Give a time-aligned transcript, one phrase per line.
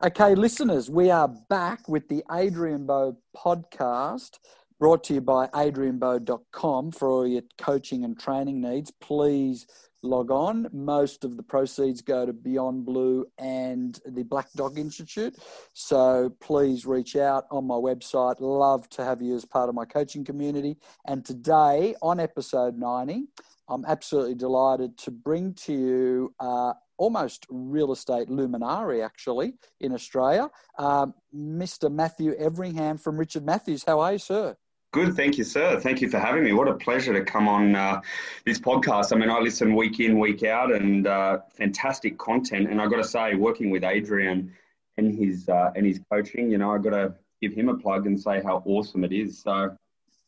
[0.00, 4.38] Okay, listeners, we are back with the Adrian Bo podcast
[4.78, 8.92] brought to you by adrianbo.com for all your coaching and training needs.
[9.00, 9.66] Please
[10.04, 10.68] log on.
[10.72, 15.34] Most of the proceeds go to Beyond Blue and the Black Dog Institute.
[15.74, 18.36] So please reach out on my website.
[18.38, 20.76] Love to have you as part of my coaching community.
[21.08, 23.24] And today, on episode 90,
[23.68, 30.50] I'm absolutely delighted to bring to you uh, almost real estate luminary, actually, in Australia,
[30.78, 31.90] um, Mr.
[31.90, 33.84] Matthew Everingham from Richard Matthews.
[33.84, 34.56] How are you, sir?
[34.90, 35.78] Good, thank you, sir.
[35.78, 36.54] Thank you for having me.
[36.54, 38.00] What a pleasure to come on uh,
[38.46, 39.12] this podcast.
[39.12, 42.70] I mean, I listen week in, week out, and uh, fantastic content.
[42.70, 44.52] And I've got to say, working with Adrian
[44.96, 48.06] and his uh, and his coaching, you know, I've got to give him a plug
[48.06, 49.42] and say how awesome it is.
[49.42, 49.76] So,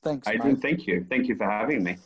[0.04, 0.54] thanks, Adrian.
[0.54, 0.62] Mate.
[0.62, 1.96] Thank you, thank you for having me.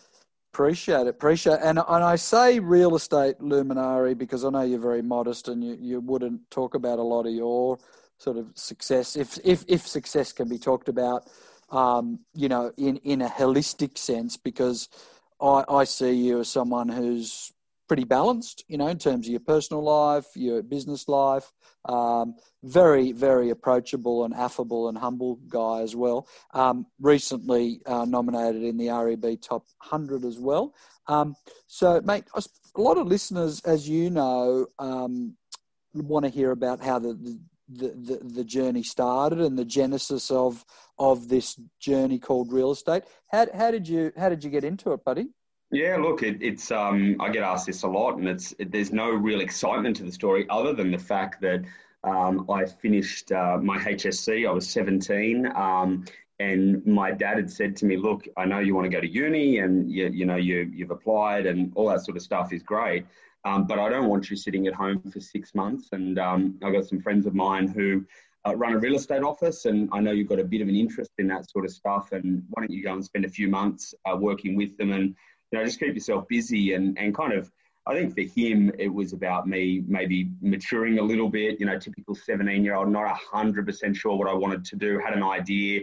[0.55, 1.61] Appreciate it, appreciate it.
[1.65, 5.77] And, and I say real estate luminary because I know you're very modest and you,
[5.81, 7.77] you wouldn't talk about a lot of your
[8.19, 11.29] sort of success, if, if, if success can be talked about,
[11.73, 14.89] um, you know, in, in a holistic sense, because
[15.41, 17.53] I, I see you as someone who's
[17.89, 21.51] pretty balanced, you know, in terms of your personal life, your business life.
[21.87, 26.27] Um, very, very approachable and affable and humble guy as well.
[26.53, 30.75] Um, recently uh, nominated in the REB Top 100 as well.
[31.07, 35.37] Um, so, mate, a lot of listeners, as you know, um,
[35.93, 40.65] want to hear about how the, the, the, the journey started and the genesis of
[40.99, 43.03] of this journey called real estate.
[43.31, 45.29] How, how did you how did you get into it, buddy?
[45.71, 48.93] Yeah, look, it, it's um, I get asked this a lot, and it's it, there's
[48.93, 51.65] no real excitement to the story other than the fact that
[52.05, 54.47] um, I finished uh, my HSC.
[54.49, 56.05] I was 17, um,
[56.39, 59.09] and my dad had said to me, "Look, I know you want to go to
[59.09, 62.63] uni, and you, you know you you've applied, and all that sort of stuff is
[62.63, 63.07] great,
[63.45, 66.71] um, but I don't want you sitting at home for six months." And um, I
[66.71, 68.05] got some friends of mine who.
[68.47, 70.75] Uh, run a real estate office, and I know you've got a bit of an
[70.75, 72.13] interest in that sort of stuff.
[72.13, 75.15] And why don't you go and spend a few months uh, working with them and
[75.55, 77.49] you know, just keep yourself busy and, and kind of,
[77.87, 81.79] I think for him, it was about me maybe maturing a little bit, you know,
[81.79, 85.83] typical 17 year old, not 100% sure what I wanted to do, had an idea.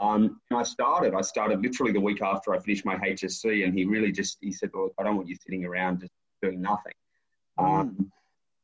[0.00, 3.72] Um, and I started, I started literally the week after I finished my HSC and
[3.72, 6.92] he really just, he said, well, I don't want you sitting around just doing nothing.
[7.60, 7.80] Mm.
[7.80, 8.12] Um,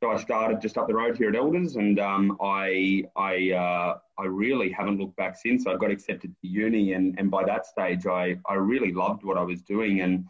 [0.02, 3.98] so I started just up the road here at Elders, and um, I I uh,
[4.18, 5.66] I really haven't looked back since.
[5.66, 9.36] I got accepted to uni, and, and by that stage, I I really loved what
[9.36, 10.24] I was doing, and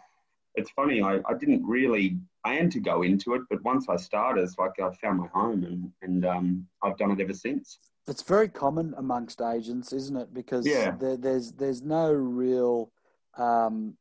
[0.55, 4.43] it's funny, I, I didn't really plan to go into it, but once I started,
[4.43, 7.79] it's like I found my home and, and um, I've done it ever since.
[8.07, 10.35] It's very common amongst agents, isn't it?
[10.35, 10.93] Because yeah.
[10.99, 12.91] there, there's there's no real
[13.37, 13.95] um,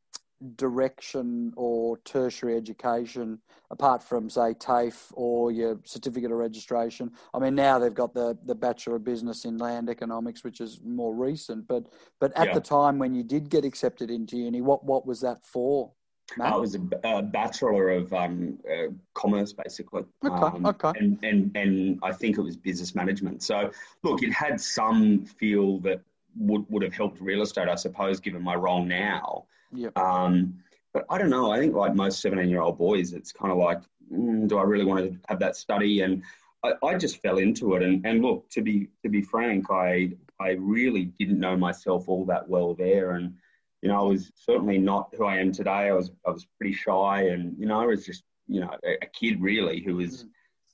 [0.56, 3.38] direction or tertiary education
[3.70, 7.10] apart from say TAFE or your certificate of registration.
[7.34, 10.80] I mean now they've got the the Bachelor of Business in Land Economics, which is
[10.84, 11.68] more recent.
[11.68, 11.86] But
[12.20, 12.54] but at yeah.
[12.54, 15.92] the time when you did get accepted into uni, what what was that for?
[16.40, 20.04] I was a, a, bachelor of um, uh, commerce, basically.
[20.24, 20.92] Okay, um, okay.
[20.96, 23.42] And, and and I think it was business management.
[23.42, 23.70] So
[24.02, 26.00] look, it had some feel that
[26.36, 29.46] would would have helped real estate, I suppose, given my role now.
[29.72, 29.90] Yeah.
[29.96, 30.58] Um,
[30.92, 31.50] but I don't know.
[31.50, 33.80] I think like most seventeen year old boys, it's kind of like,
[34.12, 36.00] mm, do I really want to have that study?
[36.00, 36.22] And
[36.64, 37.82] I, I just fell into it.
[37.82, 42.24] And, and look, to be to be frank, I I really didn't know myself all
[42.26, 43.34] that well there, and
[43.82, 45.88] you know, I was certainly not who I am today.
[45.88, 48.92] I was I was pretty shy, and you know, I was just you know a,
[49.02, 50.28] a kid really who was mm.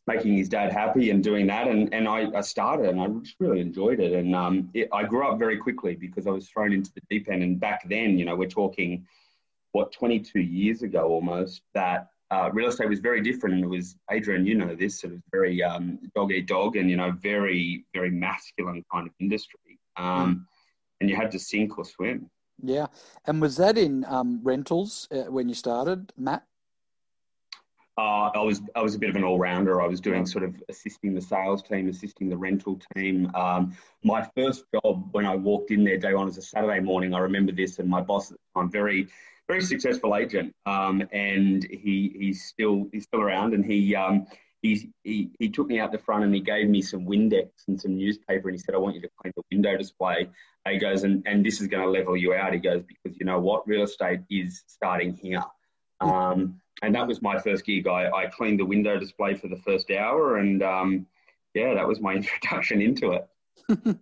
[0.07, 1.69] making his dad happy and doing that.
[1.69, 4.13] And and I, I started, and I just really enjoyed it.
[4.13, 7.29] And um, it, I grew up very quickly because I was thrown into the deep
[7.31, 7.43] end.
[7.43, 9.07] And back then, you know, we're talking
[9.73, 12.09] what 22 years ago almost that.
[12.29, 14.45] Uh, real estate was very different, it was Adrian.
[14.45, 18.11] You know this sort of very um, dog eat dog, and you know very very
[18.11, 19.79] masculine kind of industry.
[19.97, 20.47] Um, mm.
[21.01, 22.29] And you had to sink or swim.
[22.63, 22.87] Yeah,
[23.27, 26.45] and was that in um, rentals uh, when you started, Matt?
[27.99, 29.81] Uh, I was I was a bit of an all rounder.
[29.81, 33.31] I was doing sort of assisting the sales team, assisting the rental team.
[33.35, 33.75] Um,
[34.05, 37.15] my first job when I walked in there day one was a Saturday morning.
[37.15, 39.09] I remember this, and my boss time, very
[39.49, 44.27] very successful agent, um, and he he's still he's still around, and he um,
[44.63, 47.81] he, he, he took me out the front and he gave me some Windex and
[47.81, 50.29] some newspaper and he said, I want you to clean the window display.
[50.69, 52.53] He goes, and, and this is going to level you out.
[52.53, 53.67] He goes, because you know what?
[53.69, 55.43] Real estate is starting here.
[56.01, 57.87] Um, and that was my first gig.
[57.87, 61.07] I, I cleaned the window display for the first hour and um,
[61.55, 63.29] yeah, that was my introduction into it.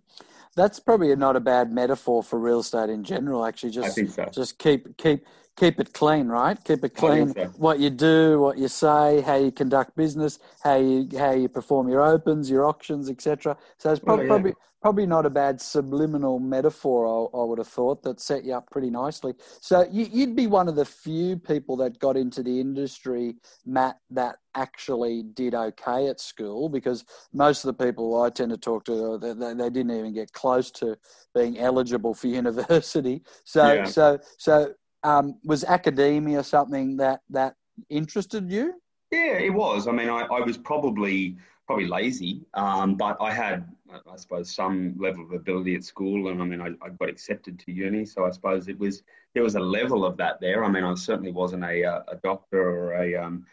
[0.55, 3.45] That's probably not a bad metaphor for real estate in general.
[3.45, 4.25] Actually, just I think so.
[4.31, 5.25] just keep keep
[5.55, 6.61] keep it clean, right?
[6.63, 7.33] Keep it clean.
[7.33, 7.45] so.
[7.57, 11.89] What you do, what you say, how you conduct business, how you how you perform
[11.89, 13.57] your opens, your auctions, etc.
[13.77, 14.29] So it's oh, probably yeah.
[14.29, 17.07] probably probably not a bad subliminal metaphor.
[17.07, 19.33] I, I would have thought that set you up pretty nicely.
[19.59, 23.35] So you, you'd be one of the few people that got into the industry,
[23.65, 27.03] Matt, that actually did okay at school because
[27.33, 30.33] most of the people I tend to talk to, they, they, they didn't even get
[30.33, 30.97] close to
[31.33, 33.23] being eligible for university.
[33.43, 33.85] So Yeah.
[33.85, 34.75] so so
[35.05, 37.55] um, was academia something that that
[37.89, 38.73] interested you?
[39.11, 39.87] Yeah, it was.
[39.87, 41.37] I mean, I, I was probably
[41.67, 46.41] probably lazy, um, but I had, I suppose, some level of ability at school, and
[46.41, 49.03] I mean, I, I got accepted to uni, so I suppose it was
[49.33, 50.63] there was a level of that there.
[50.65, 53.45] I mean, I certainly wasn't a uh, a doctor or a um,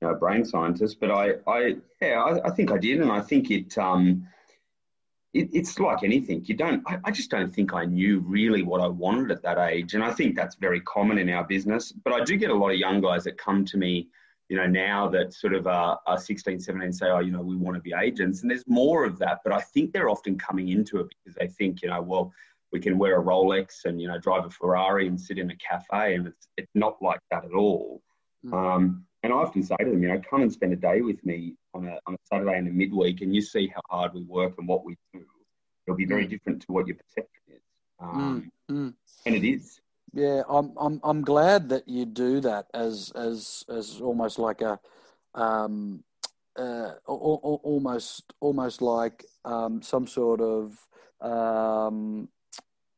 [0.00, 3.22] you know, brain scientist, but I, I yeah, I, I think I did, and I
[3.22, 3.76] think it.
[3.78, 4.28] Um,
[5.34, 6.42] it, it's like anything.
[6.44, 6.82] You don't.
[6.86, 10.02] I, I just don't think I knew really what I wanted at that age, and
[10.02, 11.92] I think that's very common in our business.
[11.92, 14.08] But I do get a lot of young guys that come to me,
[14.48, 17.56] you know, now that sort of are, are 16, 17, say, oh, you know, we
[17.56, 19.40] want to be agents, and there's more of that.
[19.44, 22.32] But I think they're often coming into it because they think, you know, well,
[22.72, 25.56] we can wear a Rolex and you know drive a Ferrari and sit in a
[25.56, 28.02] cafe, and it's it's not like that at all.
[28.44, 28.52] Mm.
[28.54, 31.24] Um, and I often say to them, you know, come and spend a day with
[31.24, 34.22] me on a, on a Saturday and a midweek, and you see how hard we
[34.22, 35.24] work and what we do.
[35.86, 37.62] It'll be very different to what your perception is,
[38.00, 38.94] um, Mm, mm.
[39.26, 39.80] and it is.
[40.12, 44.78] Yeah, I'm I'm I'm glad that you do that as as as almost like a
[45.34, 46.02] um
[46.58, 50.78] uh al- al- almost almost like um some sort of
[51.20, 52.28] um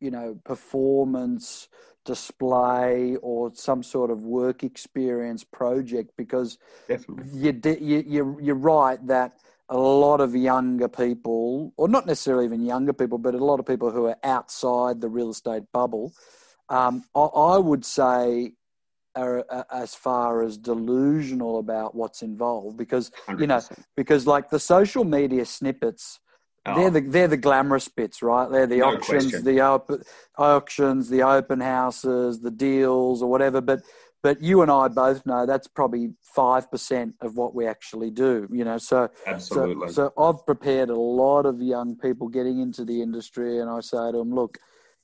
[0.00, 1.69] you know performance
[2.05, 6.58] display or some sort of work experience project because
[7.32, 9.38] you, you, you, you're right that
[9.69, 13.67] a lot of younger people, or not necessarily even younger people, but a lot of
[13.67, 16.12] people who are outside the real estate bubble,
[16.69, 18.53] um, I, I would say
[19.14, 23.61] are, are as far as delusional about what's involved because you know
[23.96, 26.20] because like the social media snippets
[26.67, 28.51] Oh, they're the they're the glamorous bits, right?
[28.51, 29.45] They're the No auctions, question.
[29.45, 29.91] the op-
[30.37, 33.61] auctions, the open houses, the deals, or whatever.
[33.62, 33.81] But
[34.23, 38.47] but you and I both know that's probably five percent of what we actually do.
[38.53, 39.89] You know, so absolutely.
[39.89, 43.81] so, so I've prepared a lot of young people getting into the industry, and I
[43.81, 44.59] say to them, look,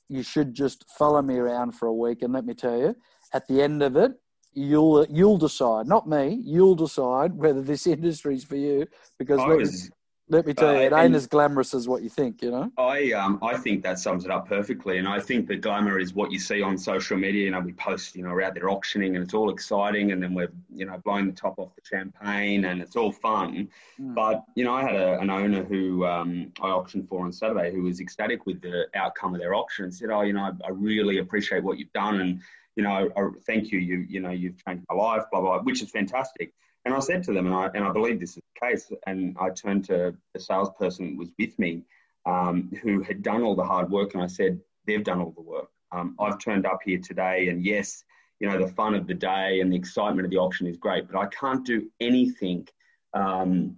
[0.08, 2.96] you should just follow me around for a week, and let me tell you,
[3.32, 4.12] at the end of it,
[4.52, 8.86] you'll you'll decide, not me, you'll decide whether this industry's for you.
[9.18, 9.90] Because I let, was,
[10.28, 12.42] let me tell you, uh, it ain't as glamorous as what you think.
[12.42, 12.72] You know.
[12.76, 16.14] I, um, I think that sums it up perfectly, and I think the glamour is
[16.14, 17.44] what you see on social media.
[17.44, 20.20] You know, we post, you know, we're out there auctioning, and it's all exciting, and
[20.20, 23.68] then we're, you know, blowing the top off the champagne, and it's all fun.
[24.00, 24.14] Mm.
[24.14, 27.72] But you know, I had a, an owner who um, I auctioned for on Saturday
[27.72, 30.66] who was ecstatic with the outcome of their auction and said, "Oh, you know, I,
[30.66, 32.40] I really appreciate what you've done, and
[32.74, 33.78] you know, I, thank you.
[33.78, 36.52] You, you know, you've changed my life, blah, blah blah," which is fantastic.
[36.86, 39.36] And I said to them, and I, and I believe this is the case, and
[39.40, 41.82] I turned to the salesperson that was with me,
[42.26, 45.42] um, who had done all the hard work, and I said, they've done all the
[45.42, 45.68] work.
[45.90, 48.04] Um, I've turned up here today, and yes,
[48.38, 51.10] you know, the fun of the day and the excitement of the auction is great,
[51.10, 52.68] but I can't do anything
[53.14, 53.76] um,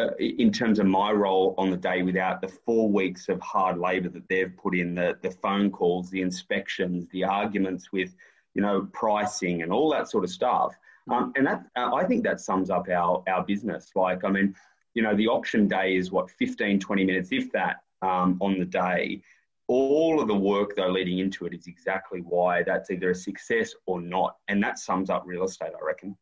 [0.00, 3.78] uh, in terms of my role on the day without the four weeks of hard
[3.78, 8.12] labour that they've put in, the, the phone calls, the inspections, the arguments with,
[8.54, 10.74] you know, pricing and all that sort of stuff.
[11.08, 13.90] Um, and that, uh, I think that sums up our, our business.
[13.94, 14.54] Like, I mean,
[14.94, 18.64] you know, the auction day is what, 15, 20 minutes, if that, um, on the
[18.64, 19.22] day.
[19.68, 23.72] All of the work, though, leading into it is exactly why that's either a success
[23.86, 24.36] or not.
[24.48, 26.16] And that sums up real estate, I reckon.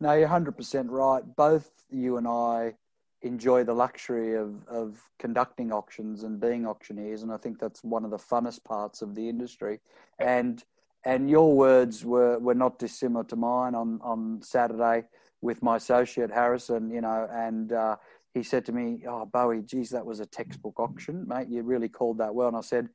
[0.00, 1.22] No, you're 100% right.
[1.36, 2.74] Both you and I
[3.22, 7.22] enjoy the luxury of, of conducting auctions and being auctioneers.
[7.22, 9.80] And I think that's one of the funnest parts of the industry.
[10.18, 10.62] And
[11.04, 15.04] and your words were, were not dissimilar to mine on, on Saturday
[15.40, 17.96] with my associate Harrison, you know, and uh,
[18.34, 21.48] he said to me, Oh, Bowie, geez, that was a textbook auction, mate.
[21.48, 22.48] You really called that well.
[22.48, 22.88] And I said,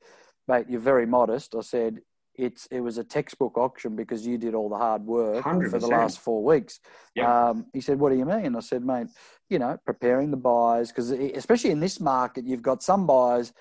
[0.47, 1.55] Mate, you're very modest.
[1.55, 2.01] I said,
[2.35, 5.87] it's it was a textbook auction because you did all the hard work for the
[5.87, 6.79] last four weeks.
[7.15, 7.49] Yeah.
[7.49, 9.07] Um, he said, "What do you mean?" I said, "Mate,
[9.49, 13.53] you know, preparing the buyers because especially in this market, you've got some buyers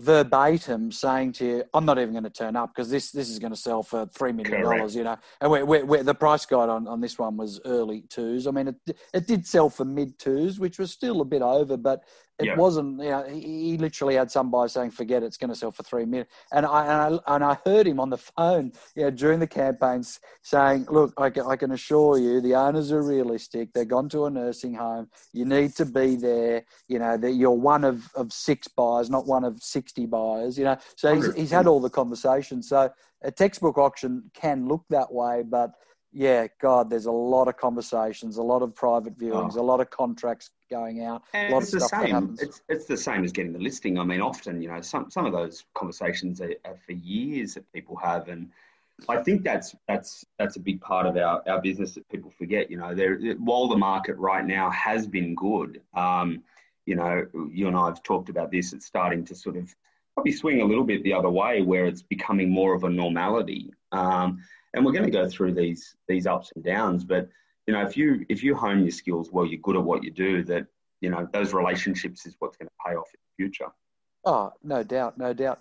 [0.00, 3.38] verbatim saying to you, "I'm not even going to turn up because this this is
[3.38, 6.46] going to sell for three million dollars." You know, and we're, we're, we're, the price
[6.46, 8.46] guide on, on this one was early twos.
[8.46, 11.76] I mean, it it did sell for mid twos, which was still a bit over,
[11.76, 12.04] but
[12.42, 13.02] it wasn't.
[13.02, 15.70] You know, he, he, literally had some buyer saying, "Forget it, it's going to sell
[15.70, 16.26] for three million.
[16.52, 19.46] And I, and I and I heard him on the phone, you know, during the
[19.46, 23.72] campaigns saying, "Look, I can, I can assure you, the owners are realistic.
[23.72, 25.08] They've gone to a nursing home.
[25.32, 26.64] You need to be there.
[26.88, 30.58] You know, that you're one of of six buyers, not one of sixty buyers.
[30.58, 32.68] You know, so he's, he's had all the conversations.
[32.68, 32.90] So
[33.22, 35.72] a textbook auction can look that way, but
[36.12, 39.60] yeah, God, there's a lot of conversations, a lot of private viewings, oh.
[39.60, 41.22] a lot of contracts going out.
[41.34, 42.36] And it's the same.
[42.40, 43.98] It's it's the same as getting the listing.
[43.98, 47.70] I mean, often you know some some of those conversations are, are, for years that
[47.72, 48.50] people have, and
[49.08, 52.70] I think that's that's that's a big part of our, our business that people forget.
[52.70, 56.42] You know, there while the market right now has been good, um,
[56.86, 58.72] you know, you and I have talked about this.
[58.72, 59.72] It's starting to sort of
[60.14, 63.72] probably swing a little bit the other way, where it's becoming more of a normality.
[63.92, 64.42] Um,
[64.74, 67.04] and we're going to go through these these ups and downs.
[67.04, 67.28] But
[67.66, 70.10] you know, if you if you hone your skills well, you're good at what you
[70.10, 70.42] do.
[70.44, 70.66] That
[71.00, 73.72] you know, those relationships is what's going to pay off in the future.
[74.24, 75.60] Oh, no doubt, no doubt.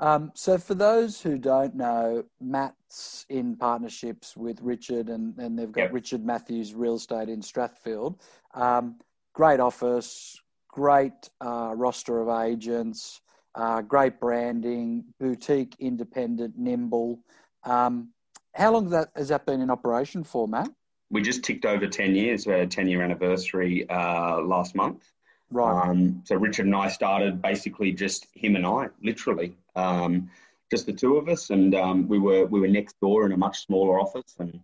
[0.00, 5.70] Um, so, for those who don't know, Matt's in partnerships with Richard, and, and they've
[5.70, 5.92] got yep.
[5.92, 8.20] Richard Matthews Real Estate in Strathfield.
[8.54, 8.98] Um,
[9.34, 10.36] great office,
[10.68, 13.20] great uh, roster of agents,
[13.54, 17.20] uh, great branding, boutique, independent, nimble.
[17.62, 18.10] Um,
[18.54, 20.70] how long that, has that been in operation for, Matt?
[21.10, 22.46] We just ticked over 10 years.
[22.46, 25.04] We had a 10 year anniversary uh, last month.
[25.50, 25.88] Right.
[25.88, 30.30] Um, so Richard and I started basically just him and I, literally, um,
[30.70, 33.36] just the two of us, and um, we were we were next door in a
[33.36, 34.34] much smaller office.
[34.38, 34.58] And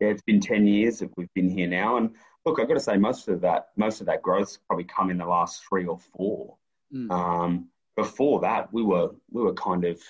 [0.00, 1.98] yeah, it's been ten years that we've been here now.
[1.98, 5.10] And look, I've got to say, most of that most of that growth's probably come
[5.10, 6.56] in the last three or four.
[6.92, 7.64] Mm.
[7.96, 10.02] before that, we were we were kind of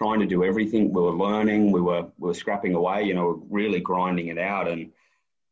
[0.00, 0.92] trying to do everything.
[0.92, 1.72] We were learning.
[1.72, 3.02] We were we were scrapping away.
[3.04, 4.66] You know, really grinding it out.
[4.68, 4.90] And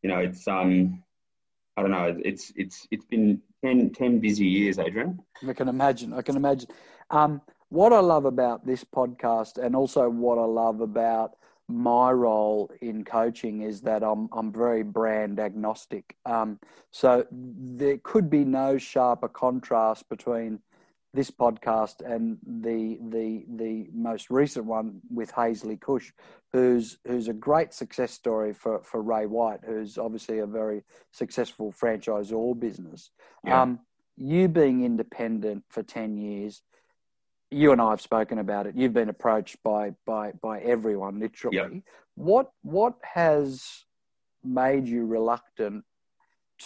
[0.03, 1.03] you know, it's um,
[1.77, 2.17] I don't know.
[2.25, 5.19] It's it's it's been 10, 10 busy years, Adrian.
[5.47, 6.13] I can imagine.
[6.13, 6.69] I can imagine.
[7.11, 11.37] Um, what I love about this podcast, and also what I love about
[11.69, 16.17] my role in coaching, is that I'm I'm very brand agnostic.
[16.25, 16.59] Um,
[16.91, 20.61] so there could be no sharper contrast between
[21.15, 26.13] this podcast and the the the most recent one with Hazley Cush,
[26.53, 31.73] who's who's a great success story for for Ray White, who's obviously a very successful
[31.73, 33.11] franchisor business.
[33.45, 33.63] Yeah.
[33.63, 33.81] Um,
[34.17, 36.63] you being independent for ten years,
[37.51, 38.77] you and I have spoken about it.
[38.77, 41.57] You've been approached by by by everyone, literally.
[41.57, 41.73] Yep.
[42.17, 43.85] What what has
[44.45, 45.85] made you reluctant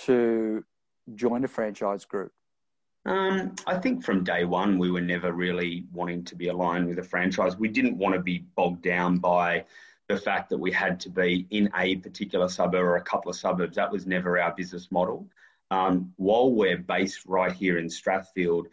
[0.06, 0.64] to
[1.14, 2.32] join a franchise group?
[3.04, 6.98] Um, I think from day one, we were never really wanting to be aligned with
[6.98, 7.56] a franchise.
[7.56, 9.64] We didn't want to be bogged down by
[10.08, 13.36] the fact that we had to be in a particular suburb or a couple of
[13.36, 13.76] suburbs.
[13.76, 15.26] That was never our business model.
[15.70, 18.66] Um, while we're based right here in Strathfield,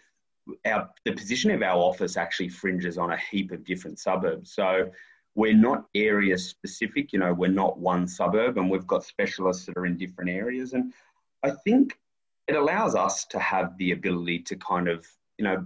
[0.65, 4.51] our, the position of our office actually fringes on a heap of different suburbs.
[4.51, 4.91] So
[5.35, 9.77] we're not area specific, you know, we're not one suburb and we've got specialists that
[9.77, 10.73] are in different areas.
[10.73, 10.93] And
[11.43, 11.97] I think
[12.49, 15.05] it allows us to have the ability to kind of
[15.37, 15.63] you know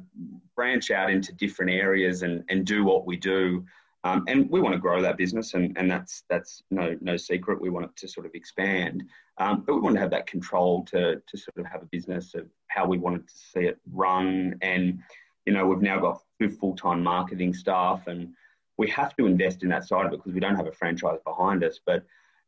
[0.56, 3.66] branch out into different areas and, and do what we do.
[4.06, 7.62] Um, and we want to grow that business and, and that's that's no no secret.
[7.62, 9.04] We want it to sort of expand.
[9.40, 12.36] Um, but we want to have that control to to sort of have a business
[12.36, 14.56] of how we wanted to see it run.
[14.62, 15.00] And
[15.46, 18.34] you know we've now got two full-time marketing staff and
[18.78, 21.20] we have to invest in that side of it because we don't have a franchise
[21.25, 21.80] behind us.
[21.86, 22.04] But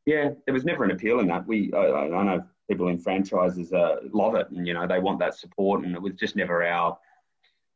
[0.05, 1.47] yeah there was never an appeal in that.
[1.47, 1.85] We I,
[2.19, 5.83] I know people in franchises uh, love it, and you know they want that support.
[5.83, 6.97] And it was just never our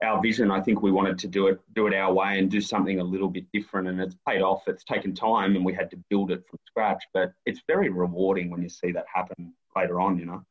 [0.03, 0.51] our vision.
[0.51, 3.03] I think we wanted to do it do it our way and do something a
[3.03, 4.67] little bit different, and it's paid off.
[4.67, 7.03] It's taken time, and we had to build it from scratch.
[7.13, 10.17] But it's very rewarding when you see that happen later on.
[10.17, 10.45] You know.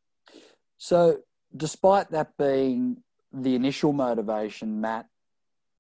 [0.76, 1.20] So,
[1.56, 2.98] despite that being
[3.32, 5.06] the initial motivation, Matt,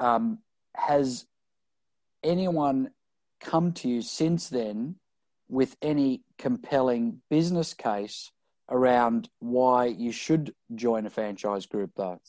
[0.00, 0.38] um,
[0.74, 1.26] has
[2.22, 2.90] anyone
[3.40, 4.96] come to you since then
[5.48, 8.32] with any compelling business case
[8.70, 12.20] around why you should join a franchise group, though?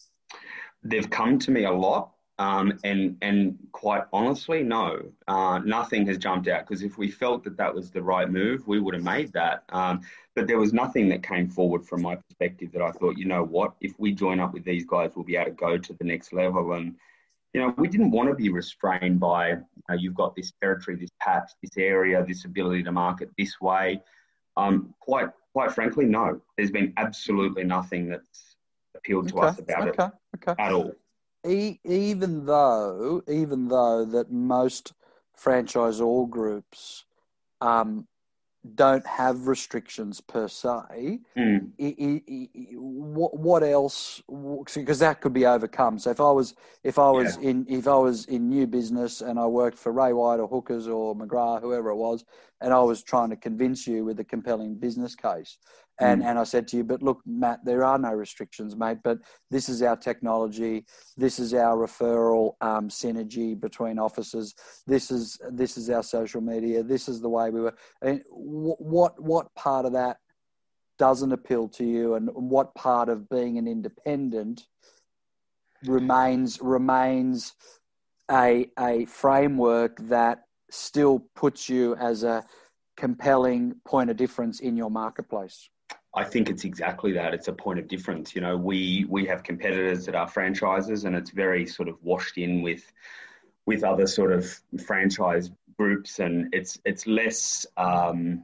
[0.83, 2.11] They've come to me a lot.
[2.39, 7.43] Um, and and quite honestly, no, uh, nothing has jumped out because if we felt
[7.43, 9.65] that that was the right move, we would have made that.
[9.69, 9.99] Um,
[10.35, 13.43] but there was nothing that came forward from my perspective that I thought, you know
[13.43, 16.05] what, if we join up with these guys, we'll be able to go to the
[16.05, 16.71] next level.
[16.71, 16.95] And
[17.53, 19.57] you know, we didn't want to be restrained by you
[19.89, 24.01] know, you've got this territory, this patch, this area, this ability to market this way.
[24.59, 26.41] Um, quite quite frankly, no.
[26.57, 28.55] There's been absolutely nothing that's
[28.95, 30.63] appealed to okay, us about okay, it okay.
[30.63, 30.93] at all.
[31.47, 34.93] E- even though, even though that most
[35.41, 37.05] franchisor groups
[37.61, 38.07] um,
[38.75, 41.71] don't have restrictions per se, Mm.
[41.79, 44.21] i- i- what what else?
[44.27, 45.97] Because that could be overcome.
[45.97, 49.39] So if I was if I was in if I was in new business and
[49.39, 52.25] I worked for Ray White or Hookers or McGrath, whoever it was,
[52.61, 55.57] and I was trying to convince you with a compelling business case,
[55.99, 56.25] and Mm.
[56.25, 58.99] and I said to you, but look, Matt, there are no restrictions, mate.
[59.03, 60.85] But this is our technology.
[61.17, 64.55] This is our referral um, synergy between offices.
[64.87, 66.83] This is this is our social media.
[66.83, 67.75] This is the way we were.
[68.01, 70.17] And what what part of that
[70.97, 74.67] doesn't appeal to you, and what part of being an independent
[75.85, 77.53] remains remains
[78.29, 82.45] a a framework that still puts you as a
[82.97, 85.69] compelling point of difference in your marketplace?
[86.15, 87.33] I think it's exactly that.
[87.33, 88.33] It's a point of difference.
[88.35, 92.37] You know, we we have competitors that are franchises, and it's very sort of washed
[92.37, 92.91] in with
[93.65, 97.65] with other sort of franchise groups, and it's it's less.
[97.77, 98.43] Um,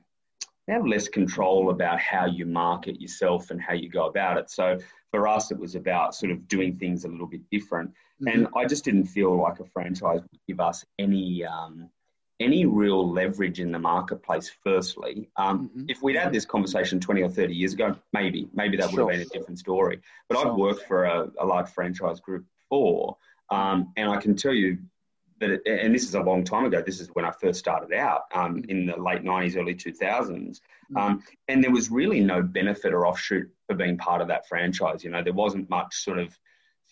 [0.67, 4.49] you have less control about how you market yourself and how you go about it.
[4.49, 4.79] So
[5.11, 7.91] for us, it was about sort of doing things a little bit different.
[7.91, 8.27] Mm-hmm.
[8.27, 11.89] And I just didn't feel like a franchise would give us any um,
[12.39, 14.49] any real leverage in the marketplace.
[14.63, 15.89] Firstly, um, Mhm.
[15.89, 19.11] if we'd had this conversation twenty or thirty years ago, maybe maybe that would Sure.
[19.11, 20.01] have been a different story.
[20.27, 20.51] But Sure.
[20.51, 23.17] I've worked for a, a large franchise group before,
[23.49, 24.79] um, and I can tell you
[25.39, 26.81] that, it, and this is a long time ago.
[26.81, 30.61] This is when I first started out um, in the late nineties, early two thousands.
[30.95, 35.03] Um, and there was really no benefit or offshoot for being part of that franchise.
[35.03, 36.37] You know, there wasn't much sort of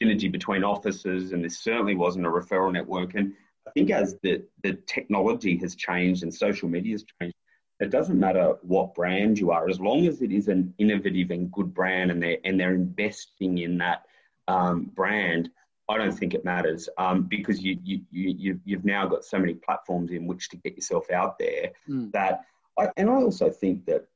[0.01, 3.13] synergy between offices, and there certainly wasn't a referral network.
[3.13, 3.33] And
[3.67, 7.35] I think as the, the technology has changed and social media has changed,
[7.79, 11.51] it doesn't matter what brand you are, as long as it is an innovative and
[11.51, 14.05] good brand, and they're and they're investing in that
[14.47, 15.49] um, brand.
[15.89, 19.55] I don't think it matters um, because you, you you you've now got so many
[19.55, 22.11] platforms in which to get yourself out there Mm.
[22.13, 22.45] that
[22.77, 24.07] I, and I also think that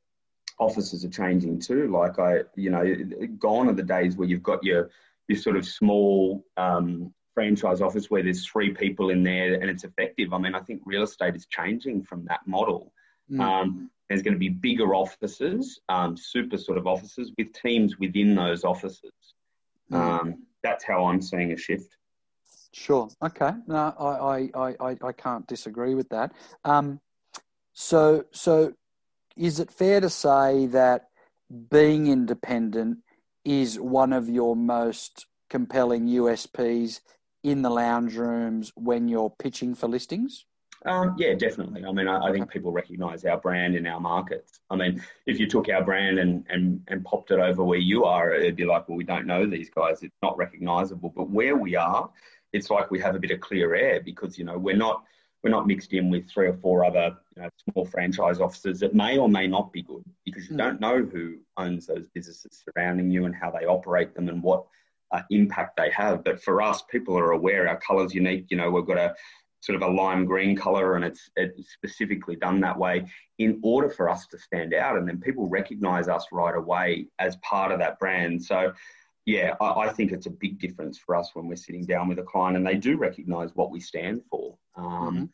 [0.60, 1.88] offices are changing too.
[1.88, 2.84] Like I, you know,
[3.38, 4.92] gone are the days where you've got your
[5.28, 9.84] your sort of small um, franchise office where there's three people in there and it's
[9.84, 10.34] effective.
[10.34, 12.92] I mean, I think real estate is changing from that model.
[13.32, 13.40] Mm.
[13.40, 18.34] Um, there's going to be bigger offices, um, super sort of offices with teams within
[18.34, 19.14] those offices.
[19.92, 19.98] Mm.
[20.00, 21.96] Um, that's how I'm seeing a shift.
[22.74, 23.08] Sure.
[23.24, 23.52] Okay.
[23.68, 26.32] No, I, I, I, I can't disagree with that.
[26.66, 27.00] Um,
[27.74, 28.74] so, so
[29.36, 31.10] is it fair to say that
[31.70, 32.98] being independent
[33.46, 37.02] is one of your most compelling USPs
[37.48, 40.46] in the lounge rooms when you're pitching for listings?
[40.86, 41.86] Um, yeah, definitely.
[41.86, 44.60] I mean, I, I think people recognise our brand in our markets.
[44.70, 48.04] I mean, if you took our brand and, and, and popped it over where you
[48.04, 50.04] are, it'd be like, well, we don't know these guys.
[50.04, 51.14] It's not recognisable.
[51.16, 52.10] But where we are,
[52.54, 55.04] it's like we have a bit of clear air because you know we're not
[55.44, 58.94] we're not mixed in with three or four other you know, small franchise offices that
[58.94, 60.58] may or may not be good because you Mm.
[60.60, 64.66] don't know who owns those businesses surrounding you and how they operate them and what
[65.12, 66.24] uh, impact they have.
[66.24, 68.48] But for us, people are aware our colour's unique.
[68.50, 69.16] You know, we've got a
[69.62, 73.06] sort of a lime green color and it's, it's specifically done that way
[73.38, 77.36] in order for us to stand out and then people recognize us right away as
[77.38, 78.72] part of that brand so
[79.26, 82.20] yeah I, I think it's a big difference for us when we're sitting down with
[82.20, 85.30] a client and they do recognize what we stand for um,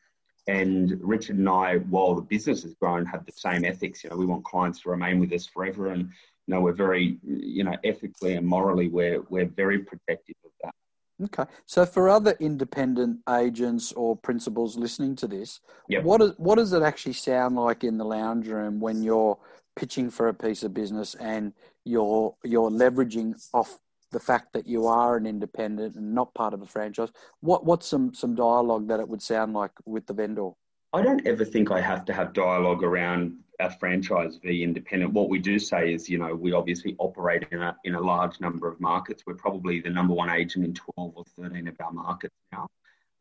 [0.47, 4.15] and richard and i while the business has grown have the same ethics you know
[4.15, 6.09] we want clients to remain with us forever and
[6.47, 10.73] you know we're very you know ethically and morally we're we're very protective of that
[11.21, 11.45] Okay.
[11.67, 16.03] So for other independent agents or principals listening to this, Yep.
[16.03, 19.37] what, is, what does it actually sound like in the lounge room when you're
[19.75, 21.53] pitching for a piece of business and
[21.85, 23.79] you're you're leveraging off
[24.11, 27.09] the fact that you are an independent and not part of a franchise?
[27.41, 30.49] What what's some some dialogue that it would sound like with the vendor?
[30.93, 33.33] I don't ever think I have to have dialogue around
[33.69, 35.13] franchise v independent.
[35.13, 38.39] What we do say is, you know, we obviously operate in a in a large
[38.39, 39.23] number of markets.
[39.25, 42.67] We're probably the number one agent in twelve or thirteen of our markets now,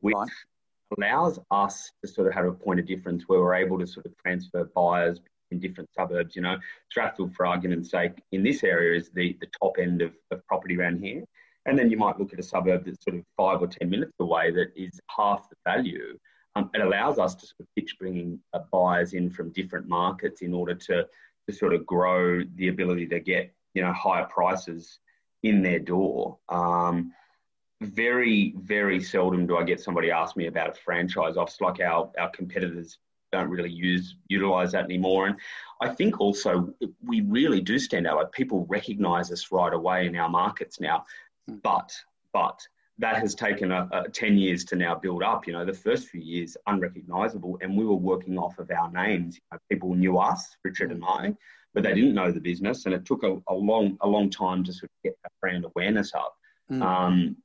[0.01, 0.29] which Right.
[0.99, 4.07] allows us to sort of have a point of difference where we're able to sort
[4.07, 6.35] of transfer buyers in different suburbs.
[6.37, 6.59] You know,
[6.95, 10.77] Strathfield, for argument's sake, in this area is the the top end of, of property
[10.79, 11.25] around here.
[11.67, 14.15] And then you might look at a suburb that's sort of five or 10 minutes
[14.19, 16.19] away that is half the value
[16.55, 20.43] um, it allows us to sort of pitch bringing uh, buyers in from different markets
[20.43, 21.07] in order to,
[21.49, 24.99] to sort of grow the ability to get you know higher prices
[25.43, 26.39] in their door.
[26.49, 27.13] Um,
[27.81, 32.11] very very seldom do I get somebody ask me about a franchise office like our
[32.19, 32.99] our competitors
[33.33, 35.27] don't really use utilize that anymore.
[35.27, 35.37] And
[35.81, 36.73] I think also
[37.05, 38.17] we really do stand out.
[38.19, 41.07] Like people recognise us right away in our markets now,
[41.49, 41.93] but
[42.33, 42.61] but
[42.99, 45.47] that has taken a, a, 10 years to now build up.
[45.47, 49.37] You know, the first few years, unrecognizable, and we were working off of our names.
[49.37, 51.35] You know, people knew us, Richard and I,
[51.75, 54.63] but they didn't know the business, and it took a, a long, a long time
[54.65, 56.35] to sort of get that brand awareness up
[56.71, 56.83] mm.
[56.83, 57.37] um,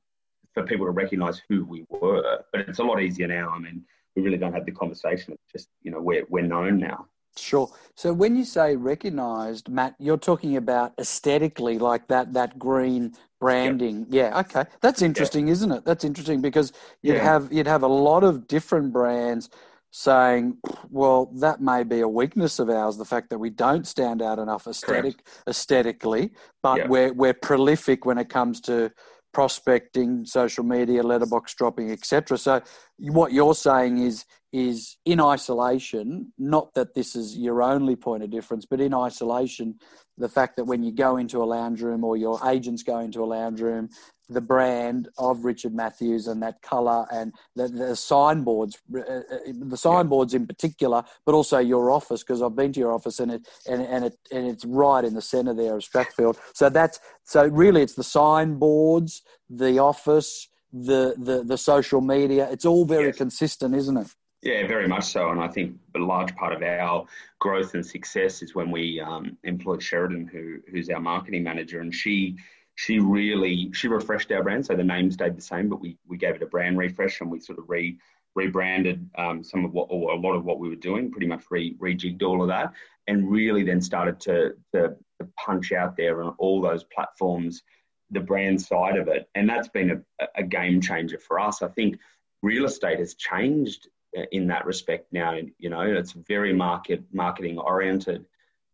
[0.54, 2.44] for people to recognize who we were.
[2.52, 3.50] But it's a lot easier now.
[3.50, 3.84] I mean,
[4.14, 5.32] we really don't have the conversation.
[5.34, 7.06] It's just, you know, we're, we're known now.
[7.38, 7.70] Sure.
[7.94, 14.06] So when you say recognized, Matt, you're talking about aesthetically, like that that green branding.
[14.08, 14.32] Yep.
[14.32, 14.40] Yeah.
[14.40, 14.64] Okay.
[14.80, 15.52] That's interesting, yep.
[15.52, 15.84] isn't it?
[15.84, 16.72] That's interesting because
[17.02, 17.24] you'd yeah.
[17.24, 19.50] have you'd have a lot of different brands
[19.90, 20.58] saying,
[20.90, 24.38] well, that may be a weakness of ours, the fact that we don't stand out
[24.38, 25.42] enough aesthetic Correct.
[25.48, 26.30] aesthetically,
[26.62, 26.88] but yep.
[26.88, 28.92] we're we're prolific when it comes to
[29.32, 32.38] prospecting, social media, letterbox dropping, etc.
[32.38, 32.62] So
[32.98, 38.30] what you're saying is is in isolation, not that this is your only point of
[38.30, 39.74] difference, but in isolation,
[40.18, 43.22] the fact that when you go into a lounge room or your agents go into
[43.22, 43.88] a lounge room,
[44.28, 49.76] the brand of Richard Matthews and that colour and the, the signboards, uh, uh, the
[49.76, 53.48] signboards in particular, but also your office because I've been to your office and it
[53.66, 56.36] and, and it and it's right in the centre there of Strathfield.
[56.52, 62.48] So that's so really it's the signboards, the office, the the the social media.
[62.50, 63.16] It's all very yes.
[63.16, 64.08] consistent, isn't it?
[64.42, 65.30] Yeah, very much so.
[65.30, 67.06] And I think a large part of our
[67.40, 71.92] growth and success is when we um, employed Sheridan, who who's our marketing manager, and
[71.92, 72.36] she
[72.76, 74.64] she really she refreshed our brand.
[74.66, 77.30] So the name stayed the same, but we we gave it a brand refresh and
[77.30, 77.98] we sort of re
[78.36, 81.42] rebranded um, some of what or a lot of what we were doing, pretty much
[81.50, 82.72] re rejigged all of that,
[83.08, 87.62] and really then started to, to to punch out there on all those platforms
[88.10, 91.60] the brand side of it, and that's been a, a game changer for us.
[91.60, 91.98] I think
[92.42, 93.88] real estate has changed
[94.32, 95.38] in that respect now.
[95.58, 98.24] You know, it's very market marketing oriented.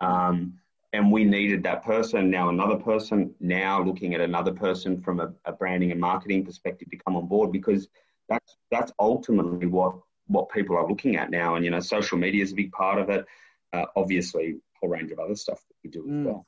[0.01, 0.55] Um,
[0.95, 5.33] and we needed that person now another person now looking at another person from a,
[5.45, 7.89] a, branding and marketing perspective to come on board because
[8.29, 9.97] that's that's ultimately what
[10.29, 12.99] what people are looking at now and you know social media is a big part
[12.99, 13.27] of it
[13.73, 16.25] uh, obviously a whole range of other stuff that we do as mm.
[16.25, 16.47] well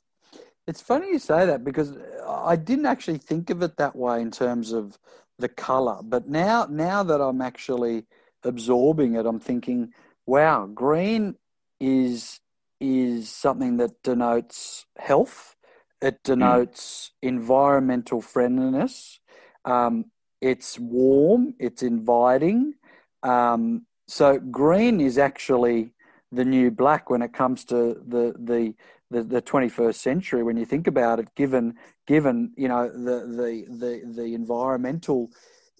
[0.66, 1.96] it's funny you say that because
[2.26, 4.96] i didn't actually think of it that way in terms of
[5.38, 8.06] the color but now now that i'm actually
[8.44, 9.92] absorbing it i'm thinking
[10.26, 11.34] wow green
[11.80, 12.40] is
[12.80, 15.56] is something that denotes health.
[16.02, 17.28] It denotes mm.
[17.28, 19.18] environmental friendliness.
[19.64, 20.06] Um,
[20.40, 21.54] it's warm.
[21.58, 22.74] It's inviting.
[23.22, 25.92] Um, so green is actually
[26.30, 28.74] the new black when it comes to the the
[29.08, 30.42] the, the 21st century.
[30.42, 31.74] When you think about it, given
[32.06, 35.30] given you know the the the, the environmental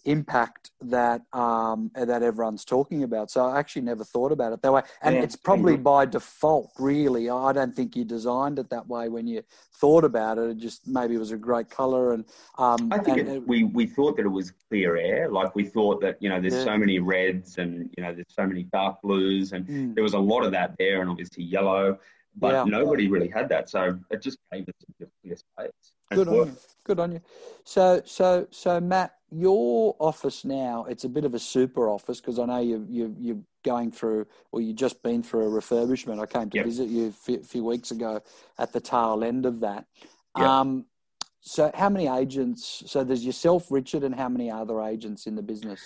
[0.07, 3.31] impact that um, that everyone's talking about.
[3.31, 6.71] So I actually never thought about it that way, and yeah, it's probably by default.
[6.79, 9.43] Really, I don't think you designed it that way when you
[9.75, 10.51] thought about it.
[10.51, 12.25] It just maybe it was a great color, and
[12.57, 15.29] um, I think and, it, we we thought that it was clear air.
[15.29, 16.65] Like we thought that you know there's yeah.
[16.65, 19.95] so many reds and you know there's so many dark blues, and mm.
[19.95, 21.99] there was a lot of that there, and obviously yellow.
[22.39, 22.65] But yeah.
[22.65, 25.73] nobody really had that, so it just gave us a clear space.
[26.11, 26.57] Good on you.
[26.85, 27.23] Good on you.
[27.65, 32.39] So, so, so, Matt, your office now, it's a bit of a super office because
[32.39, 36.21] I know you, you, you're going through, or you've just been through a refurbishment.
[36.21, 36.67] I came to yep.
[36.67, 38.23] visit you a few weeks ago
[38.59, 39.87] at the tail end of that.
[40.37, 40.47] Yep.
[40.47, 40.87] Um,
[41.41, 42.85] so, how many agents?
[42.87, 45.81] So, there's yourself, Richard, and how many other agents in the business?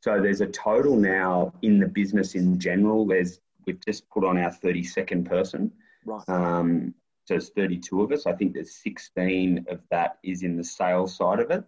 [0.00, 3.06] So, there's a total now in the business in general.
[3.06, 5.72] There's we've just put on our 32nd person.
[6.04, 6.28] Right.
[6.28, 6.94] Um,
[7.26, 8.26] so it's 32 of us.
[8.26, 11.64] I think there's 16 of that is in the sales side of it.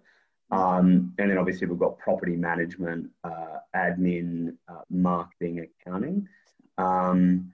[0.50, 6.26] Um, and then obviously we've got property management, uh, admin, uh, marketing, accounting.
[6.78, 7.52] Um,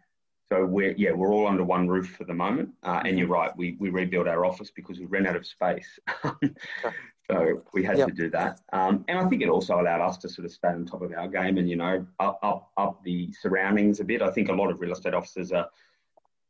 [0.48, 2.70] so we're yeah we're all under one roof for the moment.
[2.82, 5.98] Uh, and you're right, we we rebuilt our office because we ran out of space.
[7.30, 8.08] so we had yep.
[8.08, 8.60] to do that.
[8.72, 11.12] Um, and I think it also allowed us to sort of stay on top of
[11.12, 14.22] our game and you know up up up the surroundings a bit.
[14.22, 15.68] I think a lot of real estate offices are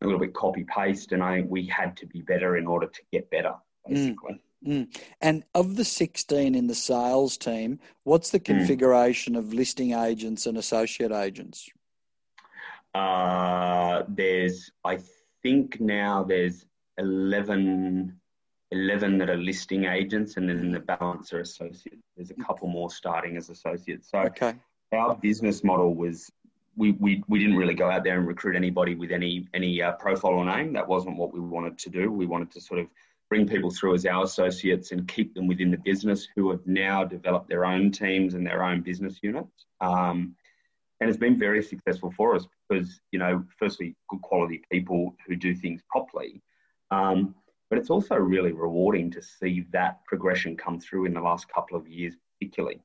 [0.03, 2.87] a little bit copy paste, and I think we had to be better in order
[2.89, 3.55] to get better,
[3.89, 3.95] mm.
[3.95, 4.35] basically.
[4.35, 4.41] Mm.
[4.65, 4.97] Mm.
[5.21, 8.45] And of the 16 in the sales team, what's the mm.
[8.45, 9.39] configuration mm.
[9.39, 11.69] of listing agents and associate agents?
[12.95, 15.01] Uh, there's, I
[15.43, 16.65] think now there's
[16.99, 18.19] 11,
[18.71, 22.03] 11 that are listing agents, and then the balance are associates.
[22.17, 24.11] There's a couple more starting as associates.
[24.11, 24.55] So okay.
[24.93, 26.31] our business model was
[26.77, 29.93] we, we, we didn't really go out there and recruit anybody with any any uh,
[29.93, 30.73] profile or name.
[30.73, 32.11] That wasn't what we wanted to do.
[32.11, 32.89] We wanted to sort of
[33.35, 37.03] bring people through as our associates and keep them within the business who have now
[37.03, 39.67] developed their own teams and their own business units.
[39.81, 40.37] Um,
[41.01, 45.35] and it's been very successful for us because, you know, firstly, good quality people who
[45.35, 46.43] do things properly.
[46.93, 47.35] Um,
[47.71, 51.77] but it's also really rewarding to see that progression come through in the last couple
[51.77, 52.81] of years, particularly.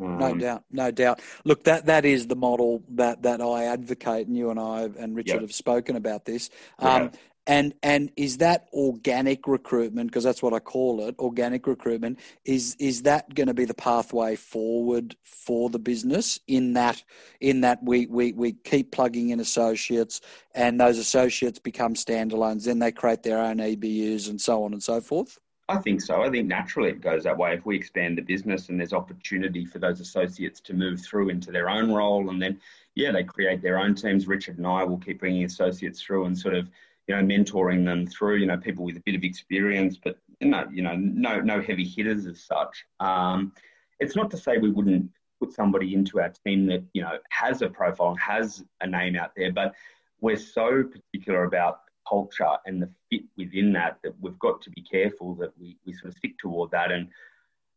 [0.00, 1.20] Um, no doubt, no doubt.
[1.44, 5.14] Look, that that is the model that that I advocate, and you and I and
[5.14, 6.50] Richard have spoken about this.
[6.80, 7.12] Um,
[7.46, 12.76] and and is that organic recruitment because that's what I call it organic recruitment is
[12.78, 17.02] is that going to be the pathway forward for the business in that
[17.40, 20.20] in that we we we keep plugging in associates
[20.54, 24.82] and those associates become standalones then they create their own EBUs and so on and
[24.82, 26.20] so forth I think so.
[26.20, 27.54] I think naturally it goes that way.
[27.54, 31.50] If we expand the business and there's opportunity for those associates to move through into
[31.50, 32.60] their own role, and then,
[32.94, 34.26] yeah, they create their own teams.
[34.26, 36.68] Richard and I will keep bringing associates through and sort of
[37.06, 40.66] you know, mentoring them through, you know, people with a bit of experience, but no,
[40.72, 42.84] you know, no, no heavy hitters as such.
[43.00, 43.52] Um,
[44.00, 47.62] it's not to say we wouldn't put somebody into our team that you know has
[47.62, 49.74] a profile and has a name out there, but
[50.20, 54.82] we're so particular about culture and the fit within that that we've got to be
[54.82, 56.92] careful that we, we sort of stick toward that.
[56.92, 57.08] And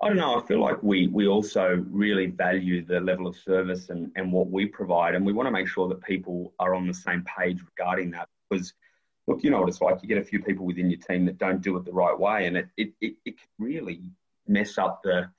[0.01, 3.89] I don't know, I feel like we we also really value the level of service
[3.89, 6.87] and, and what we provide, and we want to make sure that people are on
[6.87, 8.73] the same page regarding that because
[9.27, 10.01] look, you know what it's like.
[10.01, 12.47] You get a few people within your team that don't do it the right way,
[12.47, 14.01] and it it, it, it can really
[14.47, 15.29] mess up the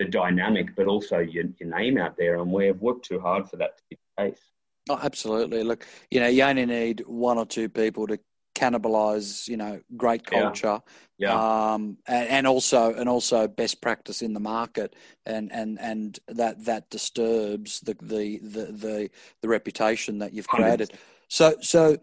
[0.00, 2.38] the dynamic, but also your, your name out there.
[2.38, 4.40] And we've worked too hard for that to be the case.
[4.88, 5.62] Oh, absolutely.
[5.62, 8.18] Look, you know, you only need one or two people to
[8.54, 10.80] cannibalize, you know, great culture.
[11.18, 11.34] Yeah.
[11.34, 11.72] yeah.
[11.74, 16.64] Um, and, and, also and also best practice in the market, and and and that
[16.64, 19.10] that disturbs the the the the,
[19.42, 20.88] the reputation that you've created.
[20.88, 20.96] 100%.
[21.28, 21.98] So so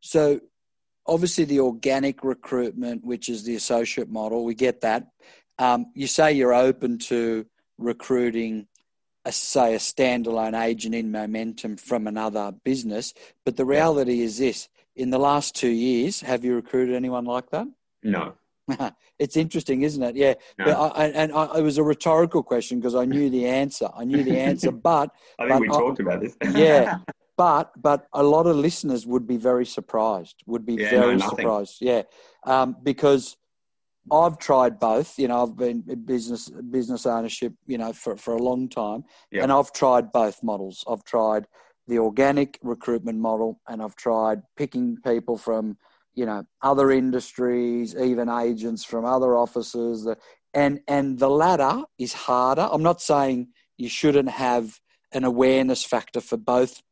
[0.00, 0.40] so
[1.06, 5.08] obviously the organic recruitment, which is the associate model, we get that.
[5.58, 7.46] Um, you say you're open to
[7.78, 8.66] recruiting,
[9.24, 14.68] a, say, a standalone agent in momentum from another business, but the reality is this:
[14.96, 17.66] in the last two years, have you recruited anyone like that?
[18.02, 18.34] No.
[19.18, 20.16] it's interesting, isn't it?
[20.16, 20.34] Yeah.
[20.58, 20.92] No.
[20.94, 23.88] I, and I, it was a rhetorical question because I knew the answer.
[23.94, 26.36] I knew the answer, but I think but we talked about this.
[26.54, 26.98] yeah,
[27.36, 30.42] but but a lot of listeners would be very surprised.
[30.46, 31.78] Would be yeah, very no, surprised.
[31.80, 32.02] Yeah,
[32.44, 33.36] um, because
[34.10, 35.18] I've tried both.
[35.18, 37.54] You know, I've been business business ownership.
[37.66, 40.84] You know, for for a long time, and I've tried both models.
[40.88, 41.46] I've tried
[41.86, 45.78] the organic recruitment model, and I've tried picking people from
[46.14, 50.08] you know other industries, even agents from other offices.
[50.54, 52.68] And and the latter is harder.
[52.70, 54.78] I'm not saying you shouldn't have
[55.12, 56.82] an awareness factor for both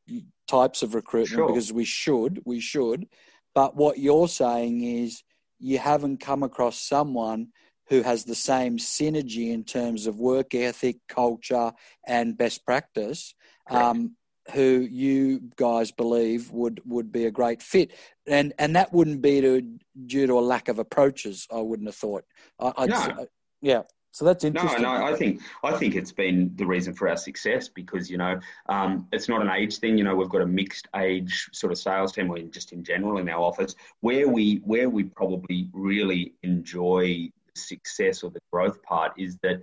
[0.46, 1.48] types of recruitment sure.
[1.48, 3.06] because we should, we should.
[3.54, 5.22] But what you're saying is
[5.58, 7.48] you haven't come across someone
[7.88, 11.72] who has the same synergy in terms of work ethic, culture,
[12.06, 13.34] and best practice,
[13.68, 14.16] um,
[14.52, 17.92] who you guys believe would, would be a great fit.
[18.26, 19.62] And and that wouldn't be to,
[20.06, 22.24] due to a lack of approaches, I wouldn't have thought.
[22.60, 23.26] I, no.
[23.60, 23.82] yeah.
[24.12, 24.82] So that's interesting.
[24.82, 28.18] No, no, I think I think it's been the reason for our success because you
[28.18, 29.96] know um, it's not an age thing.
[29.96, 33.18] You know, we've got a mixed age sort of sales team, or just in general
[33.18, 38.82] in our office, where we where we probably really enjoy the success or the growth
[38.82, 39.62] part is that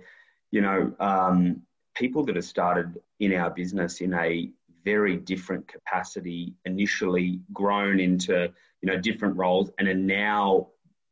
[0.50, 1.62] you know um,
[1.94, 4.50] people that have started in our business in a
[4.84, 10.68] very different capacity initially grown into you know different roles and are now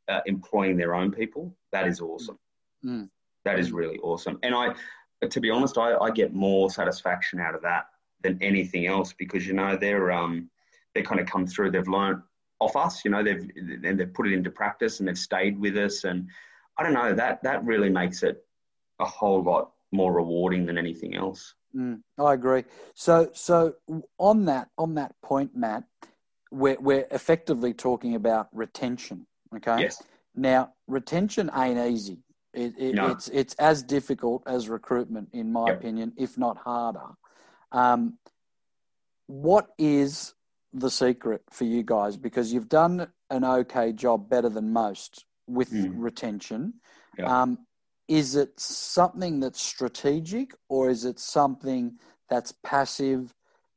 [0.09, 2.39] uh, employing their own people that is awesome
[2.85, 3.09] mm.
[3.47, 4.39] That is really awesome.
[4.43, 4.75] And I,
[5.27, 7.87] to be honest, I, I get more satisfaction out of that
[8.23, 10.51] than anything else because you know they're um
[10.95, 11.71] they kind of come through.
[11.71, 12.23] They've learned
[12.59, 13.05] off us.
[13.05, 16.05] You know they've and they've put it into practice and they've stayed with us.
[16.05, 16.29] And
[16.77, 18.45] I don't know that that really makes it
[18.99, 21.55] a whole lot more rewarding than anything else.
[21.75, 22.65] Mm, I agree.
[22.95, 23.75] So so
[24.19, 25.85] on that on that point, Matt,
[26.51, 29.27] we're we're effectively talking about retention.
[29.55, 29.83] Okay.
[29.83, 30.03] Yes.
[30.35, 32.19] Now retention ain't easy.
[32.57, 33.09] It, it, no.
[33.09, 35.79] It's it's as difficult as recruitment, in my yep.
[35.79, 37.11] opinion, if not harder.
[37.71, 38.19] Um,
[39.27, 40.35] what is
[40.73, 42.17] the secret for you guys?
[42.17, 45.93] Because you've done an okay job, better than most, with mm.
[45.97, 46.75] retention.
[47.19, 47.29] Yep.
[47.29, 47.59] Um,
[48.09, 51.99] is it something that's strategic, or is it something
[52.31, 53.35] that's passive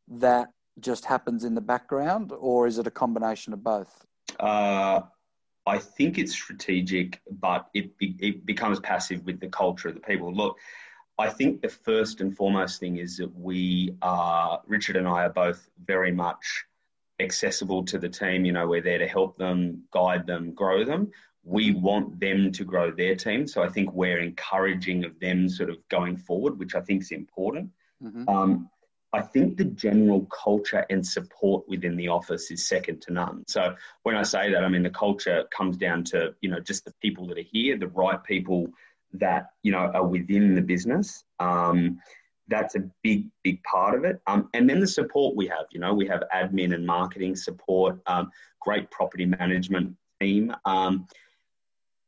[0.08, 4.06] that just happens in the background, or is it a combination of both?
[4.39, 5.02] Uh,
[5.69, 10.34] I think it's strategic, but it, it becomes passive with the culture of the people.
[10.34, 10.58] Look,
[11.19, 15.36] I think the first and foremost thing is that we are, Richard and I are
[15.45, 16.65] both very much
[17.19, 18.45] accessible to the team.
[18.45, 21.12] You know, we're there to help them, guide them, grow them.
[21.43, 23.47] We want them to grow their team.
[23.47, 27.12] So I think we're encouraging of them sort of going forward, which I think is
[27.12, 27.69] important.
[28.03, 28.27] Mm-hmm.
[28.27, 28.69] Um,
[29.12, 33.43] I think the general culture and support within the office is second to none.
[33.48, 36.86] So when I say that, I mean the culture comes down to you know just
[36.86, 38.67] the people that are here, the right people
[39.13, 41.24] that you know are within the business.
[41.39, 42.00] Um,
[42.50, 44.19] that's a big, big part of it.
[44.28, 48.00] Um, and then the support we have, you know, we have admin and marketing support,
[48.08, 50.54] um, great property management team.
[50.65, 51.08] Um,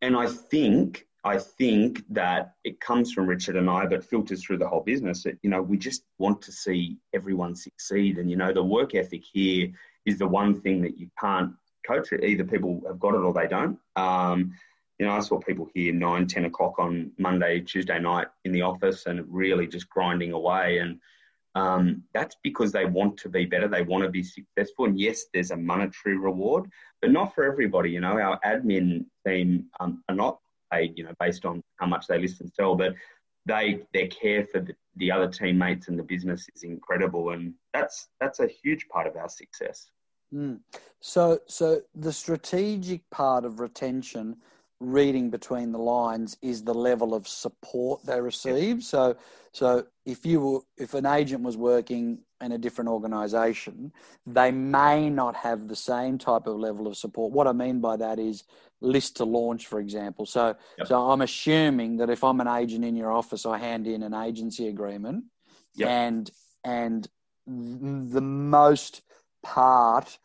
[0.02, 4.58] and I think I think that it comes from Richard and I, but filters through
[4.58, 5.24] the whole business.
[5.24, 8.18] That, you know, we just want to see everyone succeed.
[8.18, 9.72] And, you know, the work ethic here
[10.06, 11.54] is the one thing that you can't
[11.86, 12.24] coach it.
[12.24, 13.78] Either people have got it or they don't.
[13.96, 14.54] Um,
[14.98, 18.64] you know, I saw people here nine, 10 o'clock on Monday, Tuesday night in the
[18.64, 20.80] office and really just grinding away.
[20.80, 21.00] And
[21.54, 23.68] um, that's because they want to be better.
[23.68, 24.86] They want to be successful.
[24.86, 26.70] And yes, there's a monetary reward,
[27.02, 27.92] but not for everybody.
[27.92, 30.40] You know, our admin team um, are not
[30.72, 32.94] paid, you know, based on how much they list and sell, but
[33.46, 38.10] they their care for the, the other teammates and the business is incredible, and that's
[38.20, 39.90] that's a huge part of our success.
[40.34, 40.60] Mm.
[41.02, 44.38] So, so the strategic part of retention,
[44.82, 48.84] reading between the lines, is the level of support they receive.
[48.84, 49.16] So,
[49.54, 53.94] so if you were, if an agent was working in a different organisation,
[54.26, 57.32] they may not have the same type of level of support.
[57.32, 58.44] What I mean by that is
[58.82, 60.26] list to launch, for example.
[60.26, 60.88] So, yep.
[60.88, 64.16] so I'm assuming that if I'm an agent in your office, I hand in an
[64.16, 65.26] agency agreement,
[65.76, 65.90] yep.
[65.90, 66.32] and
[66.64, 67.08] and
[67.46, 69.02] the most
[69.44, 70.18] part,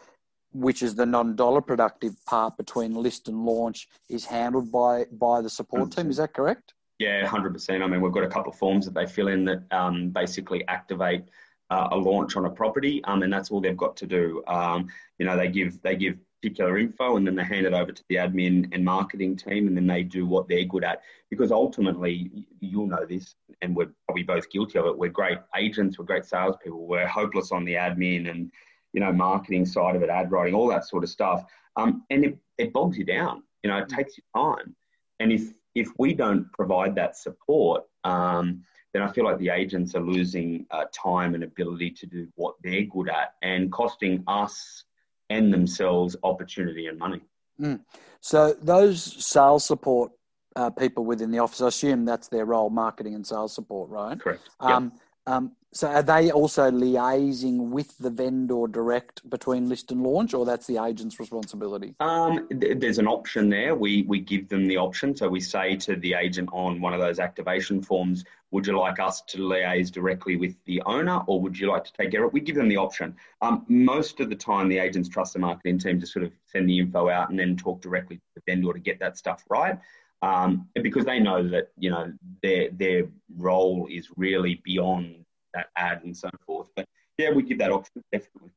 [0.60, 5.50] which is the non-dollar productive part between list and launch, is handled by by the
[5.50, 5.96] support 100%.
[5.96, 6.10] team.
[6.10, 6.74] Is that correct?
[6.98, 7.82] Yeah, hundred percent.
[7.82, 10.66] I mean, we've got a couple of forms that they fill in that um, basically
[10.68, 11.24] activate
[11.70, 14.42] uh, a launch on a property, um, and that's all they've got to do.
[14.46, 14.88] Um,
[15.18, 18.04] you know, they give they give particular info and then they hand it over to
[18.08, 22.46] the admin and marketing team and then they do what they're good at because ultimately
[22.60, 26.24] you'll know this and we're probably both guilty of it we're great agents we're great
[26.24, 28.52] salespeople we're hopeless on the admin and
[28.96, 31.44] you know marketing side of it ad writing all that sort of stuff
[31.76, 34.74] um, and it, it bogs you down you know it takes you time
[35.20, 38.64] and if if we don't provide that support um,
[38.96, 42.54] then I feel like the agents are losing uh, time and ability to do what
[42.62, 44.84] they're good at and costing us
[45.28, 47.20] and themselves opportunity and money.
[47.60, 47.80] Mm.
[48.20, 50.12] So those sales support
[50.56, 54.18] uh, people within the office, I assume that's their role, marketing and sales support, right?
[54.18, 54.48] Correct.
[54.60, 55.02] Um, yep.
[55.26, 60.46] Um, so are they also liaising with the vendor direct between list and launch, or
[60.46, 61.94] that's the agent's responsibility?
[62.00, 63.74] Um, th- there's an option there.
[63.74, 65.14] We we give them the option.
[65.14, 68.98] So we say to the agent on one of those activation forms, would you like
[69.00, 72.28] us to liaise directly with the owner, or would you like to take care of
[72.28, 72.32] it?
[72.32, 73.14] We give them the option.
[73.42, 76.70] Um, most of the time, the agents trust the marketing team to sort of send
[76.70, 79.78] the info out and then talk directly to the vendor to get that stuff right.
[80.26, 82.12] Um, because they know that you know
[82.42, 83.04] their their
[83.36, 86.68] role is really beyond that ad and so forth.
[86.74, 86.86] But
[87.18, 88.50] yeah, we give that option definitely.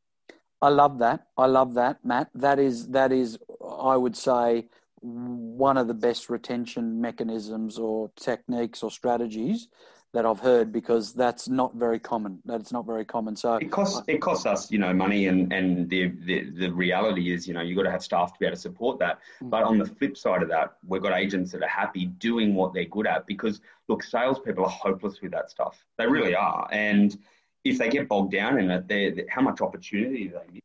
[0.62, 1.28] I love that.
[1.38, 2.30] I love that, Matt.
[2.34, 3.38] That is that is
[3.86, 4.68] I would say
[5.02, 9.68] one of the best retention mechanisms or techniques or strategies
[10.14, 12.40] that I've heard because that's not very common.
[12.44, 13.36] That's not very common.
[13.36, 17.32] So it costs it costs us, you know, money, and and the the, the reality
[17.32, 19.20] is, you know, you've got to have staff to be able to support that.
[19.42, 19.52] Mm.
[19.52, 22.74] But on the flip side of that, we've got agents that are happy doing what
[22.74, 25.86] they're good at because look, salespeople are hopeless with that stuff.
[25.98, 27.16] They really are, and
[27.64, 30.62] if they get bogged down in it, they how much opportunity do they miss?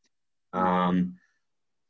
[0.55, 1.17] Um,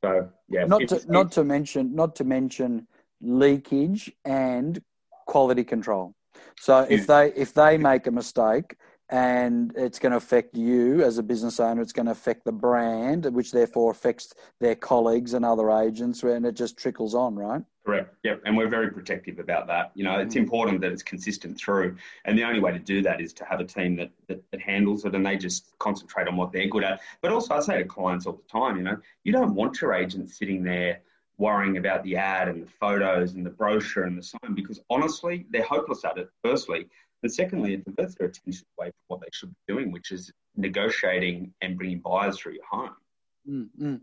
[0.02, 2.88] so yeah, not to not to mention not to mention
[3.20, 4.82] leakage and
[5.26, 6.14] quality control.
[6.60, 8.76] So if they if they make a mistake
[9.10, 12.52] and it's going to affect you as a business owner, it's going to affect the
[12.52, 17.62] brand, which therefore affects their colleagues and other agents, and it just trickles on, right?
[17.84, 18.14] Correct.
[18.22, 18.40] Yep.
[18.46, 19.92] And we're very protective about that.
[19.94, 20.38] You know, it's mm.
[20.38, 21.96] important that it's consistent through.
[22.24, 24.60] And the only way to do that is to have a team that, that, that,
[24.60, 27.00] handles it and they just concentrate on what they're good at.
[27.20, 29.92] But also, I say to clients all the time, you know, you don't want your
[29.92, 31.00] agent sitting there
[31.38, 35.46] worrying about the ad and the photos and the brochure and the sign because honestly,
[35.50, 36.86] they're hopeless at it, firstly.
[37.22, 40.30] And secondly, it diverts their attention away from what they should be doing, which is
[40.56, 42.94] negotiating and bringing buyers through your home.
[43.48, 43.96] Mm-hmm.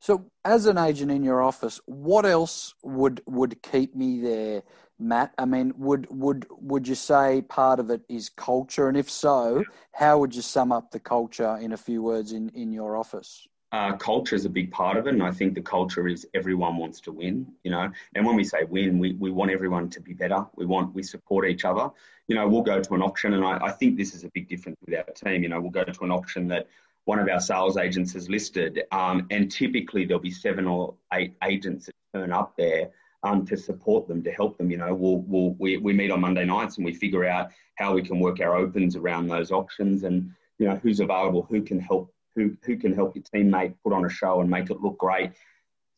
[0.00, 4.62] So, as an agent in your office, what else would would keep me there,
[4.98, 5.34] Matt?
[5.38, 9.64] I mean, would would would you say part of it is culture, and if so,
[9.92, 13.46] how would you sum up the culture in a few words in in your office?
[13.72, 16.76] Uh, culture is a big part of it, and I think the culture is everyone
[16.76, 17.46] wants to win.
[17.64, 20.46] You know, and when we say win, we, we want everyone to be better.
[20.56, 21.90] We want we support each other.
[22.28, 24.48] You know, we'll go to an auction, and I, I think this is a big
[24.48, 25.42] difference with our team.
[25.42, 26.68] You know, we'll go to an auction that
[27.04, 31.34] one of our sales agents has listed, um, and typically there'll be seven or eight
[31.44, 32.90] agents that turn up there
[33.22, 34.70] um, to support them, to help them.
[34.70, 37.94] You know, we'll, we'll, we, we meet on Monday nights and we figure out how
[37.94, 40.04] we can work our opens around those auctions.
[40.04, 43.92] And you know, who's available, who can help, who who can help your teammate put
[43.92, 45.32] on a show and make it look great.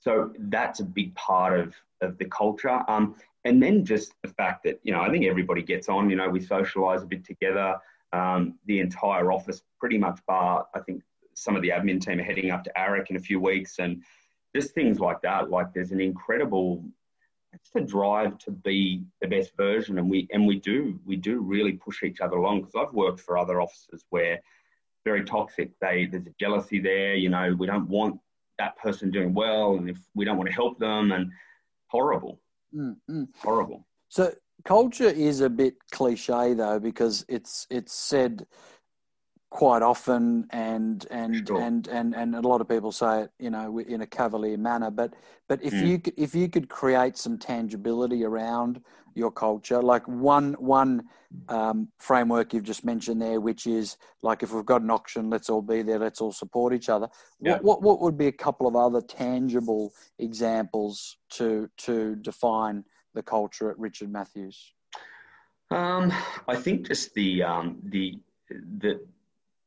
[0.00, 2.80] So that's a big part of of the culture.
[2.88, 6.10] Um, and then just the fact that you know, I think everybody gets on.
[6.10, 7.76] You know, we socialise a bit together.
[8.12, 11.02] Um, the entire office, pretty much, bar I think
[11.34, 14.02] some of the admin team are heading up to AREC in a few weeks, and
[14.56, 15.50] just things like that.
[15.50, 16.84] Like there's an incredible
[17.52, 21.40] it's the drive to be the best version, and we and we do we do
[21.40, 22.60] really push each other along.
[22.60, 24.40] Because I've worked for other offices where
[25.04, 25.72] very toxic.
[25.80, 27.14] They there's a jealousy there.
[27.14, 28.20] You know, we don't want
[28.58, 31.30] that person doing well, and if we don't want to help them, and
[31.88, 32.40] horrible,
[32.74, 33.24] mm-hmm.
[33.38, 33.86] horrible.
[34.08, 34.32] So
[34.64, 38.46] culture is a bit cliche though, because it's it's said
[39.50, 41.60] quite often and and sure.
[41.60, 44.90] and and and a lot of people say it you know in a cavalier manner
[44.90, 45.12] but
[45.48, 45.86] but if mm.
[45.86, 48.80] you if you could create some tangibility around
[49.16, 51.02] your culture like one one
[51.48, 55.50] um, framework you've just mentioned there which is like if we've got an auction let's
[55.50, 57.08] all be there let's all support each other
[57.40, 57.54] yeah.
[57.54, 62.84] what, what what would be a couple of other tangible examples to to define
[63.14, 64.72] the culture at richard matthews
[65.72, 66.12] um,
[66.46, 68.16] i think just the um, the
[68.78, 69.00] the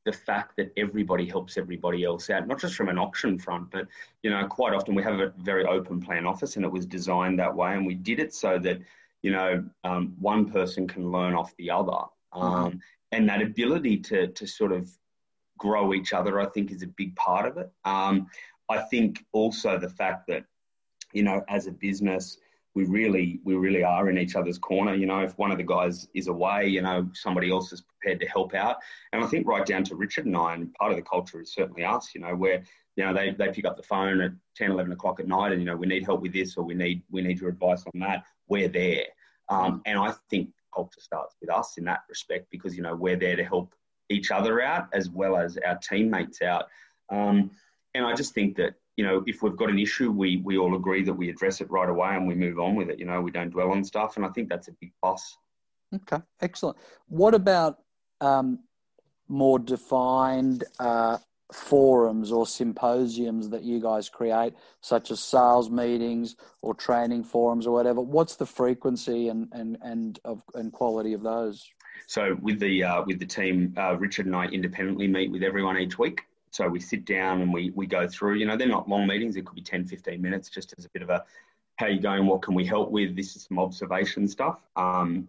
[0.05, 3.87] the fact that everybody helps everybody else out, not just from an auction front, but
[4.21, 7.39] you know, quite often we have a very open plan office, and it was designed
[7.39, 8.79] that way, and we did it so that
[9.21, 12.41] you know um, one person can learn off the other, mm-hmm.
[12.41, 12.77] um, mm-hmm.
[13.11, 14.89] and that ability to to sort of
[15.57, 17.71] grow each other, I think, is a big part of it.
[17.85, 18.27] Um,
[18.69, 20.45] I think also the fact that
[21.13, 22.37] you know, as a business,
[22.75, 24.95] we really we really are in each other's corner.
[24.95, 28.19] You know, if one of the guys is away, you know, somebody else is prepared
[28.21, 28.77] to help out.
[29.11, 31.53] And I think right down to Richard and I, and part of the culture is
[31.53, 32.11] certainly us.
[32.15, 32.63] You know, where
[32.95, 35.61] you know they, they pick up the phone at 10, 11 o'clock at night, and
[35.61, 37.99] you know we need help with this or we need we need your advice on
[37.99, 38.23] that.
[38.47, 39.05] We're there,
[39.49, 43.17] um, and I think culture starts with us in that respect because you know we're
[43.17, 43.73] there to help
[44.09, 46.65] each other out as well as our teammates out.
[47.09, 47.51] Um,
[47.93, 50.75] and I just think that you know, if we've got an issue, we we all
[50.75, 52.99] agree that we address it right away and we move on with it.
[52.99, 55.37] You know, we don't dwell on stuff, and I think that's a big plus.
[55.93, 56.77] Okay, excellent.
[57.07, 57.79] What about
[58.21, 58.59] um,
[59.27, 61.17] more defined uh,
[61.51, 67.73] forums or symposiums that you guys create, such as sales meetings or training forums or
[67.73, 68.01] whatever?
[68.01, 71.67] What's the frequency and and and of and quality of those?
[72.05, 75.77] So with the uh, with the team, uh, Richard and I independently meet with everyone
[75.77, 76.21] each week.
[76.53, 79.35] So we sit down and we, we go through, you know, they're not long meetings.
[79.35, 81.23] It could be 10, 15 minutes just as a bit of a,
[81.77, 82.27] how you going?
[82.27, 83.15] What can we help with?
[83.15, 84.61] This is some observation stuff.
[84.75, 85.27] Um,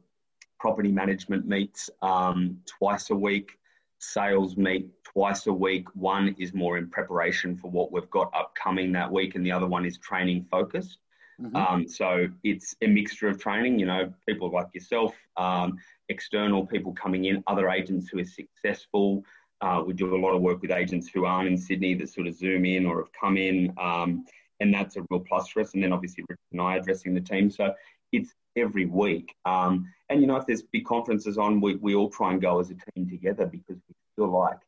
[0.60, 3.58] property management meets um, twice a week.
[4.00, 5.88] Sales meet twice a week.
[5.94, 9.66] One is more in preparation for what we've got upcoming that week, and the other
[9.66, 10.98] one is training focused.
[11.40, 11.56] Mm-hmm.
[11.56, 15.78] Um, so it's a mixture of training, you know, people like yourself, um,
[16.10, 19.24] external people coming in, other agents who are successful,
[19.60, 22.26] uh, we do a lot of work with agents who aren't in Sydney that sort
[22.26, 24.24] of zoom in or have come in, um,
[24.60, 25.74] and that's a real plus for us.
[25.74, 27.50] And then obviously Richard and I addressing the team.
[27.50, 27.74] So
[28.12, 29.34] it's every week.
[29.44, 32.60] Um, and you know, if there's big conferences on, we, we all try and go
[32.60, 34.58] as a team together because we feel like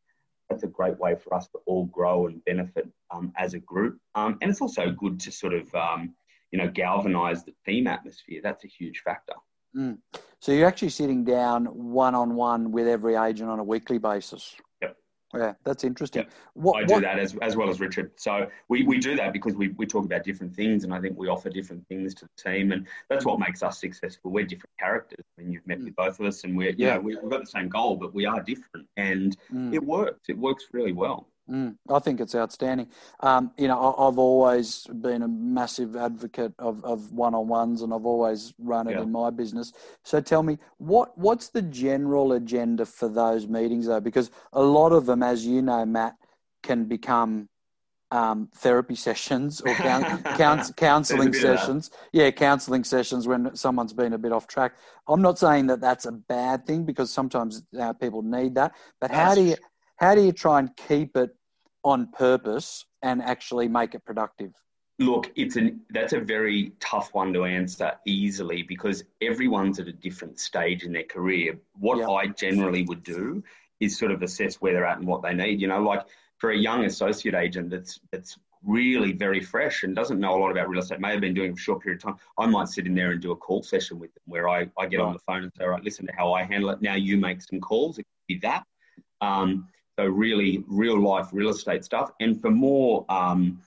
[0.48, 3.98] that's a great way for us to all grow and benefit um, as a group.
[4.14, 6.14] Um, and it's also good to sort of, um,
[6.52, 8.40] you know, galvanize the team atmosphere.
[8.42, 9.34] That's a huge factor.
[9.76, 9.98] Mm.
[10.40, 14.54] So you're actually sitting down one on one with every agent on a weekly basis.
[15.34, 16.22] Yeah, that's interesting.
[16.22, 16.32] Yep.
[16.54, 17.02] What, I do what...
[17.02, 18.12] that as, as well as Richard.
[18.16, 21.18] So we, we do that because we, we talk about different things and I think
[21.18, 24.30] we offer different things to the team and that's what makes us successful.
[24.30, 25.24] We're different characters.
[25.36, 25.84] I mean, you've met mm.
[25.86, 28.14] with both of us and we're, yeah, you know, we've got the same goal, but
[28.14, 29.74] we are different and mm.
[29.74, 30.28] it works.
[30.28, 31.28] It works really well.
[31.50, 32.88] Mm, I think it's outstanding.
[33.20, 38.04] Um, you know, I, have always been a massive advocate of, of one-on-ones, and I've
[38.04, 39.02] always run it yeah.
[39.02, 39.72] in my business.
[40.02, 44.00] So, tell me, what what's the general agenda for those meetings, though?
[44.00, 46.16] Because a lot of them, as you know, Matt,
[46.64, 47.48] can become
[48.10, 49.74] um, therapy sessions or
[50.76, 51.90] counselling sessions.
[52.12, 54.74] Yeah, counselling sessions when someone's been a bit off track.
[55.08, 58.74] I'm not saying that that's a bad thing because sometimes uh, people need that.
[59.00, 59.56] But that's how do you
[59.96, 61.30] how do you try and keep it
[61.84, 64.52] on purpose and actually make it productive?
[64.98, 69.92] Look, it's an that's a very tough one to answer easily because everyone's at a
[69.92, 71.58] different stage in their career.
[71.74, 72.02] What.
[72.02, 73.42] I generally would do
[73.78, 75.60] is sort of assess where they're at and what they need.
[75.60, 76.06] You know, like
[76.38, 80.50] for a young associate agent that's that's really very fresh and doesn't know a lot
[80.50, 82.46] about real estate, may have been doing it for a short period of time, I
[82.46, 84.98] might sit in there and do a call session with them where I, I get
[84.98, 85.06] right.
[85.06, 86.82] on the phone and say, all right, listen to how I handle it.
[86.82, 87.98] Now you make some calls.
[87.98, 88.64] It could be that.
[89.20, 89.68] Um,
[89.98, 92.10] so really real life real estate stuff.
[92.20, 93.60] And for more um,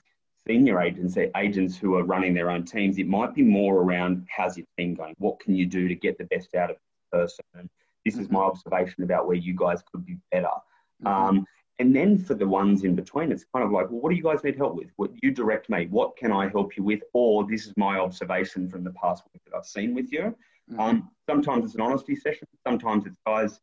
[0.46, 4.56] senior agents, agents who are running their own teams, it might be more around how's
[4.56, 5.14] your team going?
[5.18, 7.44] What can you do to get the best out of this person?
[7.54, 7.70] And
[8.04, 10.48] this is my observation about where you guys could be better.
[11.04, 11.06] Mm-hmm.
[11.06, 11.46] Um,
[11.78, 14.22] and then for the ones in between, it's kind of like, well, what do you
[14.22, 14.88] guys need help with?
[14.96, 15.86] What you direct me?
[15.90, 17.00] What can I help you with?
[17.14, 20.36] Or this is my observation from the past week that I've seen with you.
[20.70, 20.80] Mm-hmm.
[20.80, 22.46] Um, sometimes it's an honesty session.
[22.66, 23.60] Sometimes it's guys.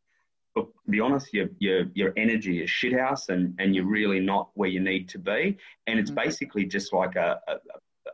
[0.58, 4.50] Look, to be honest, your your your energy is shithouse, and and you're really not
[4.54, 5.56] where you need to be.
[5.86, 6.24] And it's mm-hmm.
[6.24, 7.54] basically just like a, a,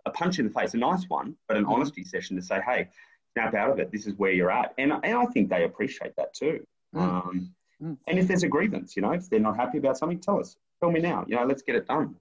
[0.06, 1.72] a punch in the face, a nice one, but an mm-hmm.
[1.72, 2.88] honesty session to say, hey,
[3.32, 3.90] snap out of it.
[3.92, 6.64] This is where you're at, and and I think they appreciate that too.
[6.94, 7.00] Mm.
[7.00, 7.98] Um, Mm.
[8.06, 10.56] And if there's a grievance, you know, if they're not happy about something, tell us.
[10.80, 11.24] Tell me now.
[11.28, 12.16] You know, let's get it done.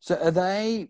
[0.00, 0.88] So are they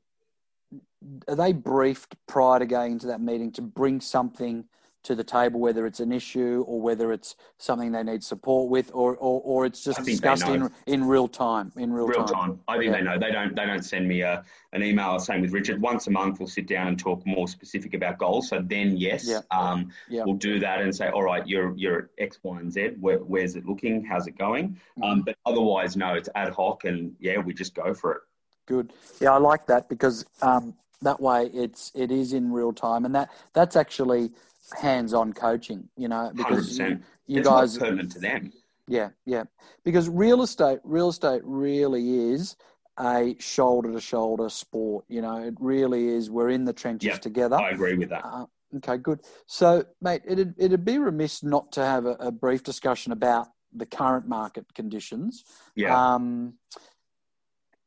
[1.29, 4.64] are they briefed prior to going into that meeting to bring something
[5.05, 8.91] to the table, whether it's an issue or whether it's something they need support with,
[8.93, 11.73] or or, or it's just discussed in in real time.
[11.77, 12.35] In real, real time.
[12.35, 12.61] time.
[12.69, 12.99] I think yeah.
[12.99, 13.19] they know.
[13.19, 13.55] They don't.
[13.55, 15.19] They don't send me a an email.
[15.19, 15.81] Same with Richard.
[15.81, 18.49] Once a month, we'll sit down and talk more specific about goals.
[18.49, 19.41] So then, yes, yeah.
[19.51, 20.25] Um, yeah.
[20.25, 22.93] we'll do that and say, all right, you're you're at X, Y, and Z.
[23.01, 24.05] Where, where's it looking?
[24.05, 24.71] How's it going?
[24.71, 25.03] Mm-hmm.
[25.03, 28.21] Um, but otherwise, no, it's ad hoc, and yeah, we just go for it.
[28.67, 28.93] Good.
[29.21, 33.15] Yeah, I like that because um, that way it's it is in real time, and
[33.15, 34.33] that that's actually
[34.73, 35.89] hands-on coaching.
[35.97, 36.91] You know, because 100%.
[36.91, 38.53] you, you it's guys pertinent to them.
[38.89, 39.45] Yeah, yeah.
[39.85, 42.57] Because real estate, real estate really is
[42.99, 45.05] a shoulder-to-shoulder sport.
[45.09, 46.31] You know, it really is.
[46.31, 47.57] We're in the trenches yep, together.
[47.57, 48.25] I agree with that.
[48.25, 48.47] Uh,
[48.77, 49.21] okay, good.
[49.47, 53.87] So, mate, it'd it'd be remiss not to have a, a brief discussion about the
[53.87, 55.45] current market conditions.
[55.75, 56.15] Yeah.
[56.15, 56.55] Um,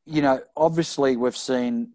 [0.06, 1.92] you know, obviously we've seen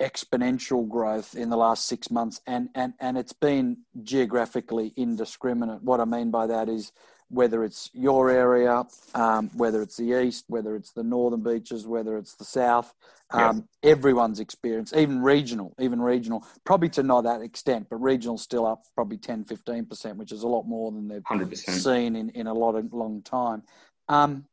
[0.00, 5.82] exponential growth in the last six months, and, and, and it's been geographically indiscriminate.
[5.82, 6.92] What I mean by that is
[7.28, 8.84] whether it's your area,
[9.14, 12.94] um, whether it's the east, whether it's the northern beaches, whether it's the south,
[13.30, 18.66] um, everyone's experience, even regional, even regional, probably to not that extent, but regional still
[18.66, 21.70] up probably 10, 15%, which is a lot more than they've 100%.
[21.70, 23.62] seen in, in a lot of long time.
[24.08, 24.44] Um,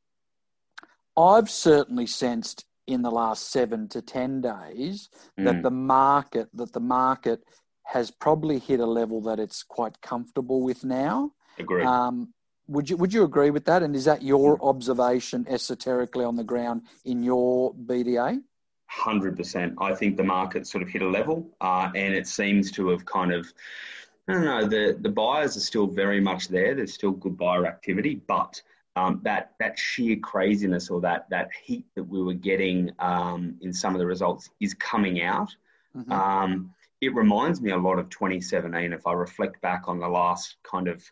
[1.17, 5.45] I've certainly sensed in the last seven to ten days mm.
[5.45, 7.43] that the market that the market
[7.83, 11.31] has probably hit a level that it's quite comfortable with now.
[11.59, 11.83] Agree.
[11.83, 12.33] Um,
[12.67, 13.83] would you would you agree with that?
[13.83, 14.69] And is that your mm.
[14.69, 18.41] observation esoterically on the ground in your BDA?
[18.87, 19.75] Hundred percent.
[19.79, 23.05] I think the market sort of hit a level, uh, and it seems to have
[23.05, 23.51] kind of.
[24.27, 24.65] I don't know.
[24.65, 26.75] The the buyers are still very much there.
[26.75, 28.61] There's still good buyer activity, but
[28.95, 33.71] um, that that sheer craziness or that that heat that we were getting um, in
[33.73, 35.55] some of the results is coming out.
[35.95, 36.11] Mm-hmm.
[36.11, 38.93] Um, it reminds me a lot of 2017.
[38.93, 41.03] If I reflect back on the last kind of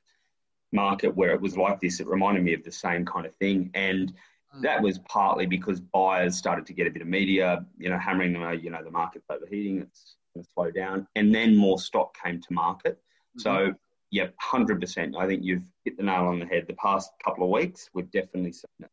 [0.72, 3.72] market where it was like this, it reminded me of the same kind of thing.
[3.74, 4.14] And
[4.56, 4.62] mm.
[4.62, 8.34] that was partly because buyers started to get a bit of media, you know, hammering
[8.34, 12.16] them, you know, the market's overheating, it's going to slow down, and then more stock
[12.24, 13.00] came to market.
[13.38, 13.42] Mm-hmm.
[13.42, 13.74] So
[14.12, 15.16] Yep, hundred percent.
[15.18, 16.66] I think you've hit the nail on the head.
[16.68, 18.90] The past couple of weeks, we've definitely seen it.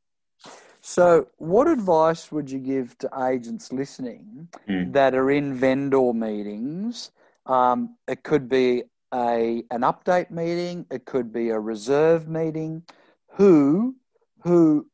[0.82, 4.92] So, what advice would you give to agents listening mm.
[4.92, 7.10] that are in vendor meetings?
[7.46, 10.86] Um, it could be a an update meeting.
[10.90, 12.82] It could be a reserve meeting.
[13.36, 13.96] Who
[14.42, 14.86] who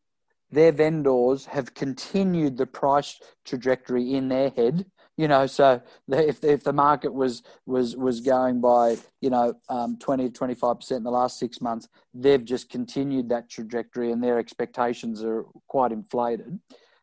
[0.50, 4.86] their vendors have continued the price trajectory in their head
[5.16, 9.98] you know, so if if the market was was was going by you know um,
[9.98, 14.22] 20 to 25 percent in the last six months, they've just continued that trajectory, and
[14.22, 16.58] their expectations are quite inflated.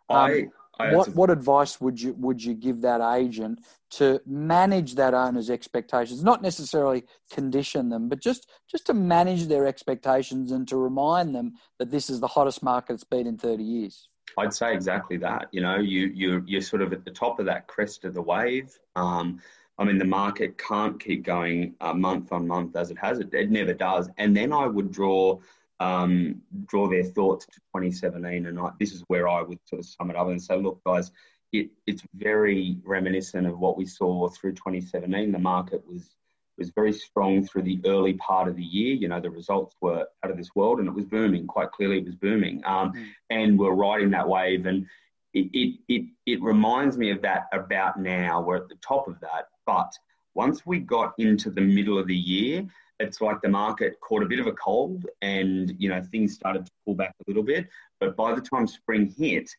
[0.10, 0.48] Um, I,
[0.80, 3.60] I what what advice would you would you give that agent
[3.92, 6.24] to manage that owner's expectations?
[6.24, 11.54] Not necessarily condition them, but just just to manage their expectations and to remind them
[11.78, 14.09] that this is the hottest market it's been in 30 years.
[14.38, 15.48] I'd say exactly that.
[15.52, 18.22] You know, you you you're sort of at the top of that crest of the
[18.22, 18.78] wave.
[18.96, 19.42] Um,
[19.78, 23.20] I mean, the market can't keep going uh, month on month as it has.
[23.20, 24.10] It, it never does.
[24.18, 25.40] And then I would draw
[25.80, 29.86] um, draw their thoughts to 2017, and I, this is where I would sort of
[29.86, 31.12] sum it up and say, look, guys,
[31.54, 35.32] it, it's very reminiscent of what we saw through 2017.
[35.32, 36.16] The market was
[36.60, 38.94] was very strong through the early part of the year.
[38.94, 41.48] You know, the results were out of this world and it was booming.
[41.48, 42.62] Quite clearly, it was booming.
[42.66, 43.08] Um, mm.
[43.30, 44.66] And we're riding that wave.
[44.66, 44.86] And
[45.34, 48.42] it, it, it, it reminds me of that about now.
[48.42, 49.48] We're at the top of that.
[49.66, 49.92] But
[50.36, 52.68] once we got into the middle of the year,
[53.00, 56.66] it's like the market caught a bit of a cold and, you know, things started
[56.66, 57.68] to pull back a little bit.
[58.00, 59.50] But by the time spring hit,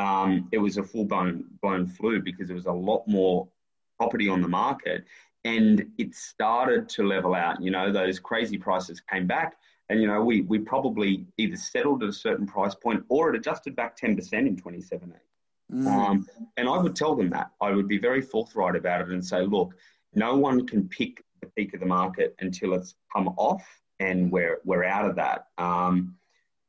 [0.00, 3.48] um, it was a full blown, blown flu because there was a lot more
[3.98, 5.04] property on the market
[5.48, 7.62] and it started to level out.
[7.62, 9.56] You know, those crazy prices came back,
[9.88, 13.36] and you know, we we probably either settled at a certain price point or it
[13.36, 15.14] adjusted back ten percent in 2017.
[15.72, 15.86] Mm.
[15.86, 16.26] Um,
[16.56, 19.42] and I would tell them that I would be very forthright about it and say,
[19.42, 19.74] look,
[20.14, 23.64] no one can pick the peak of the market until it's come off
[24.00, 25.46] and we're we're out of that.
[25.58, 26.14] Um,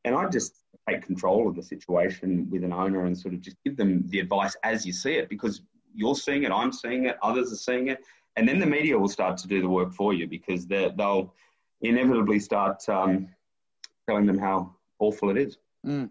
[0.06, 3.58] and I just take control of the situation with an owner and sort of just
[3.66, 5.62] give them the advice as you see it because
[5.94, 8.00] you're seeing it, I'm seeing it, others are seeing it,
[8.36, 11.34] and then the media will start to do the work for you because they'll
[11.82, 13.28] inevitably start um,
[14.08, 15.58] telling them how awful it is.
[15.86, 16.10] Mm.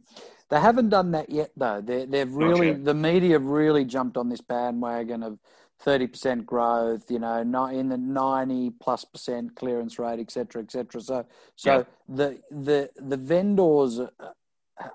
[0.51, 1.81] They haven't done that yet, though.
[1.81, 5.39] They, they've really the media have really jumped on this bandwagon of
[5.79, 7.11] thirty percent growth.
[7.11, 11.03] You know, not in the ninety plus percent clearance rate, etc., etc.
[11.03, 11.83] So, so yeah.
[12.09, 14.09] the the the vendors uh,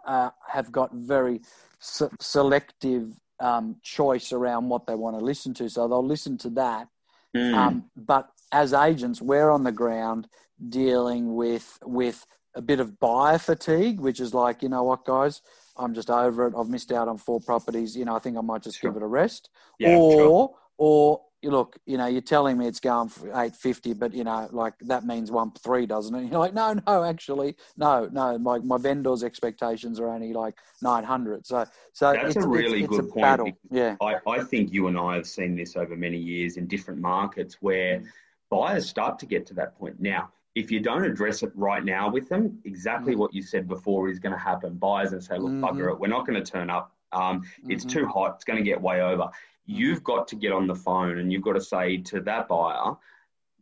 [0.07, 1.41] uh, have got very
[1.80, 5.69] se- selective um, choice around what they want to listen to.
[5.69, 6.88] So they'll listen to that.
[7.36, 7.54] Mm.
[7.54, 10.28] Um, but as agents, we're on the ground
[10.70, 12.26] dealing with with
[12.56, 15.42] a bit of buyer fatigue, which is like, you know what, guys,
[15.76, 16.54] I'm just over it.
[16.58, 17.98] I've missed out on four properties.
[17.98, 18.92] You know, I think I might just sure.
[18.92, 19.50] give it a rest.
[19.80, 20.56] Yeah, or, sure.
[20.78, 21.22] or
[21.52, 25.06] look, you know, you're telling me it's going for 850, but you know, like that
[25.06, 26.24] means one three, doesn't it?
[26.32, 28.38] You're like, no, no, actually, no, no.
[28.38, 31.46] My my vendor's expectations are only like 900.
[31.46, 33.22] So, so that's a really it's, good a point.
[33.22, 33.52] Battle.
[33.70, 37.00] Yeah, I, I think you and I have seen this over many years in different
[37.00, 38.08] markets where mm.
[38.50, 40.00] buyers start to get to that point.
[40.00, 43.18] Now, if you don't address it right now with them, exactly mm.
[43.18, 44.76] what you said before is going to happen.
[44.76, 45.66] Buyers and say, look, mm-hmm.
[45.66, 46.96] bugger it, we're not going to turn up.
[47.12, 47.72] Um, mm-hmm.
[47.72, 48.36] It's too hot.
[48.36, 49.30] It's going to get way over
[49.66, 52.95] you've got to get on the phone and you've got to say to that buyer,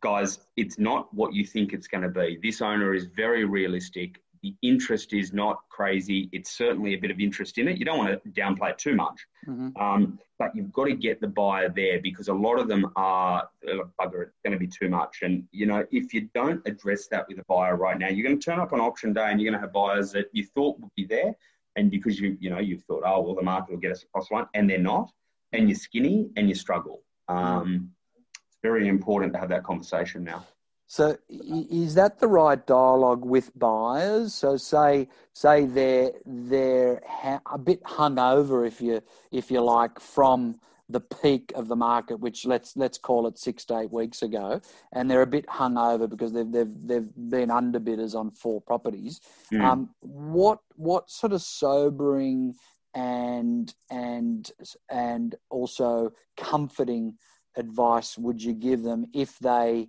[0.00, 2.38] guys, it's not what you think it's going to be.
[2.42, 4.20] This owner is very realistic.
[4.42, 6.28] The interest is not crazy.
[6.32, 7.78] It's certainly a bit of interest in it.
[7.78, 9.24] You don't want to downplay it too much.
[9.46, 9.80] Mm-hmm.
[9.80, 13.48] Um, but you've got to get the buyer there because a lot of them are,
[13.64, 15.18] bugger, it's going to be too much.
[15.22, 18.40] And, you know, if you don't address that with a buyer right now, you're going
[18.40, 20.80] to turn up on auction day and you're going to have buyers that you thought
[20.80, 21.36] would be there.
[21.76, 24.28] And because you, you know, you've thought, oh, well, the market will get us across
[24.30, 25.12] one, and they're not
[25.52, 27.02] and you're skinny and you struggle.
[27.28, 27.90] Um,
[28.48, 30.46] it's very important to have that conversation now.
[30.86, 34.34] So is that the right dialogue with buyers?
[34.34, 37.00] So say say they're they're
[37.50, 39.00] a bit hungover, if you
[39.30, 43.64] if you like, from the peak of the market, which let's let's call it six
[43.66, 44.60] to eight weeks ago,
[44.92, 49.22] and they're a bit hungover because they've they've they've been underbidders on four properties.
[49.50, 49.64] Mm.
[49.64, 52.54] Um, what what sort of sobering
[52.94, 54.50] and and
[54.90, 57.14] and also comforting
[57.56, 59.88] advice would you give them if they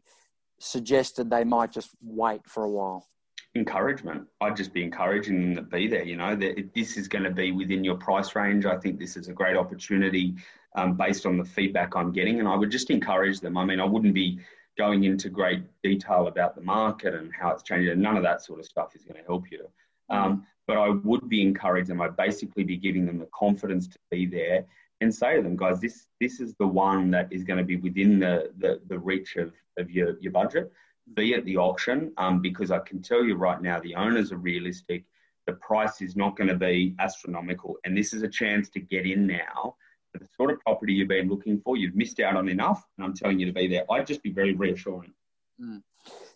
[0.59, 3.07] suggested they might just wait for a while?
[3.55, 4.25] Encouragement.
[4.41, 6.03] I'd just be encouraging them to be there.
[6.03, 8.65] You know that this is going to be within your price range.
[8.65, 10.35] I think this is a great opportunity
[10.75, 13.57] um, based on the feedback I'm getting, and I would just encourage them.
[13.57, 14.39] I mean, I wouldn't be
[14.75, 18.01] going into great detail about the market and how it's changing.
[18.01, 19.69] None of that sort of stuff is going to help you.
[20.09, 22.01] Um, but I would be encouraging them.
[22.01, 24.65] I'd basically be giving them the confidence to be there
[25.01, 27.75] and say to them, guys, this this is the one that is going to be
[27.75, 30.71] within the the, the reach of, of your, your budget.
[31.15, 34.37] Be at the auction, um, because I can tell you right now, the owners are
[34.37, 35.03] realistic.
[35.45, 39.05] The price is not going to be astronomical, and this is a chance to get
[39.05, 39.75] in now
[40.13, 41.75] for the sort of property you've been looking for.
[41.75, 43.83] You've missed out on enough, and I'm telling you to be there.
[43.91, 45.13] I'd just be very reassuring.
[45.61, 45.81] Mm.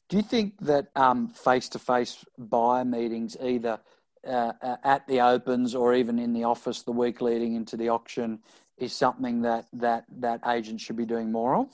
[0.09, 0.87] Do you think that
[1.35, 3.79] face to face buyer meetings, either
[4.25, 7.89] uh, uh, at the opens or even in the office the week leading into the
[7.89, 8.39] auction
[8.77, 11.67] is something that that that agents should be doing more of?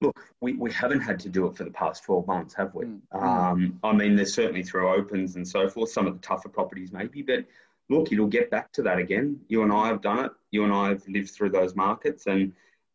[0.00, 2.84] Look, we, we haven't had to do it for the past 12 months, have we?
[2.84, 3.00] Mm.
[3.12, 6.92] Um, I mean, there's certainly through opens and so forth, some of the tougher properties
[6.92, 7.44] maybe, but
[7.88, 9.40] look, it'll get back to that again.
[9.48, 10.32] You and I have done it.
[10.52, 12.26] You and I have lived through those markets.
[12.26, 12.52] And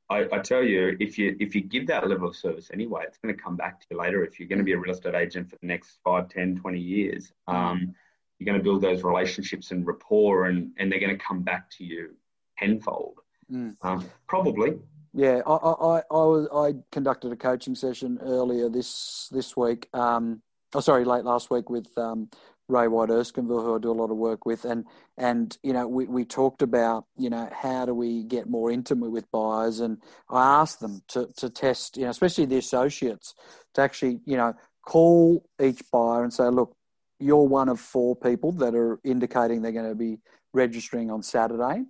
[0.09, 3.17] I, I tell you, if you if you give that level of service anyway, it's
[3.17, 4.23] going to come back to you later.
[4.23, 6.79] If you're going to be a real estate agent for the next 5, 10, 20
[6.79, 7.95] years, um,
[8.37, 11.69] you're going to build those relationships and rapport, and, and they're going to come back
[11.71, 12.15] to you
[12.57, 13.19] tenfold.
[13.51, 13.75] Mm.
[13.81, 14.79] Um, probably.
[15.13, 19.87] Yeah, I, I, I, was, I conducted a coaching session earlier this this week.
[19.93, 20.41] Um,
[20.73, 22.29] oh, sorry, late last week with um,
[22.67, 24.85] Ray White Erskineville, who I do a lot of work with, and
[25.17, 29.11] and you know we, we talked about you know how do we get more intimate
[29.11, 29.97] with buyers, and
[30.29, 33.33] I asked them to to test, you know, especially the associates,
[33.73, 34.53] to actually you know
[34.85, 36.75] call each buyer and say, look,
[37.19, 40.19] you're one of four people that are indicating they're going to be
[40.53, 41.83] registering on Saturday.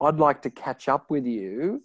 [0.00, 1.82] I'd like to catch up with you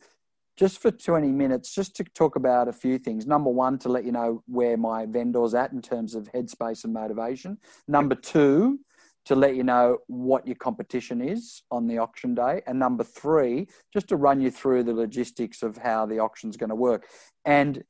[0.57, 3.27] just for 20 minutes, just to talk about a few things.
[3.27, 6.93] Number one, to let you know where my vendor's at in terms of headspace and
[6.93, 7.59] motivation.
[7.87, 8.79] Number two,
[9.25, 12.61] to let you know what your competition is on the auction day.
[12.65, 16.69] And number three, just to run you through the logistics of how the auction's going
[16.69, 17.05] to work.
[17.45, 17.83] And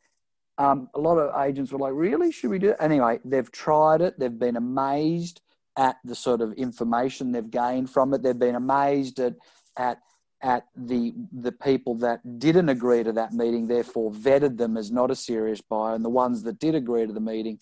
[0.57, 2.31] um, a lot of agents were like, really?
[2.31, 2.77] Should we do it?
[2.79, 4.19] Anyway, they've tried it.
[4.19, 5.41] They've been amazed
[5.77, 8.23] at the sort of information they've gained from it.
[8.23, 9.35] They've been amazed at,
[9.77, 9.99] at,
[10.41, 15.11] at the, the people that didn't agree to that meeting, therefore vetted them as not
[15.11, 15.95] a serious buyer.
[15.95, 17.59] And the ones that did agree to the meeting,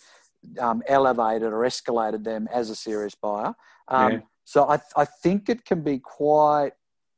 [0.59, 3.53] um, elevated or escalated them as a serious buyer.
[3.87, 4.19] Um, yeah.
[4.43, 6.71] So I, I think it can be quite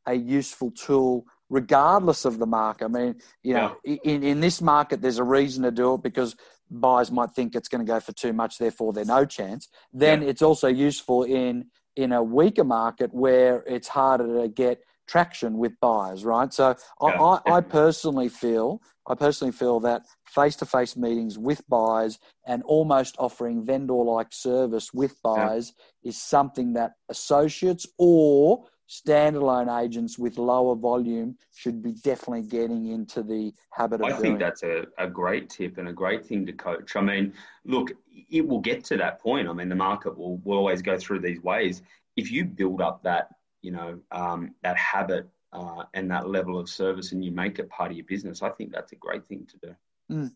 [0.05, 2.85] a useful tool regardless of the market.
[2.85, 3.97] I mean, you know, yeah.
[4.03, 6.35] in, in this market, there's a reason to do it because
[6.69, 9.69] buyers might think it's going to go for too much, therefore there's no chance.
[9.93, 10.29] Then yeah.
[10.29, 15.73] it's also useful in in a weaker market where it's harder to get traction with
[15.79, 16.53] buyers, right?
[16.53, 17.07] So yeah.
[17.09, 23.65] I, I, personally feel I personally feel that face-to-face meetings with buyers and almost offering
[23.65, 26.09] vendor-like service with buyers yeah.
[26.09, 33.21] is something that associates or standalone agents with lower volume should be definitely getting into
[33.21, 34.21] the habit of I doing.
[34.21, 36.95] think that's a, a great tip and a great thing to coach.
[36.95, 37.33] I mean,
[37.65, 37.91] look,
[38.29, 39.49] it will get to that point.
[39.49, 41.81] I mean, the market will, will always go through these ways.
[42.15, 43.29] If you build up that,
[43.61, 47.69] you know, um, that habit uh, and that level of service and you make it
[47.69, 49.75] part of your business, I think that's a great thing to do.
[50.11, 50.31] Mm.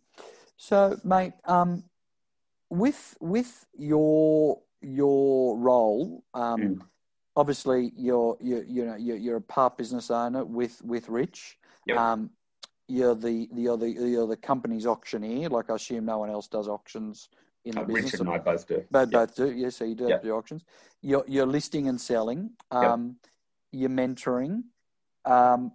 [0.58, 1.84] So, mate, um,
[2.70, 6.82] with with your your role, um, mm
[7.36, 11.58] obviously you're you you know you're, you're a part business owner with with Rich.
[11.88, 11.98] Yep.
[11.98, 12.30] Um,
[12.88, 15.50] you're the, the you're the you're the company's auctioneer.
[15.50, 17.30] Like I assume no one else does auctions
[17.66, 18.06] in the uh, business.
[18.06, 18.84] Richard and I both do.
[18.92, 19.28] Both yep.
[19.28, 19.52] both do.
[19.52, 20.24] Yeah, so you do yep.
[20.24, 20.64] have auctions.
[21.02, 22.52] You're you're listing and selling.
[22.72, 23.18] Um,
[23.72, 24.64] You're mentoring.
[25.26, 25.72] Um,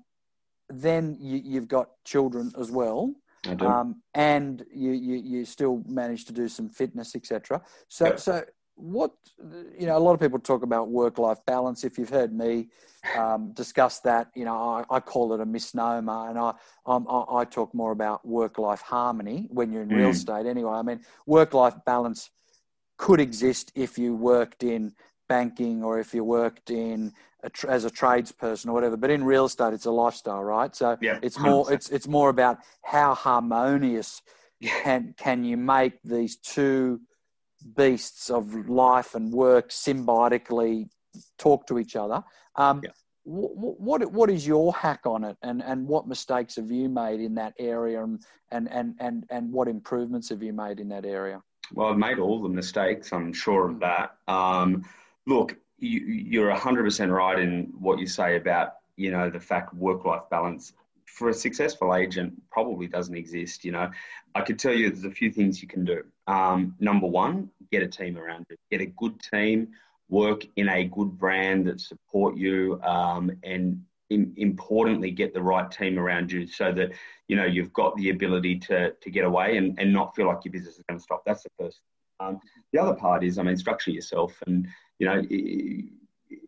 [0.68, 3.14] then you, have got children as well.
[3.46, 3.66] I do.
[3.66, 7.62] Um, and you, you you still manage to do some fitness, etc.
[7.88, 8.44] So so
[8.76, 9.12] what
[9.78, 11.82] you know a lot of people talk about work life balance.
[11.82, 12.68] If you've heard me
[13.16, 14.54] um, discuss that you know
[14.90, 16.52] I, I, call it a misnomer and I,
[16.86, 19.96] I, I talk more about work life harmony when you're in mm.
[19.96, 20.46] real estate.
[20.46, 22.30] Anyway i mean work life balance
[22.98, 24.92] could exist if you worked in
[25.28, 27.12] banking or if you worked in
[27.42, 30.74] a, as a tradesperson or whatever but in real estate it's a lifestyle right?
[30.74, 34.22] So yeah, it's more it's it's more about how harmonious
[34.62, 37.00] can can you make these two
[37.74, 40.88] beasts of life and work symbiotically
[41.38, 42.22] talk to each other.
[42.56, 42.90] Um, yeah.
[43.24, 47.20] what, what what is your hack on it, and, and what mistakes have you made
[47.20, 51.04] in that area, and, and and and and what improvements have you made in that
[51.04, 51.42] area?
[51.72, 53.12] Well, I've made all the mistakes.
[53.12, 54.16] I'm sure of that.
[54.28, 54.84] Um,
[55.26, 60.04] look, you, you're 100% right in what you say about you know the fact work
[60.04, 60.72] life balance
[61.16, 63.64] for a successful agent probably doesn't exist.
[63.64, 63.90] You know,
[64.34, 66.02] I could tell you there's a few things you can do.
[66.26, 68.56] Um, number one, get a team around you.
[68.70, 69.68] Get a good team.
[70.08, 75.68] Work in a good brand that support you, um, and in, importantly, get the right
[75.68, 76.92] team around you so that
[77.26, 80.44] you know you've got the ability to to get away and, and not feel like
[80.44, 81.22] your business is going to stop.
[81.26, 81.80] That's the first.
[82.20, 82.38] Um,
[82.72, 84.68] the other part is, I mean, structure yourself, and
[85.00, 85.22] you know,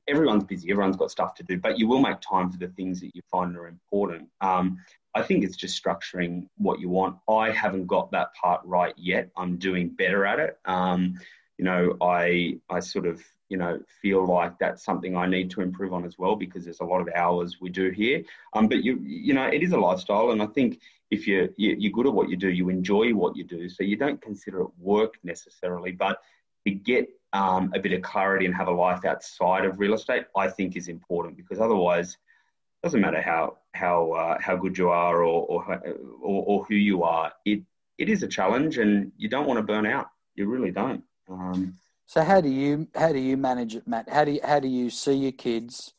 [0.07, 3.01] everyone's busy, everyone's got stuff to do, but you will make time for the things
[3.01, 4.29] that you find are important.
[4.41, 4.79] Um,
[5.15, 7.17] I think it's just structuring what you want.
[7.29, 9.31] I haven't got that part right yet.
[9.37, 10.59] I'm doing better at it.
[10.65, 11.19] Um,
[11.57, 15.61] you know, I I sort of you know feel like that's something I need to
[15.61, 18.23] improve on as well because there's a lot of hours we do here.
[18.53, 21.93] Um, but you you know, it is a lifestyle, and I think if you're you're
[21.93, 24.69] good at what you do, you enjoy what you do, so you don't consider it
[24.79, 26.23] work necessarily, but
[26.67, 30.25] to get um, a bit of clarity and have a life outside of real estate,
[30.37, 34.89] I think is important because otherwise, it doesn't matter how how uh, how good you
[34.89, 35.83] are or or,
[36.23, 37.63] or or, who you are, it
[37.99, 40.11] it is a challenge, and you don't want to burn out.
[40.37, 41.03] You really don't.
[41.29, 41.77] Um,
[42.07, 44.09] so how do you how do you manage it, Matt?
[44.09, 45.93] How do you, how do you see your kids?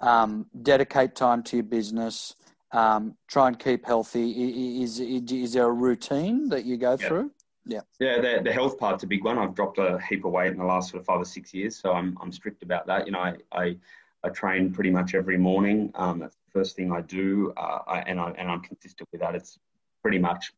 [0.00, 2.34] Um, dedicate time to your business.
[2.72, 4.82] Um, try and keep healthy.
[4.82, 7.00] Is, is, is there a routine that you go yep.
[7.00, 7.30] through?
[7.66, 7.80] Yeah.
[7.98, 9.38] Yeah, the, the health part's a big one.
[9.38, 11.76] I've dropped a heap of weight in the last sort of five or six years,
[11.76, 13.06] so I'm, I'm strict about that.
[13.06, 13.76] You know, I, I,
[14.22, 15.90] I train pretty much every morning.
[15.94, 19.20] Um, that's the first thing I do, uh, I, and, I, and I'm consistent with
[19.22, 19.34] that.
[19.34, 19.58] It's
[20.02, 20.52] pretty much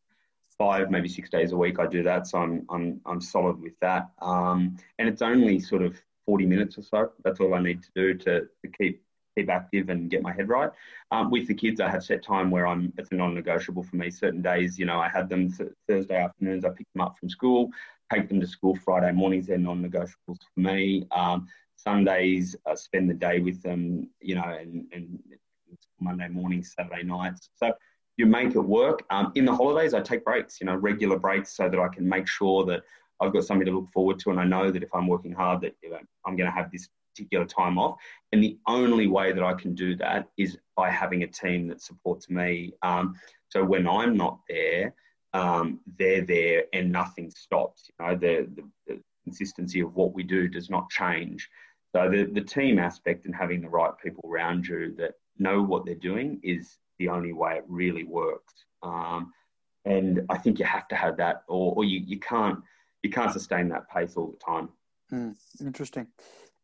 [0.59, 3.79] five, maybe six days a week I do that, so I'm, I'm, I'm solid with
[3.81, 4.11] that.
[4.21, 7.13] Um, and it's only sort of 40 minutes or so.
[7.23, 9.03] That's all I need to do to, to keep
[9.37, 10.71] keep active and get my head right.
[11.11, 14.11] Um, with the kids, I have set time where I'm it's a non-negotiable for me.
[14.11, 16.65] Certain days, you know, I have them th- Thursday afternoons.
[16.65, 17.71] I pick them up from school,
[18.13, 18.77] take them to school.
[18.77, 21.07] Friday mornings, they're non-negotiables for me.
[21.11, 25.19] Um, Sundays, I spend the day with them, you know, and, and
[26.01, 27.51] Monday mornings, Saturday nights.
[27.57, 27.73] So
[28.17, 29.05] you make it work.
[29.11, 32.09] Um, in the holidays, I take breaks, you know, regular breaks, so that I can
[32.09, 32.83] make sure that
[33.21, 35.63] I've got something to look forward to, and I know that if I'm working hard,
[35.63, 37.97] that you know, I'm going to have this particular time off.
[38.33, 41.81] And the only way that I can do that is by having a team that
[41.81, 42.75] supports me.
[42.83, 43.15] Um,
[43.49, 44.95] so when I'm not there,
[45.33, 47.91] um, they're there and nothing stops.
[47.99, 51.51] You know, the, the, the, consistency of what we do does not change.
[51.93, 55.85] So the, the team aspect and having the right people around you that know what
[55.85, 58.55] they're doing is the only way it really works.
[58.85, 59.33] Um,
[59.85, 62.61] and I think you have to have that, or, or you, you can't
[63.03, 64.69] you can't sustain that pace all the time.
[65.13, 66.07] Mm, interesting.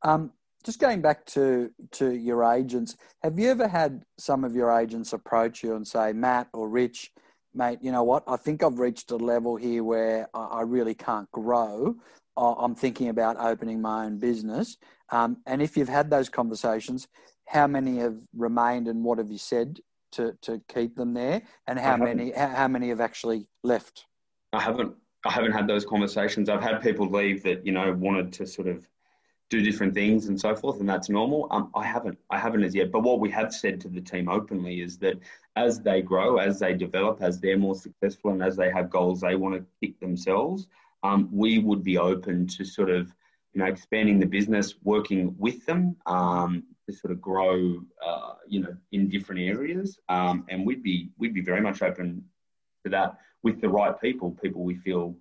[0.02, 0.32] Um,
[0.64, 5.12] just going back to to your agents, have you ever had some of your agents
[5.12, 7.12] approach you and say, Matt or Rich,
[7.54, 8.24] mate, you know what?
[8.26, 11.96] I think I've reached a level here where I really can't grow.
[12.36, 14.78] I'm thinking about opening my own business.
[15.10, 17.06] Um, and if you've had those conversations,
[17.46, 19.80] how many have remained and what have you said
[20.12, 21.42] to, to keep them there?
[21.66, 24.06] And how many how many have actually left?
[24.52, 24.94] I haven't.
[25.24, 26.48] I haven't had those conversations.
[26.48, 28.88] I've had people leave that you know wanted to sort of
[29.52, 31.46] do different things and so forth, and that's normal.
[31.50, 32.18] Um, I haven't.
[32.30, 32.90] I haven't as yet.
[32.90, 35.18] But what we have said to the team openly is that
[35.56, 39.20] as they grow, as they develop, as they're more successful, and as they have goals
[39.20, 40.68] they want to kick themselves,
[41.02, 43.14] um, we would be open to sort of
[43.52, 48.60] you know expanding the business, working with them um, to sort of grow, uh, you
[48.60, 52.24] know, in different areas, um, and we'd be we'd be very much open
[52.84, 55.14] to that with the right people, people we feel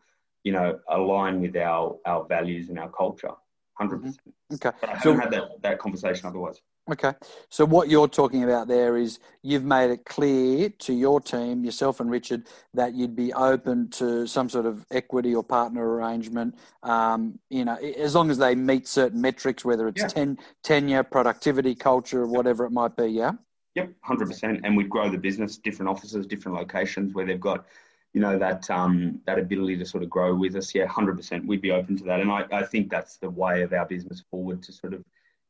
[0.45, 3.35] you know align with our our values and our culture.
[3.81, 3.89] 100%.
[3.89, 4.55] Mm-hmm.
[4.55, 4.77] Okay.
[4.79, 6.61] But I haven't so, had that, that conversation otherwise.
[6.91, 7.13] Okay.
[7.49, 11.99] So what you're talking about there is you've made it clear to your team, yourself
[11.99, 16.57] and Richard, that you'd be open to some sort of equity or partner arrangement.
[16.83, 20.07] Um, you know, as long as they meet certain metrics, whether it's yeah.
[20.07, 23.07] ten, tenure, productivity, culture, whatever it might be.
[23.07, 23.33] Yeah.
[23.75, 24.61] Yep, hundred percent.
[24.63, 27.65] And we'd grow the business, different offices, different locations where they've got,
[28.13, 30.75] you know, that um, that ability to sort of grow with us.
[30.75, 31.45] Yeah, hundred percent.
[31.45, 32.19] We'd be open to that.
[32.19, 35.03] And I, I think that's the way of our business forward to sort of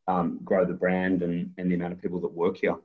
[0.07, 2.75] um, grow the brand and, and the amount of people that work here.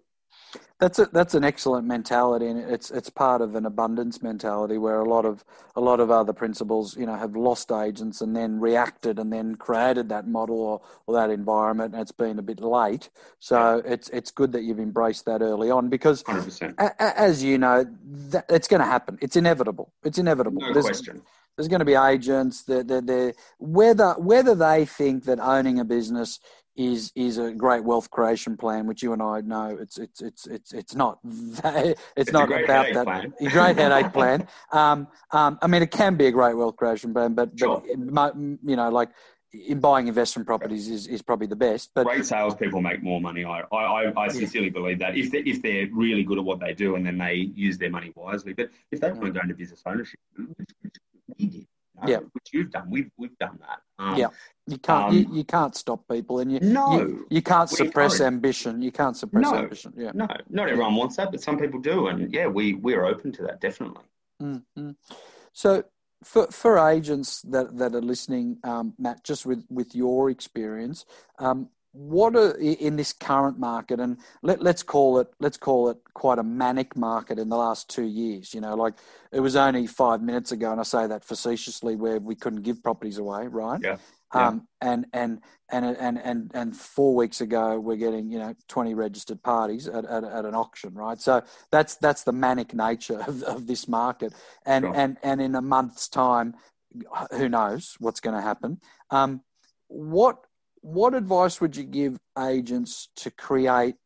[0.78, 5.00] That's a, that's an excellent mentality, and it's it's part of an abundance mentality where
[5.00, 5.42] a lot of
[5.74, 9.54] a lot of other principals, you know, have lost agents and then reacted and then
[9.54, 13.08] created that model or, or that environment, and it's been a bit late.
[13.38, 16.22] So it's it's good that you've embraced that early on because,
[16.78, 17.86] a, as you know,
[18.30, 19.16] that, it's going to happen.
[19.22, 19.94] It's inevitable.
[20.04, 20.60] It's inevitable.
[20.60, 21.22] No There's, question
[21.56, 25.84] there's going to be agents that, that, that whether whether they think that owning a
[25.84, 26.38] business
[26.76, 30.46] is is a great wealth creation plan, which you and I know it's it's it's
[30.46, 33.34] it's it's not it's, it's not about that plan.
[33.40, 34.46] a great headache plan.
[34.72, 37.82] Um, um, I mean, it can be a great wealth creation plan, but, sure.
[37.96, 39.10] but you know, like
[39.52, 41.90] in buying investment properties is, is probably the best.
[41.94, 43.44] But great salespeople make more money.
[43.44, 44.72] I I, I sincerely yeah.
[44.72, 47.34] believe that if they, if they're really good at what they do and then they
[47.54, 48.52] use their money wisely.
[48.52, 50.20] But if they want to go into business ownership,
[51.38, 51.66] we did
[52.02, 52.18] know, yeah.
[52.32, 52.88] which you've done.
[52.90, 53.80] We've we've done that.
[53.98, 54.28] Um, yeah,
[54.66, 58.20] you can't um, you, you, can't stop people, and you no, you, you can't suppress
[58.20, 58.82] ambition.
[58.82, 59.92] You can't suppress no, ambition.
[59.96, 63.32] Yeah, no, not everyone wants that, but some people do, and yeah, we we're open
[63.32, 64.04] to that definitely.
[64.42, 64.90] Mm-hmm.
[65.52, 65.84] So
[66.24, 71.04] for for agents that that are listening, um, Matt, just with with your experience,
[71.38, 75.96] um, what are in this current market and let, let's call it let's call it
[76.12, 78.92] quite a manic market in the last two years you know like
[79.32, 82.82] it was only five minutes ago and i say that facetiously where we couldn't give
[82.82, 83.96] properties away right yeah,
[84.34, 84.48] yeah.
[84.48, 88.94] Um, and, and and and and and four weeks ago we're getting you know 20
[88.94, 93.42] registered parties at, at, at an auction right so that's that's the manic nature of,
[93.44, 94.32] of this market
[94.64, 94.94] and sure.
[94.96, 96.54] and and in a month's time
[97.32, 99.40] who knows what's going to happen um,
[99.88, 100.38] what
[100.80, 103.96] what advice would you give agents to create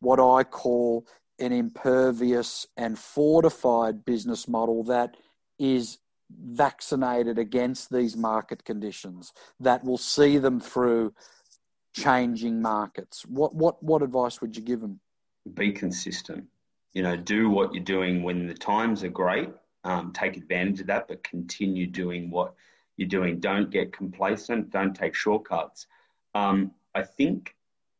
[0.00, 1.06] what I call
[1.38, 5.16] an impervious and fortified business model that
[5.58, 5.98] is
[6.30, 11.14] vaccinated against these market conditions that will see them through
[11.94, 13.24] changing markets?
[13.26, 15.00] What what what advice would you give them?
[15.54, 16.44] Be consistent.
[16.92, 19.50] You know do what you're doing when the times are great.
[19.84, 22.54] Um, take advantage of that but continue doing what
[22.96, 23.40] you're doing.
[23.40, 24.70] Don't get complacent.
[24.70, 25.86] Don't take shortcuts.
[26.34, 27.54] Um, I think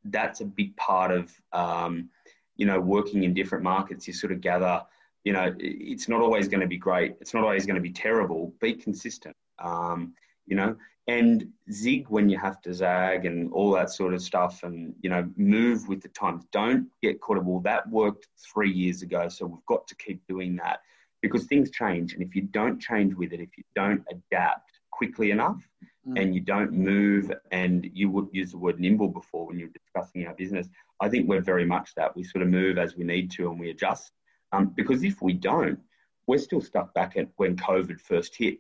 [0.05, 2.11] that's a big part of um,
[2.57, 4.07] you know working in different markets.
[4.07, 4.83] You sort of gather,
[5.25, 7.17] you know, it's not always going to be great.
[7.21, 8.53] It's not always going to be terrible.
[8.61, 10.15] Be consistent, um,
[10.47, 14.63] you know, and zig when you have to zag and all that sort of stuff,
[14.63, 16.45] and you know, move with the times.
[16.53, 17.45] Don't get caught up.
[17.45, 20.81] Well, that worked three years ago, so we've got to keep doing that
[21.21, 25.31] because things change, and if you don't change with it, if you don't adapt quickly
[25.31, 25.61] enough
[26.07, 26.21] mm.
[26.21, 30.27] and you don't move and you would use the word nimble before when you're discussing
[30.27, 30.69] our business
[31.01, 33.61] i think we're very much that we sort of move as we need to and
[33.61, 34.11] we adjust
[34.53, 35.79] um, because if we don't
[36.27, 38.59] we're still stuck back at when covid first hit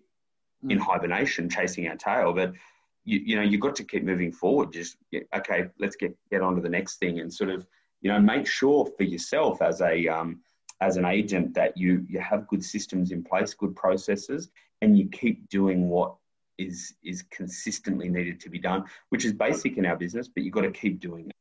[0.64, 0.72] mm.
[0.72, 2.52] in hibernation chasing our tail but
[3.04, 4.96] you, you know you've got to keep moving forward just
[5.34, 7.66] okay let's get get on to the next thing and sort of
[8.00, 10.40] you know make sure for yourself as a um,
[10.80, 14.50] as an agent that you you have good systems in place good processes
[14.82, 16.14] and you keep doing what
[16.58, 20.54] is is consistently needed to be done, which is basic in our business, but you've
[20.54, 21.36] got to keep doing it.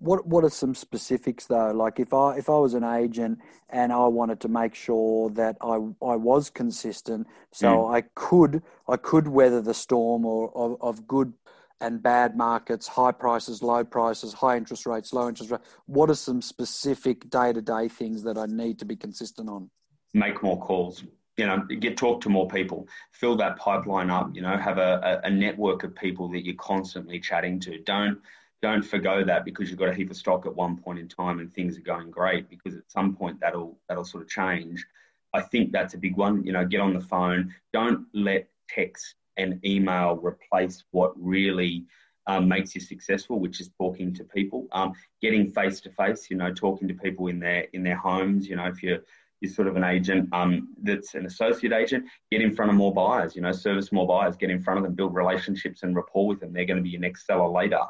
[0.00, 1.70] What what are some specifics though?
[1.70, 3.38] Like if I if I was an agent
[3.68, 7.94] and I wanted to make sure that I I was consistent, so mm.
[7.94, 11.34] I could I could weather the storm or of, of good
[11.82, 15.64] and bad markets, high prices, low prices, high interest rates, low interest rates.
[15.86, 19.70] What are some specific day to day things that I need to be consistent on?
[20.14, 21.04] Make more calls.
[21.36, 24.30] You know, get talk to more people, fill that pipeline up.
[24.34, 27.78] You know, have a, a network of people that you're constantly chatting to.
[27.78, 28.18] Don't
[28.62, 31.40] don't forgo that because you've got a heap of stock at one point in time
[31.40, 34.84] and things are going great because at some point that'll that'll sort of change.
[35.32, 36.44] I think that's a big one.
[36.44, 37.54] You know, get on the phone.
[37.72, 41.86] Don't let text and email replace what really
[42.26, 44.92] um, makes you successful, which is talking to people, um,
[45.22, 46.28] getting face to face.
[46.30, 48.46] You know, talking to people in their in their homes.
[48.46, 48.98] You know, if you're
[49.40, 52.92] you're sort of an agent um, that's an associate agent, get in front of more
[52.92, 53.34] buyers.
[53.34, 56.40] You know, service more buyers, get in front of them, build relationships and rapport with
[56.40, 56.52] them.
[56.52, 57.80] They're going to be your next seller later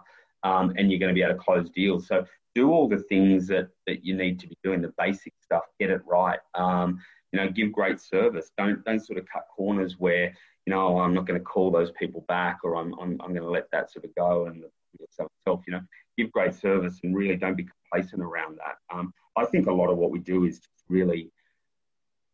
[0.43, 2.07] um, and you're going to be able to close deals.
[2.07, 2.24] So
[2.55, 5.91] do all the things that, that you need to be doing, the basic stuff, get
[5.91, 6.41] it right.
[6.55, 7.01] Um,
[7.32, 8.51] you know, give great service.
[8.59, 10.34] Don't don't sort of cut corners where
[10.66, 13.32] you know oh, I'm not going to call those people back or I'm I'm, I'm
[13.32, 14.64] going to let that sort of go and
[15.01, 15.62] itself.
[15.66, 15.80] You know,
[16.18, 18.76] give great service and really don't be complacent around that.
[18.95, 21.30] Um, I think a lot of what we do is really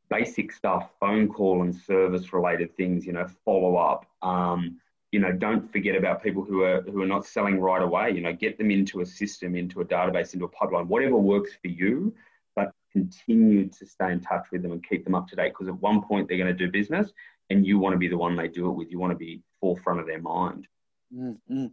[0.09, 3.05] basic stuff, phone call and service related things.
[3.05, 4.07] You know, follow up.
[4.23, 4.79] Um,
[5.13, 8.11] you know, don't forget about people who are who are not selling right away.
[8.11, 11.53] You know, get them into a system, into a database, into a pipeline, whatever works
[11.61, 12.15] for you.
[12.55, 15.69] But continue to stay in touch with them and keep them up to date because
[15.69, 17.13] at one point they're going to do business,
[17.51, 18.91] and you want to be the one they do it with.
[18.91, 20.67] You want to be forefront of their mind.
[21.15, 21.67] Mm-hmm.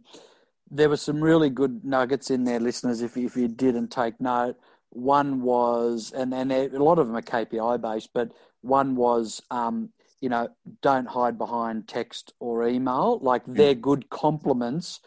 [0.70, 3.02] There were some really good nuggets in there, listeners.
[3.02, 4.56] If if you didn't take note,
[4.90, 8.30] one was, and and a lot of them are KPI based, but
[8.60, 9.90] one was um,
[10.24, 10.48] you know,
[10.80, 13.18] don't hide behind text or email.
[13.20, 13.56] Like mm.
[13.56, 15.00] they're good complements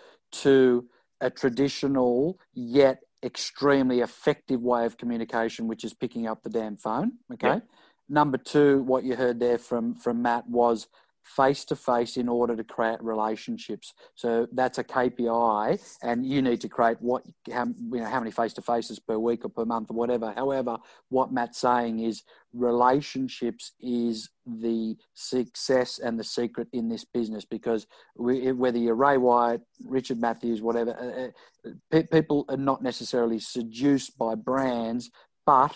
[0.43, 0.85] to
[1.19, 7.13] a traditional yet extremely effective way of communication, which is picking up the damn phone.
[7.33, 7.47] Okay.
[7.47, 7.59] Yeah.
[8.07, 10.87] Number two, what you heard there from from Matt was
[11.27, 13.93] face to face in order to create relationships.
[14.15, 18.31] So that's a KPI, and you need to create what how, you know how many
[18.31, 20.33] face to faces per week or per month or whatever.
[20.35, 20.77] However,
[21.09, 22.23] what Matt's saying is
[22.53, 29.17] relationships is the success and the secret in this business because we, whether you're Ray
[29.17, 31.33] White, Richard Matthews, whatever,
[31.65, 35.11] uh, uh people are not necessarily seduced by brands,
[35.45, 35.75] but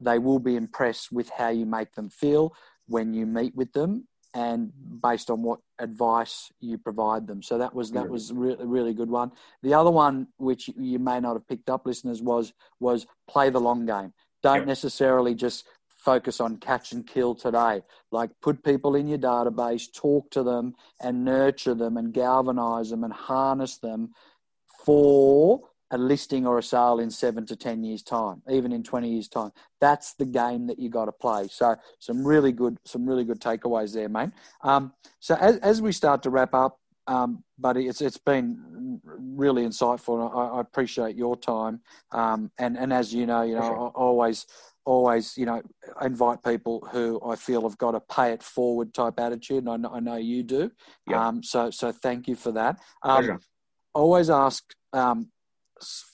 [0.00, 2.54] they will be impressed with how you make them feel
[2.88, 4.06] when you meet with them
[4.36, 4.70] and
[5.02, 7.42] based on what advice you provide them.
[7.42, 9.32] So that was that was really a really good one.
[9.62, 13.60] The other one, which you may not have picked up, listeners, was was play the
[13.60, 14.12] long game.
[14.42, 14.66] Don't yep.
[14.66, 15.64] necessarily just
[15.96, 17.80] focus on catch and kill today.
[18.12, 23.04] Like put people in your database, talk to them, and nurture them, and galvanize them,
[23.04, 24.10] and harness them
[24.84, 29.08] for a listing or a sale in seven to 10 years time, even in 20
[29.08, 29.50] years time.
[29.80, 31.48] That's the game that you got to play.
[31.48, 34.30] So some really good, some really good takeaways there, mate.
[34.62, 39.64] Um, so as, as we start to wrap up, um, buddy, it's, it's been really
[39.64, 40.34] insightful.
[40.34, 41.80] I, I appreciate your time.
[42.10, 43.78] Um, and, and as you know, you know, sure.
[43.78, 44.46] I always,
[44.84, 45.62] always, you know,
[46.02, 49.58] invite people who I feel have got a pay it forward type attitude.
[49.58, 50.72] And I know, I know you do.
[51.08, 51.28] Yeah.
[51.28, 52.80] Um, so, so thank you for that.
[53.04, 53.38] Um,
[53.94, 55.28] always ask, um,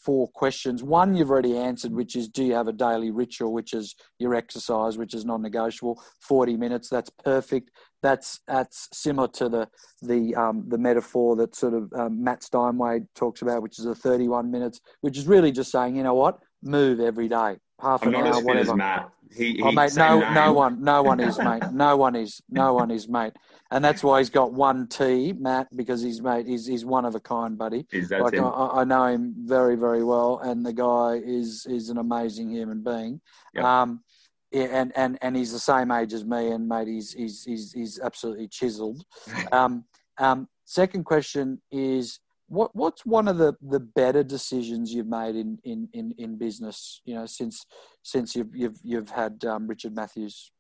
[0.05, 0.83] four questions.
[0.83, 4.35] One you've already answered, which is do you have a daily ritual, which is your
[4.35, 6.03] exercise, which is non-negotiable.
[6.21, 7.71] Forty minutes, that's perfect.
[8.03, 9.69] That's that's similar to the
[10.01, 13.95] the um, the metaphor that sort of um, Matt Steinway talks about, which is the
[13.95, 18.15] thirty-one minutes, which is really just saying, you know what, move every day, half I'm
[18.15, 18.77] an hour, whatever.
[18.77, 19.11] Matt.
[19.35, 21.63] He, oh, mate, no, no one, no one is, mate.
[21.73, 23.33] No one is, no one is, mate.
[23.71, 27.15] And that's why he's got one T, Matt, because he's mate, he's he's one of
[27.15, 27.87] a kind, buddy.
[27.91, 28.45] Is that like, him?
[28.45, 32.83] I, I, know him very, very well, and the guy is is an amazing human
[32.83, 33.23] being.
[33.55, 33.65] Yep.
[33.65, 34.05] Um,
[34.51, 37.73] yeah, and, and and he's the same age as me, and mate, he's he's he's,
[37.73, 39.03] he's absolutely chiseled.
[39.53, 39.85] um,
[40.19, 42.21] um, second question is
[42.53, 47.01] what what's one of the, the better decisions you've made in, in, in, in business
[47.05, 47.65] you know since
[48.03, 50.51] since you've you've you've had um, Richard Matthews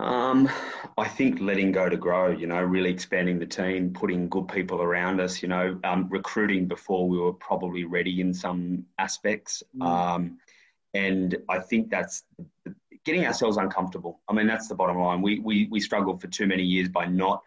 [0.00, 0.48] um,
[0.96, 4.80] I think letting go to grow, you know, really expanding the team, putting good people
[4.80, 9.62] around us, you know, um, recruiting before we were probably ready in some aspects.
[9.78, 9.86] Mm.
[9.86, 10.38] Um,
[10.94, 12.22] and I think that's
[13.04, 14.20] getting ourselves uncomfortable.
[14.26, 15.20] I mean, that's the bottom line.
[15.20, 17.42] We, we, we struggled for too many years by not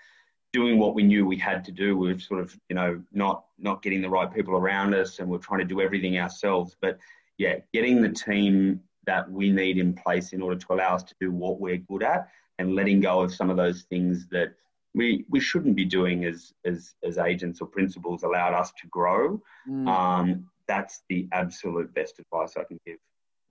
[0.53, 1.97] doing what we knew we had to do.
[1.97, 5.27] We were sort of, you know, not not getting the right people around us, and
[5.29, 6.77] we're trying to do everything ourselves.
[6.79, 6.99] But
[7.37, 11.15] yeah, getting the team that we need in place in order to allow us to
[11.19, 12.29] do what we're good at,
[12.59, 14.53] and letting go of some of those things that
[14.93, 19.41] we we shouldn't be doing as as as agents or principals allowed us to grow.
[19.67, 19.87] Mm.
[19.87, 22.97] Um, that's the absolute best advice I can give.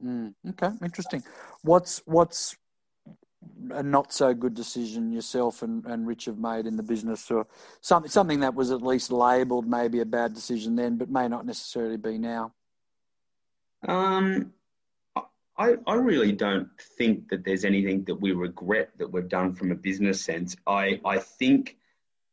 [0.03, 1.23] Mm, okay, interesting.
[1.63, 2.57] What's what's
[3.71, 7.47] a not so good decision yourself and, and Rich have made in the business, or
[7.81, 11.47] something something that was at least labelled maybe a bad decision then, but may not
[11.47, 12.53] necessarily be now?
[13.87, 14.53] Um,
[15.59, 19.71] I, I really don't think that there's anything that we regret that we've done from
[19.71, 20.57] a business sense.
[20.67, 21.77] I, I think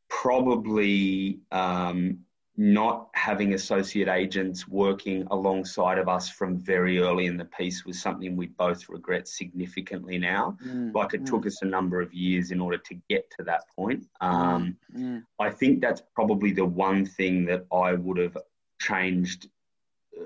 [0.10, 2.20] probably um,
[2.60, 8.02] not having associate agents working alongside of us from very early in the piece was
[8.02, 10.58] something we both regret significantly now.
[10.68, 11.26] Mm, like it mm.
[11.26, 14.06] took us a number of years in order to get to that point.
[14.20, 18.38] Um, mm, mm, I think that's probably the one thing that I would have
[18.82, 19.48] changed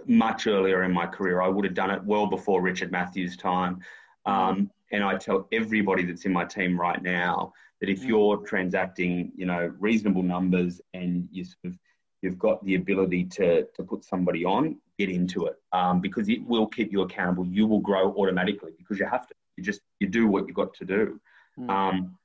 [0.07, 1.39] much earlier in my career.
[1.39, 3.79] I would have done it well before Richard Matthews' time.
[4.25, 8.07] Um, and I tell everybody that's in my team right now that if mm.
[8.07, 11.77] you're transacting, you know, reasonable numbers and you sort of
[12.23, 16.45] you've got the ability to, to put somebody on, get into it um, because it
[16.47, 17.45] will keep you accountable.
[17.45, 19.35] You will grow automatically because you have to.
[19.57, 21.19] You just you do what you've got to do.
[21.59, 21.69] Mm.
[21.69, 22.17] Um,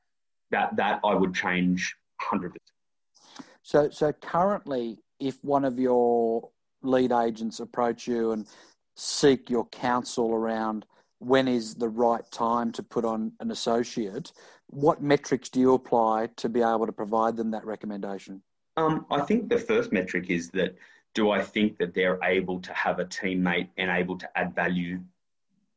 [0.50, 3.48] that that I would change hundred percent.
[3.62, 6.48] So so currently, if one of your
[6.82, 8.46] lead agents approach you and
[8.96, 10.86] seek your counsel around
[11.18, 14.32] when is the right time to put on an associate,
[14.68, 18.42] what metrics do you apply to be able to provide them that recommendation?
[18.78, 20.76] Um, I think the first metric is that
[21.14, 25.00] do I think that they're able to have a teammate and able to add value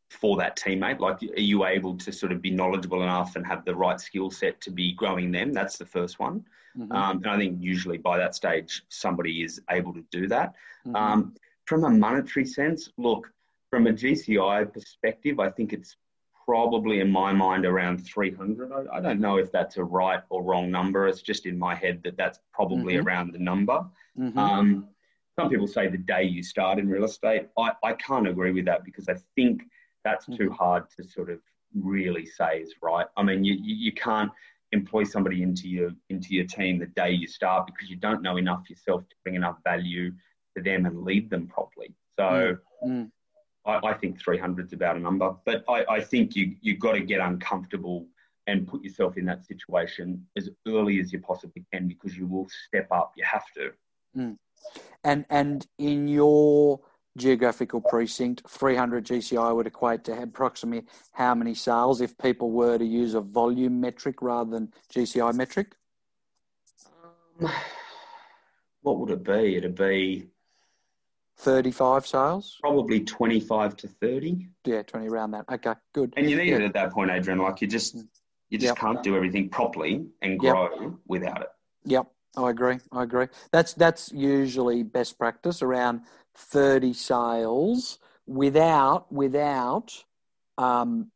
[0.10, 1.00] for that teammate?
[1.00, 4.30] Like, are you able to sort of be knowledgeable enough and have the right skill
[4.30, 5.52] set to be growing them?
[5.52, 6.46] That's the first one.
[6.78, 6.92] Mm-hmm.
[6.92, 10.54] Um, and I think usually by that stage, somebody is able to do that.
[10.86, 10.96] Mm-hmm.
[10.96, 11.34] Um,
[11.66, 13.32] from a monetary sense, look,
[13.72, 15.96] from a GCI perspective, I think it's
[16.52, 18.74] probably in my mind around 300.
[18.74, 21.08] I, I, don't know if that's a right or wrong number.
[21.08, 23.08] It's just in my head that that's probably mm-hmm.
[23.08, 23.86] around the number.
[24.20, 24.38] Mm-hmm.
[24.38, 24.90] Um,
[25.40, 27.48] some people say the day you start in real estate.
[27.58, 29.64] I, I can't agree with that because I think
[30.04, 30.54] that's too mm-hmm.
[30.56, 31.40] hard to sort of
[31.74, 33.06] really say is right.
[33.16, 34.30] I mean, you, you, can't
[34.74, 38.36] employ somebody into your into your team the day you start because you don't know
[38.36, 40.12] enough yourself to bring enough value
[40.58, 41.96] to them and lead them properly.
[42.20, 43.04] So mm-hmm.
[43.66, 46.94] I, I think 300 is about a number, but I, I think you you've got
[46.94, 48.08] to get uncomfortable
[48.48, 52.50] and put yourself in that situation as early as you possibly can because you will
[52.68, 53.14] step up.
[53.16, 53.72] You have to.
[54.18, 54.38] Mm.
[55.04, 56.82] And and in your
[57.18, 62.86] geographical precinct, 300 GCI would equate to approximately how many sales if people were to
[62.86, 65.76] use a volume metric rather than GCI metric?
[67.42, 67.52] Um,
[68.82, 69.58] what would it be?
[69.58, 70.28] It'd be
[71.42, 72.58] 35 sales?
[72.62, 74.48] Probably 25 to 30.
[74.66, 75.46] Yeah, 20 around that.
[75.52, 76.14] Okay, good.
[76.16, 76.58] And you need yeah.
[76.58, 77.40] it at that point, Adrian.
[77.40, 77.96] Like you just
[78.50, 78.78] you just yep.
[78.78, 80.92] can't do everything properly and grow yep.
[81.08, 81.48] without it.
[81.86, 82.78] Yep, I agree.
[82.92, 83.28] I agree.
[83.52, 86.02] That's that's usually best practice around
[86.36, 90.04] 30 sales without without
[90.60, 91.12] um,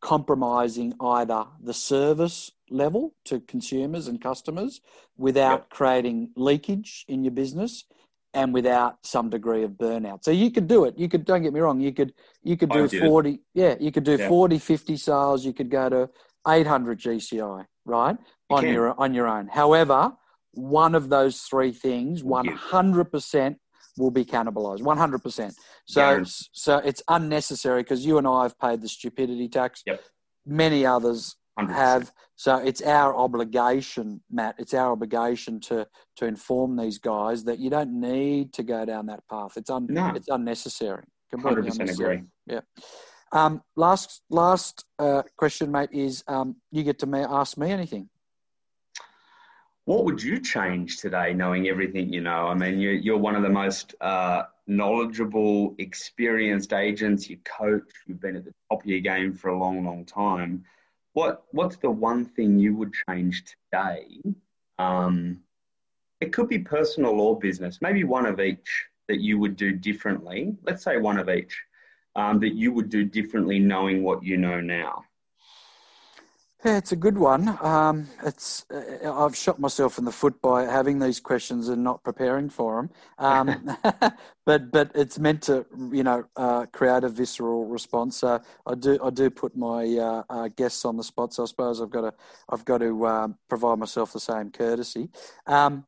[0.00, 4.80] compromising either the service level to consumers and customers
[5.18, 5.70] without yep.
[5.70, 7.84] creating leakage in your business
[8.34, 10.24] and without some degree of burnout.
[10.24, 10.98] So you could do it.
[10.98, 14.04] You could don't get me wrong, you could you could do 40 yeah, you could
[14.04, 14.28] do yeah.
[14.28, 16.10] 40 50 sales, you could go to
[16.48, 18.16] 800 GCI, right?
[18.50, 18.72] You on can.
[18.72, 19.48] your on your own.
[19.48, 20.12] However,
[20.52, 23.56] one of those three things 100%
[23.98, 25.54] will be cannibalized 100%
[25.86, 30.02] so so it's unnecessary because you and i have paid the stupidity tax yep.
[30.46, 31.72] many others 100%.
[31.72, 32.12] have.
[32.36, 34.56] So it's our obligation, Matt.
[34.58, 35.86] It's our obligation to
[36.16, 39.56] to inform these guys that you don't need to go down that path.
[39.56, 40.12] It's un, no.
[40.14, 41.04] it's unnecessary.
[41.40, 42.22] Hundred percent agree.
[42.46, 42.60] Yeah.
[43.32, 48.08] Um, last last uh, question, mate, is um, you get to me, ask me anything.
[49.84, 52.46] What would you change today, knowing everything you know?
[52.46, 57.28] I mean, you're, you're one of the most uh, knowledgeable, experienced agents.
[57.28, 57.90] You coach.
[58.06, 60.64] You've been at the top of your game for a long, long time
[61.14, 64.22] what what's the one thing you would change today?
[64.78, 65.40] Um,
[66.20, 70.56] it could be personal or business, maybe one of each that you would do differently.
[70.62, 71.60] Let's say one of each
[72.14, 75.04] um, that you would do differently, knowing what you know now.
[76.64, 77.58] Yeah, it's a good one.
[77.60, 82.04] Um, it's uh, I've shot myself in the foot by having these questions and not
[82.04, 82.90] preparing for them.
[83.18, 83.76] Um,
[84.46, 88.18] but but it's meant to you know uh, create a visceral response.
[88.18, 91.34] So I do I do put my uh, uh guests on the spot.
[91.34, 92.14] So I suppose I've got to
[92.48, 95.08] I've got to um, provide myself the same courtesy.
[95.48, 95.84] Um,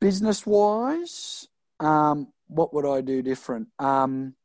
[0.00, 1.48] business wise,
[1.80, 3.66] um, what would I do different?
[3.80, 4.36] Um,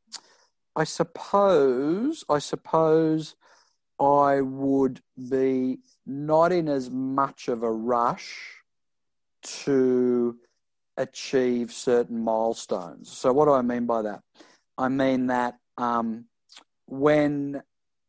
[0.76, 3.36] I suppose I suppose
[4.00, 8.56] I would be not in as much of a rush
[9.44, 10.38] to
[10.98, 13.12] achieve certain milestones.
[13.12, 14.22] So, what do I mean by that?
[14.78, 16.26] I mean that um,
[16.86, 17.62] when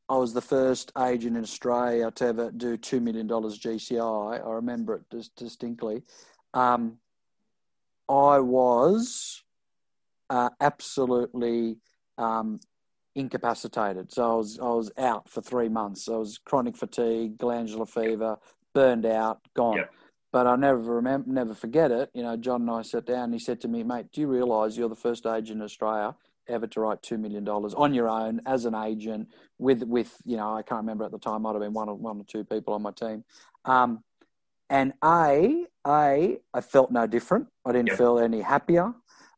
[0.08, 4.96] I was the first agent in Australia to ever do $2 million GCI, I remember
[4.96, 6.02] it dis- distinctly.
[6.54, 6.98] Um,
[8.08, 9.42] I was
[10.30, 11.78] uh, absolutely
[12.18, 12.60] um,
[13.16, 14.12] incapacitated.
[14.12, 16.08] So I was, I was out for three months.
[16.08, 18.36] I was chronic fatigue, glandular fever,
[18.74, 19.78] burned out, gone.
[19.78, 19.92] Yep.
[20.32, 22.10] But I never remember, never forget it.
[22.12, 23.24] You know, John and I sat down.
[23.24, 26.14] and He said to me, "Mate, do you realise you're the first agent in Australia
[26.48, 29.28] ever to write two million dollars on your own as an agent
[29.58, 31.94] with with you know I can't remember at the time might have been one or
[31.94, 33.24] one or two people on my team,
[33.64, 34.02] um,
[34.68, 37.46] and a a I felt no different.
[37.64, 37.98] I didn't yep.
[37.98, 38.92] feel any happier.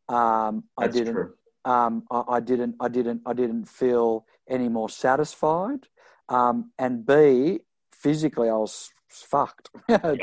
[0.08, 1.30] Um, I didn't.
[1.64, 2.76] Um, I, I, didn't.
[2.80, 3.22] I didn't.
[3.26, 5.88] I didn't feel any more satisfied.
[6.28, 7.60] Um, and B,
[7.92, 9.70] physically, I was fucked.
[9.88, 10.14] yeah,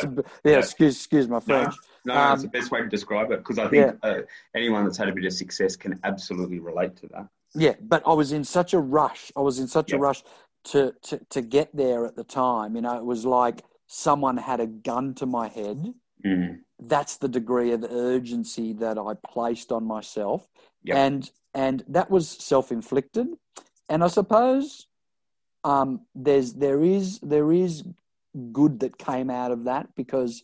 [0.44, 1.74] yeah, excuse excuse my French.
[2.06, 4.10] No, no um, that's the best way to describe it because I think yeah.
[4.10, 4.22] uh,
[4.56, 7.28] anyone that's had a bit of success can absolutely relate to that.
[7.56, 9.32] Yeah, but I was in such a rush.
[9.36, 10.24] I was in such a rush
[10.66, 12.76] to, to to get there at the time.
[12.76, 15.94] You know, it was like someone had a gun to my head.
[16.26, 16.60] Mm.
[16.80, 20.48] That's the degree of urgency that I placed on myself,
[20.86, 20.98] yep.
[20.98, 23.28] and and that was self inflicted.
[23.90, 24.88] And I suppose
[25.64, 27.84] um, there's there is there is
[28.52, 30.44] good that came out of that because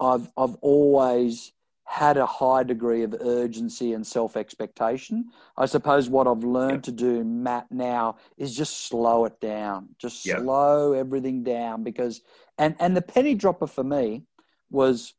[0.00, 1.52] I've I've always
[1.84, 5.26] had a high degree of urgency and self expectation.
[5.56, 6.82] I suppose what I've learned yep.
[6.84, 10.40] to do, Matt, now is just slow it down, just yep.
[10.40, 12.22] slow everything down because
[12.56, 14.22] and and the penny dropper for me
[14.70, 15.14] was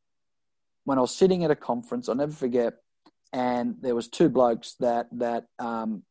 [0.84, 2.08] when I was sitting at a conference.
[2.08, 2.74] I'll never forget,
[3.34, 6.04] and there was two blokes that that um,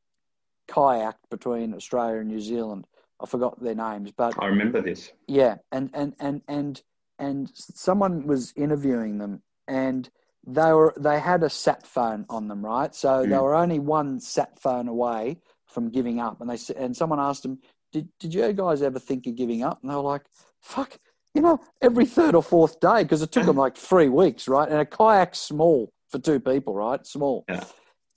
[0.70, 2.86] kayaked between Australia and New Zealand,
[3.20, 5.12] I forgot their names, but I remember this.
[5.26, 6.82] Yeah, and and and and
[7.18, 10.10] and someone was interviewing them, and
[10.46, 12.94] they were they had a sat phone on them, right?
[12.94, 13.30] So mm.
[13.30, 17.44] they were only one sat phone away from giving up, and they and someone asked
[17.44, 17.60] them,
[17.94, 20.24] "Did did you guys ever think of giving up?" And they were like,
[20.60, 20.98] "Fuck."
[21.34, 24.70] You know, every third or fourth day, because it took them like three weeks, right?
[24.70, 27.06] And a kayak's small for two people, right?
[27.06, 27.44] Small.
[27.50, 27.64] Yeah.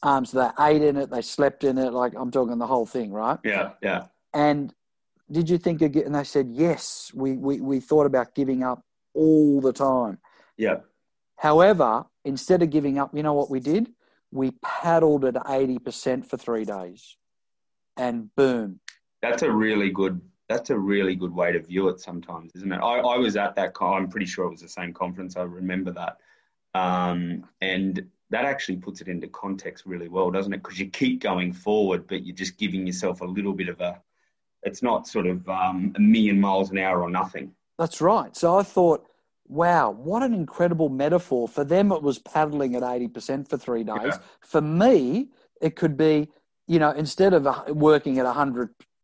[0.02, 2.86] Um, so they ate in it, they slept in it, like I'm talking the whole
[2.86, 3.38] thing, right?
[3.42, 4.06] Yeah, yeah.
[4.34, 4.72] And
[5.32, 6.08] did you think of getting?
[6.08, 10.18] And they said, yes, we, we, we thought about giving up all the time.
[10.58, 10.80] Yeah.
[11.38, 13.88] However, instead of giving up, you know what we did?
[14.30, 17.16] We paddled at 80% for three days
[17.96, 18.80] and boom.
[19.22, 20.20] That's a really good,
[20.50, 22.76] that's a really good way to view it sometimes, isn't it?
[22.76, 25.36] I, I was at that, I'm pretty sure it was the same conference.
[25.36, 26.18] I remember that.
[26.76, 30.62] Um, and that actually puts it into context really well, doesn't it?
[30.62, 34.00] Because you keep going forward, but you're just giving yourself a little bit of a,
[34.62, 37.52] it's not sort of um, a million miles an hour or nothing.
[37.78, 38.36] That's right.
[38.36, 39.06] So I thought,
[39.46, 41.46] wow, what an incredible metaphor.
[41.46, 43.96] For them, it was paddling at 80% for three days.
[44.04, 44.18] Yeah.
[44.40, 45.28] For me,
[45.60, 46.28] it could be,
[46.66, 48.26] you know, instead of working at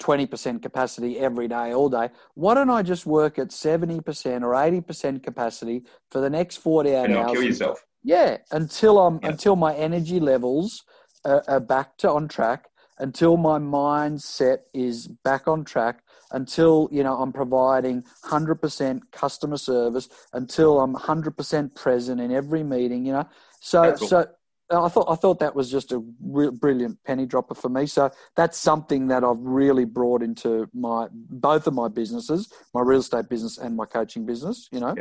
[0.02, 4.00] 120% capacity every day, all day, why don't I just work at 70%
[4.42, 7.32] or 80% capacity for the next 48 and hours?
[7.32, 7.84] kill yourself.
[8.04, 9.28] Yeah, until I'm yeah.
[9.30, 10.82] until my energy levels
[11.24, 12.66] are, are back to on track
[13.02, 20.08] until my mindset is back on track, until you know I'm providing 100% customer service,
[20.32, 23.04] until I'm 100% present in every meeting.
[23.04, 23.28] You know,
[23.60, 24.26] so so
[24.72, 27.86] I thought I thought that was just a real brilliant penny dropper for me.
[27.86, 33.00] So that's something that I've really brought into my both of my businesses, my real
[33.00, 34.68] estate business and my coaching business.
[34.72, 34.94] You know,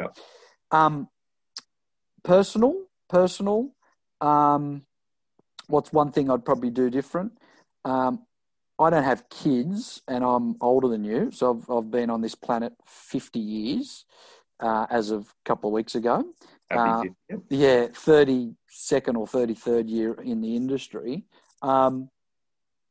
[0.72, 1.07] um,
[2.23, 2.76] personal,
[3.10, 3.72] personal.
[4.19, 4.84] Um,
[5.68, 7.38] what's one thing I'd probably do different?
[7.85, 8.26] Um,
[8.80, 12.35] I don't have kids, and I'm older than you, so I've, I've been on this
[12.35, 14.06] planet 50 years
[14.60, 16.26] uh, as of a couple of weeks ago.
[16.72, 17.03] Uh,
[17.49, 18.56] yeah, 32nd
[19.18, 21.23] or 33rd year in the industry.
[21.61, 22.10] Um,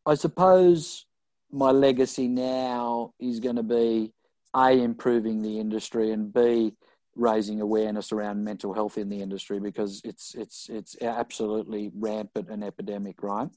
[0.07, 1.07] I suppose
[1.51, 4.12] my legacy now is going to be
[4.55, 6.74] A, improving the industry, and B,
[7.16, 12.62] raising awareness around mental health in the industry because it's it's it's absolutely rampant and
[12.65, 13.48] epidemic, right?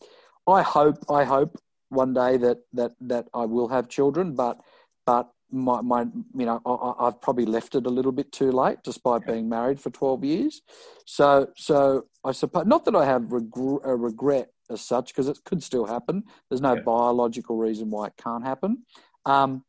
[0.48, 1.58] I hope I hope
[1.90, 4.60] one day that that that I will have children, but
[5.06, 6.02] but my, my
[6.36, 9.80] you know I, have probably left it a little bit too late, despite being married
[9.80, 10.62] for twelve years.
[11.06, 15.40] So so I suppose not that I have regret, a regret as such, because it
[15.46, 16.24] could still happen.
[16.50, 16.82] There's no yeah.
[16.82, 18.84] biological reason why it can't happen,
[19.26, 19.64] um,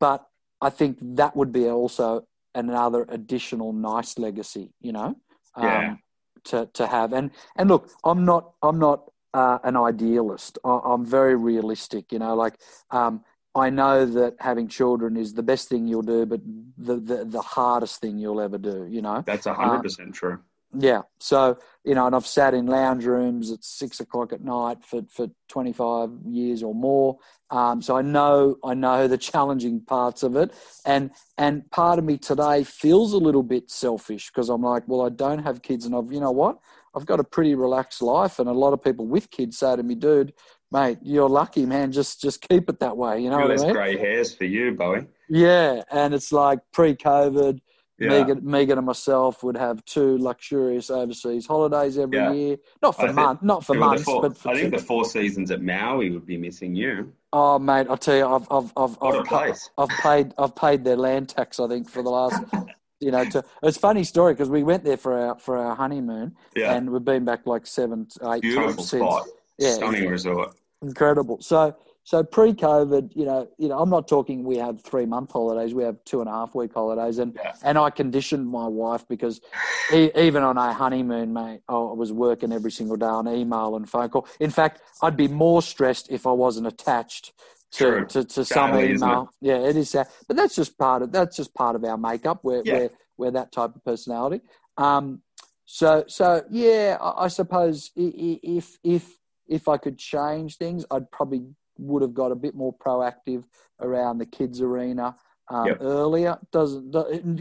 [0.00, 0.26] but
[0.60, 4.72] I think that would be also another additional nice legacy.
[4.80, 5.16] You know.
[5.54, 5.96] Um, yeah.
[6.44, 10.58] To, to have and and look, I'm not I'm not uh, an idealist.
[10.64, 12.12] I, am very realistic.
[12.12, 12.54] You know, like
[12.90, 13.24] um,
[13.54, 16.40] I know that having children is the best thing you'll do, but
[16.76, 18.86] the the, the hardest thing you'll ever do.
[18.88, 20.38] You know, that's hundred uh, percent true.
[20.76, 21.02] Yeah.
[21.18, 25.02] So, you know, and I've sat in lounge rooms at six o'clock at night for,
[25.08, 27.18] for 25 years or more.
[27.50, 30.52] Um, so I know, I know the challenging parts of it.
[30.84, 35.06] And, and part of me today feels a little bit selfish because I'm like, well,
[35.06, 36.58] I don't have kids and I've, you know what?
[36.94, 38.38] I've got a pretty relaxed life.
[38.38, 40.34] And a lot of people with kids say to me, dude,
[40.70, 41.92] mate, you're lucky, man.
[41.92, 43.20] Just, just keep it that way.
[43.20, 43.74] You know, less I mean?
[43.74, 45.06] grey hairs for you, Bowie.
[45.28, 45.82] Yeah.
[45.90, 47.60] And it's like pre-COVID,
[47.98, 48.08] yeah.
[48.08, 52.32] Megan, Megan and myself would have two luxurious overseas holidays every yeah.
[52.32, 52.56] year.
[52.80, 55.62] Not for months, not for months, four, but for I think the four seasons at
[55.62, 57.12] Maui would be missing you.
[57.32, 60.96] Oh, mate, I'll tell you, I've, I've, I've, I've, pa- I've paid, I've paid their
[60.96, 61.58] land tax.
[61.58, 62.40] I think for the last,
[63.00, 65.74] you know, to, it's a funny story because we went there for our for our
[65.74, 66.74] honeymoon, yeah.
[66.74, 69.24] and we've been back like seven, eight Beautiful times spot.
[69.24, 69.34] since.
[69.58, 70.56] Yeah, stunning resort.
[70.82, 71.40] Incredible.
[71.40, 71.76] So
[72.08, 74.42] so pre-COVID, you know, you know, I'm not talking.
[74.42, 75.74] We have three month holidays.
[75.74, 77.52] We have two and a half week holidays, and yeah.
[77.62, 79.42] and I conditioned my wife because
[79.90, 83.86] he, even on our honeymoon, mate, I was working every single day on email and
[83.86, 84.26] phone call.
[84.40, 87.34] In fact, I'd be more stressed if I wasn't attached
[87.72, 89.28] to to, to some email.
[89.42, 89.48] It?
[89.48, 92.40] Yeah, it is sad, but that's just part of that's just part of our makeup.
[92.42, 92.72] We're yeah.
[92.72, 94.40] we're, we're that type of personality.
[94.78, 95.20] Um,
[95.66, 99.17] so so yeah, I, I suppose if if
[99.48, 101.46] if I could change things, I'd probably
[101.78, 103.44] would have got a bit more proactive
[103.80, 105.16] around the kids arena
[105.48, 105.78] um, yep.
[105.80, 106.38] earlier.
[106.52, 106.92] Doesn't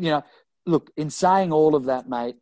[0.01, 0.23] you know?
[0.65, 2.35] Look, in saying all of that, mate,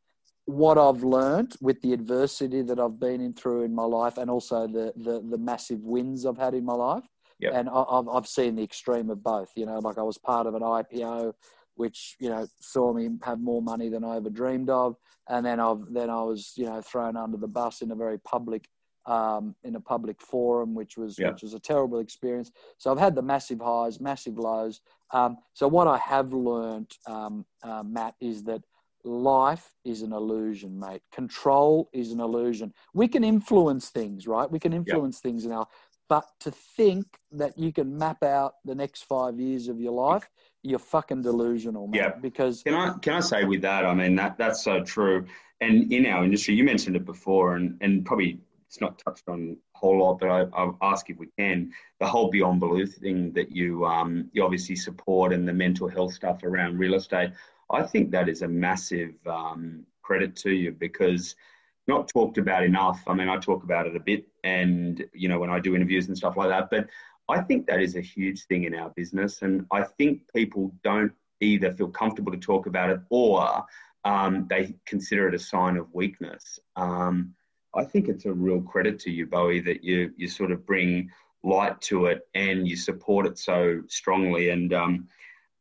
[0.46, 4.30] what I've learned with the adversity that I've been in through in my life, and
[4.30, 7.04] also the the, the massive wins I've had in my life,
[7.40, 7.54] yep.
[7.56, 9.52] and I've I've seen the extreme of both.
[9.56, 11.34] You know, like I was part of an IPO,
[11.76, 14.96] which you know saw me have more money than I ever dreamed of,
[15.30, 18.20] and then I've then I was you know thrown under the bus in a very
[18.20, 18.68] public
[19.06, 21.32] um, in a public forum, which was yeah.
[21.32, 22.52] which was a terrible experience.
[22.78, 24.82] So I've had the massive highs, massive lows.
[25.12, 28.64] Um, so what I have learned, um, uh, Matt, is that
[29.04, 31.02] life is an illusion, mate.
[31.12, 32.74] Control is an illusion.
[32.94, 34.50] We can influence things, right?
[34.50, 35.30] We can influence yeah.
[35.30, 35.68] things in our,
[36.10, 40.28] but to think that you can map out the next five years of your life,
[40.64, 42.00] you're fucking delusional, mate.
[42.00, 42.12] Yeah.
[42.22, 43.86] Because can I can I say with that?
[43.86, 45.26] I mean that that's so true.
[45.62, 49.58] And in our industry, you mentioned it before, and and probably it's not touched on
[49.76, 51.72] a whole lot, but I, will ask if we can.
[52.00, 56.14] The whole Beyond Blue thing that you um, you obviously support and the mental health
[56.14, 57.32] stuff around real estate,
[57.72, 61.36] I think that is a massive um, credit to you because
[61.88, 63.04] not talked about enough.
[63.08, 66.08] I mean, I talk about it a bit, and you know when I do interviews
[66.08, 66.88] and stuff like that, but
[67.30, 71.12] I think that is a huge thing in our business, and I think people don't
[71.42, 73.64] either feel comfortable to talk about it or
[74.06, 76.60] um, they consider it a sign of weakness.
[76.76, 77.34] Um,
[77.76, 81.10] I think it's a real credit to you, Bowie, that you you sort of bring
[81.44, 84.50] light to it and you support it so strongly.
[84.50, 85.08] And um,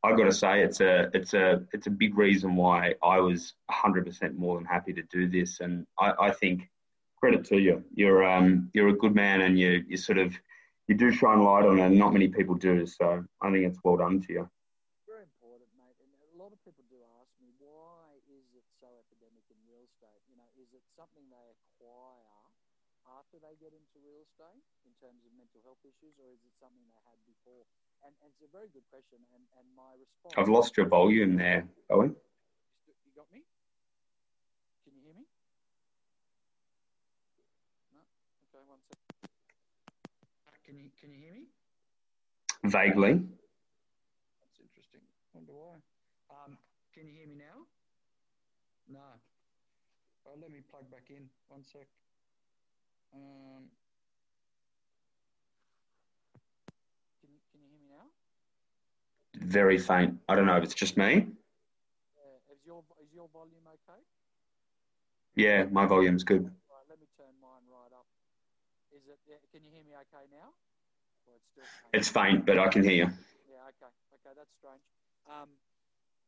[0.03, 3.55] I got to say, it's a it's a it's a big reason why I was
[3.71, 5.61] 100% more than happy to do this.
[5.61, 6.71] And I, I think
[7.19, 7.83] credit to you.
[7.95, 10.35] You're um you're a good man, and you you sort of
[10.89, 12.87] you do shine light on it, and not many people do.
[12.87, 14.45] So I think it's well done to you.
[15.09, 15.97] Very important, mate.
[16.05, 19.83] And a lot of people do ask me why is it so epidemic in real
[19.89, 20.21] estate?
[20.29, 21.55] You know, is it something they
[23.35, 26.55] after they get into real estate in terms of mental health issues, or is it
[26.63, 27.67] something they had before?
[28.07, 29.19] And, and it's a very good question.
[29.35, 30.39] And, and my response.
[30.39, 32.15] I've lost your volume there, Owen.
[32.87, 33.43] You got me?
[34.87, 35.27] Can you hear me?
[37.91, 38.07] No.
[38.47, 39.03] Okay, one second.
[40.63, 41.51] Can you can you hear me?
[42.71, 43.19] Vaguely.
[43.19, 45.03] That's interesting.
[45.35, 45.83] Wonder why.
[46.31, 46.55] Um,
[46.95, 47.67] can you hear me now?
[48.87, 49.19] No.
[50.23, 51.29] Well, let me plug back in.
[51.51, 51.91] One sec.
[53.15, 53.71] Um,
[57.21, 59.47] can, you, can you hear me now?
[59.47, 60.19] Very faint.
[60.29, 61.05] I don't know if it's just me.
[61.05, 62.53] Yeah.
[62.53, 64.01] Is your is your volume okay?
[65.37, 66.43] Yeah, my volume's good.
[66.43, 68.07] Right, let me turn mine right up.
[68.95, 69.19] Is it?
[69.53, 70.51] Can you hear me okay now?
[71.35, 71.95] it's still faint?
[71.95, 73.09] It's faint, but I can hear you.
[73.49, 73.71] Yeah.
[73.71, 73.93] Okay.
[74.15, 74.35] Okay.
[74.37, 74.83] That's strange.
[75.29, 75.49] Um,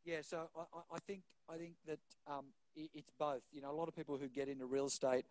[0.05, 0.23] yeah.
[0.23, 2.47] So I, I think I think that um,
[2.77, 3.43] it, it's both.
[3.53, 5.25] You know, a lot of people who get into real estate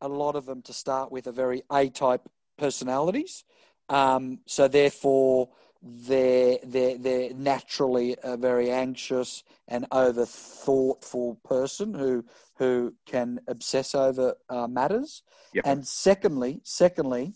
[0.00, 2.28] a lot of them to start with are very A-type
[2.58, 3.44] personalities.
[3.88, 5.48] Um, so therefore,
[5.82, 12.24] they're, they're, they're naturally a very anxious and over thoughtful person who,
[12.58, 15.22] who can obsess over uh, matters.
[15.54, 15.64] Yep.
[15.66, 17.32] And secondly, secondly,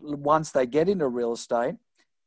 [0.00, 1.76] once they get into real estate,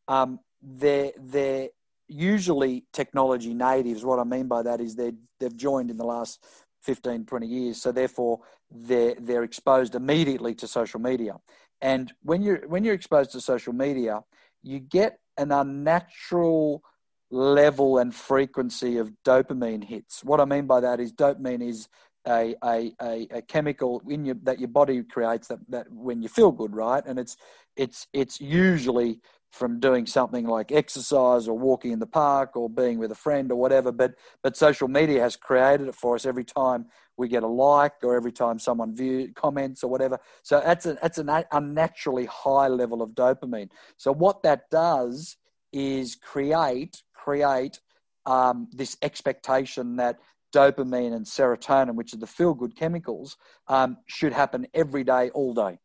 [0.08, 1.70] um, they're, they're
[2.08, 4.04] usually technology natives.
[4.04, 6.44] What I mean by that is they they've joined in the last
[6.82, 7.82] 15, 20 years.
[7.82, 8.40] So therefore,
[8.70, 11.40] they're, they're exposed immediately to social media.
[11.82, 14.22] And when you're, when you're exposed to social media,
[14.62, 16.84] you get an unnatural
[17.32, 20.24] level and frequency of dopamine hits.
[20.24, 21.88] What I mean by that is dopamine is
[22.28, 26.30] a, a, a, a, chemical in your that your body creates that, that when you
[26.30, 27.04] feel good, right?
[27.06, 27.36] And it's
[27.76, 29.20] it's it's usually
[29.52, 33.52] from doing something like exercise or walking in the park or being with a friend
[33.52, 33.92] or whatever.
[33.92, 36.86] But but social media has created it for us every time
[37.18, 40.20] we get a like or every time someone view comments or whatever.
[40.42, 43.70] So that's a, that's an unnaturally high level of dopamine.
[43.98, 45.38] So what that does
[45.74, 47.80] is create create
[48.26, 50.20] um, this expectation that
[50.54, 53.38] dopamine and serotonin, which are the feel good chemicals,
[53.68, 55.80] um, should happen every day, all day,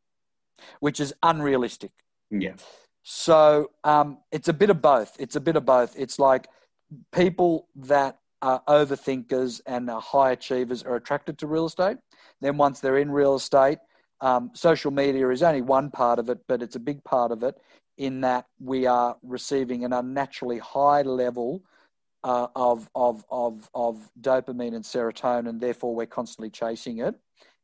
[0.81, 1.93] which is unrealistic.
[2.31, 2.55] Yeah.
[3.09, 5.15] So um, it's a bit of both.
[5.21, 5.95] It's a bit of both.
[5.97, 6.49] It's like
[7.13, 11.99] people that are overthinkers and are high achievers are attracted to real estate.
[12.41, 13.79] Then once they're in real estate,
[14.21, 17.45] um, social media is only one part of it, but it's a big part of
[17.45, 17.57] it
[17.97, 21.63] in that we are receiving an unnaturally high level
[22.25, 27.15] uh, of, of, of, of dopamine and serotonin, and therefore we're constantly chasing it,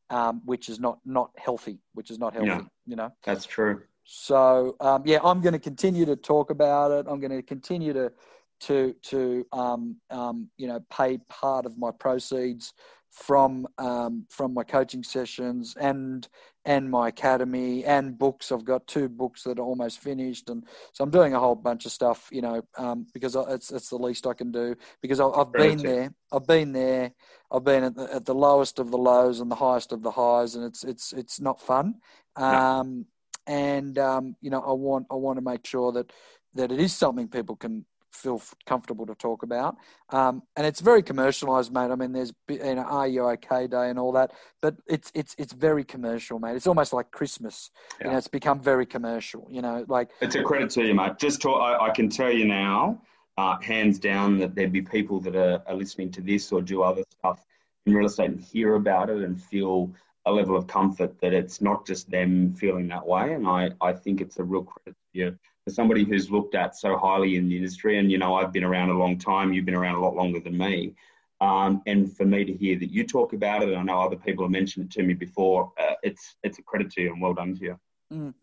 [0.09, 3.11] um, which is not, not healthy, which is not healthy, no, you know?
[3.25, 3.83] That's true.
[4.15, 7.07] So um, yeah, I'm going to continue to talk about it.
[7.09, 8.13] I'm going to continue to
[8.61, 12.75] to to um, um, you know pay part of my proceeds
[13.11, 16.29] from um, from my coaching sessions and
[16.67, 18.53] and my academy and books.
[18.53, 20.63] I've got two books that are almost finished, and
[20.93, 22.29] so I'm doing a whole bunch of stuff.
[22.31, 25.79] You know, um, because it's it's the least I can do because I, have been
[25.79, 26.13] there.
[26.31, 27.13] I've been there.
[27.51, 30.11] I've been at the, at the, lowest of the lows and the highest of the
[30.11, 31.95] highs, and it's it's it's not fun.
[32.37, 33.07] Um,
[33.47, 36.13] and um, you know, I want I want to make sure that
[36.55, 39.77] that it is something people can feel comfortable to talk about.
[40.11, 41.91] Um, and it's very commercialized, mate.
[41.91, 45.35] I mean, there's you know, Are You OK Day and all that, but it's it's
[45.39, 46.57] it's very commercial, mate.
[46.57, 47.71] It's almost like Christmas.
[48.01, 48.07] Yeah.
[48.07, 49.49] You know, it's become very commercial.
[49.51, 51.19] You know, like it's a credit to you, mate.
[51.19, 53.01] Just talk, I, I can tell you now,
[53.39, 56.83] uh, hands down, that there'd be people that are, are listening to this or do
[56.83, 57.45] other stuff
[57.87, 59.91] in real estate and hear about it and feel
[60.25, 63.33] a level of comfort that it's not just them feeling that way.
[63.33, 66.77] And I, I think it's a real credit to you for somebody who's looked at
[66.77, 67.99] so highly in the industry.
[67.99, 70.41] And, you know, I've been around a long time, you've been around a lot longer
[70.41, 70.95] than me.
[71.41, 74.17] Um, and for me to hear that you talk about it, and I know other
[74.17, 77.21] people have mentioned it to me before, uh, it's, it's a credit to you and
[77.21, 77.81] well done to you.
[78.13, 78.35] Mm.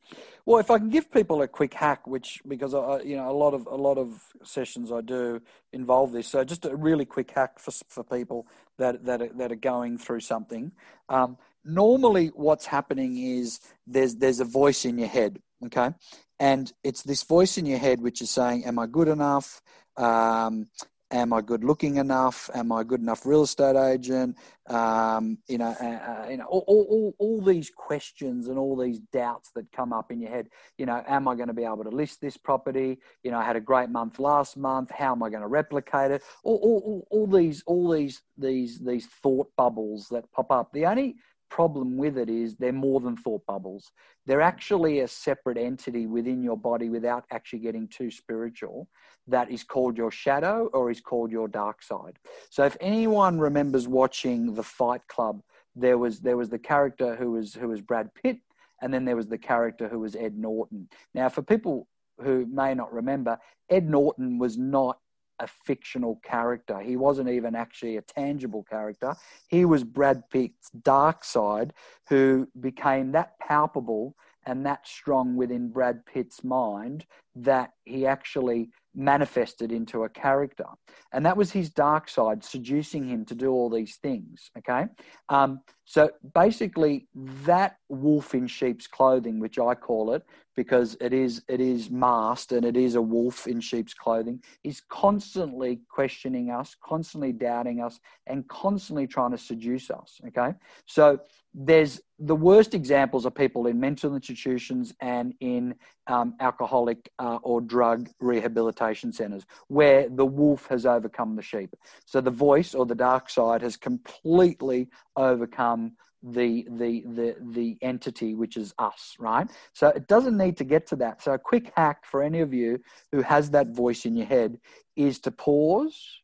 [0.45, 3.38] Well, if I can give people a quick hack, which because I, you know a
[3.38, 5.41] lot of a lot of sessions I do
[5.72, 8.47] involve this, so just a really quick hack for for people
[8.77, 10.72] that that are, that are going through something.
[11.07, 15.91] Um, normally what's happening is there's there's a voice in your head okay?
[16.40, 19.61] And it's this voice in your head which is saying am i good enough?
[19.98, 20.68] Um,
[21.11, 22.49] am i good looking enough?
[22.53, 24.38] Am i a good enough real estate agent?
[24.69, 28.99] Um, you know uh, uh, you know all, all, all these questions and all these
[29.11, 30.48] doubts that come up in your head.
[30.77, 32.99] You know am i going to be able to list this property?
[33.23, 34.91] You know i had a great month last month.
[34.91, 36.23] How am i going to replicate it?
[36.44, 40.72] All, all, all, all these all these these these thought bubbles that pop up.
[40.72, 41.15] The only
[41.49, 43.91] problem with it is they're more than thought bubbles.
[44.26, 48.88] They're actually a separate entity within your body without actually getting too spiritual
[49.27, 52.17] that is called your shadow or is called your dark side.
[52.49, 55.41] So if anyone remembers watching The Fight Club,
[55.76, 58.39] there was there was the character who was who was Brad Pitt
[58.81, 60.88] and then there was the character who was Ed Norton.
[61.13, 61.88] Now for people
[62.21, 63.38] who may not remember,
[63.69, 64.99] Ed Norton was not
[65.39, 66.79] a fictional character.
[66.79, 69.15] He wasn't even actually a tangible character.
[69.47, 71.73] He was Brad Pitt's dark side,
[72.07, 77.05] who became that palpable and that strong within Brad Pitt's mind
[77.35, 80.65] that he actually manifested into a character.
[81.13, 84.51] And that was his dark side, seducing him to do all these things.
[84.57, 84.85] Okay.
[85.29, 87.07] Um, so basically,
[87.45, 90.23] that wolf in sheep's clothing, which I call it,
[90.55, 94.81] because it is it is masked and it is a wolf in sheep's clothing, is
[94.89, 100.19] constantly questioning us, constantly doubting us, and constantly trying to seduce us.
[100.27, 100.53] Okay.
[100.85, 101.19] So
[101.53, 105.73] there's the worst examples are people in mental institutions and in
[106.10, 111.76] um, alcoholic uh, or drug rehabilitation centers where the wolf has overcome the sheep.
[112.06, 118.36] So the voice or the dark side has completely overcome the the the the entity
[118.36, 121.72] which is us right so it doesn't need to get to that so a quick
[121.77, 122.77] hack for any of you
[123.14, 124.60] who has that voice in your head
[124.98, 126.19] is to pause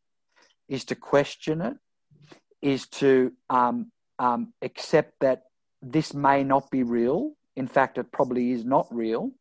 [0.67, 1.77] is to question it
[2.61, 5.43] is to um, um, accept that
[5.81, 7.33] this may not be real.
[7.55, 9.31] In fact, it probably is not real.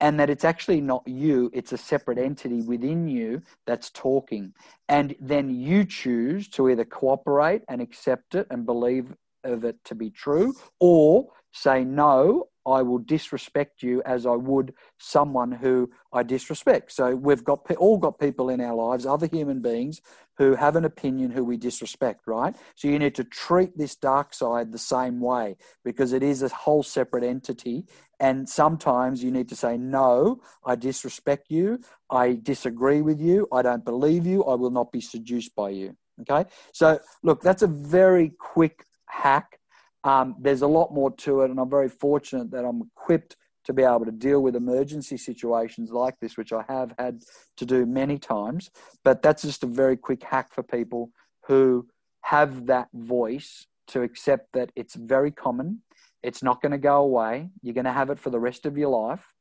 [0.00, 4.52] And that it's actually not you, it's a separate entity within you that's talking.
[4.88, 9.14] And then you choose to either cooperate and accept it and believe
[9.44, 14.74] of it to be true, or say, no, I will disrespect you as I would
[14.98, 16.92] someone who I disrespect.
[16.92, 20.00] So we've got all got people in our lives, other human beings
[20.36, 22.54] who have an opinion who we disrespect, right?
[22.76, 26.48] So you need to treat this dark side the same way because it is a
[26.48, 27.86] whole separate entity.
[28.20, 31.80] And sometimes you need to say, no, I disrespect you.
[32.10, 33.48] I disagree with you.
[33.52, 34.44] I don't believe you.
[34.44, 35.96] I will not be seduced by you.
[36.22, 36.48] Okay.
[36.72, 39.57] So look, that's a very quick hack.
[40.04, 43.72] Um, there's a lot more to it, and I'm very fortunate that I'm equipped to
[43.72, 47.22] be able to deal with emergency situations like this, which I have had
[47.58, 48.70] to do many times.
[49.04, 51.10] But that's just a very quick hack for people
[51.46, 51.86] who
[52.22, 55.82] have that voice to accept that it's very common.
[56.22, 57.50] It's not going to go away.
[57.62, 59.34] You're going to have it for the rest of your life,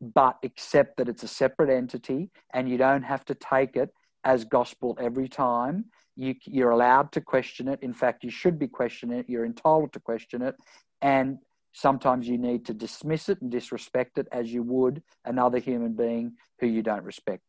[0.00, 3.90] but accept that it's a separate entity and you don't have to take it
[4.24, 5.86] as gospel every time.
[6.20, 7.78] You, you're allowed to question it.
[7.82, 9.26] In fact, you should be questioning it.
[9.26, 10.54] You're entitled to question it.
[11.00, 11.38] And
[11.72, 16.34] sometimes you need to dismiss it and disrespect it as you would another human being
[16.58, 17.42] who you don't respect.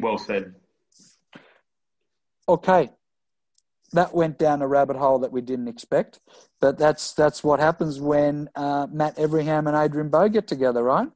[0.00, 0.54] Well said.
[2.48, 2.92] Okay.
[3.92, 6.18] That went down a rabbit hole that we didn't expect,
[6.60, 11.08] but that's that's what happens when uh, Matt Everingham and Adrian Bo get together, right?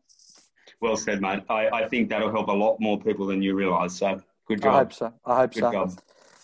[0.81, 1.43] Well said, mate.
[1.49, 3.95] I, I think that'll help a lot more people than you realise.
[3.97, 4.75] So good job.
[4.75, 5.13] I hope so.
[5.25, 5.73] I hope good so.
[5.73, 6.01] Job.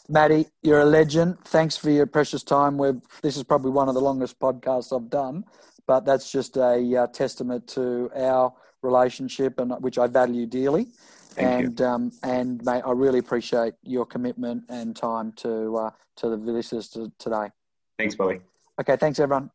[0.08, 1.38] Matty, you're a legend.
[1.44, 2.76] Thanks for your precious time.
[2.76, 5.44] We've, this is probably one of the longest podcasts I've done,
[5.86, 8.52] but that's just a uh, testament to our
[8.82, 10.88] relationship, and which I value dearly.
[11.30, 16.28] Thank and um, and mate, I really appreciate your commitment and time to uh, to
[16.28, 17.50] the listeners today.
[17.98, 18.40] Thanks, Bobby.
[18.78, 19.50] Okay, thanks everyone.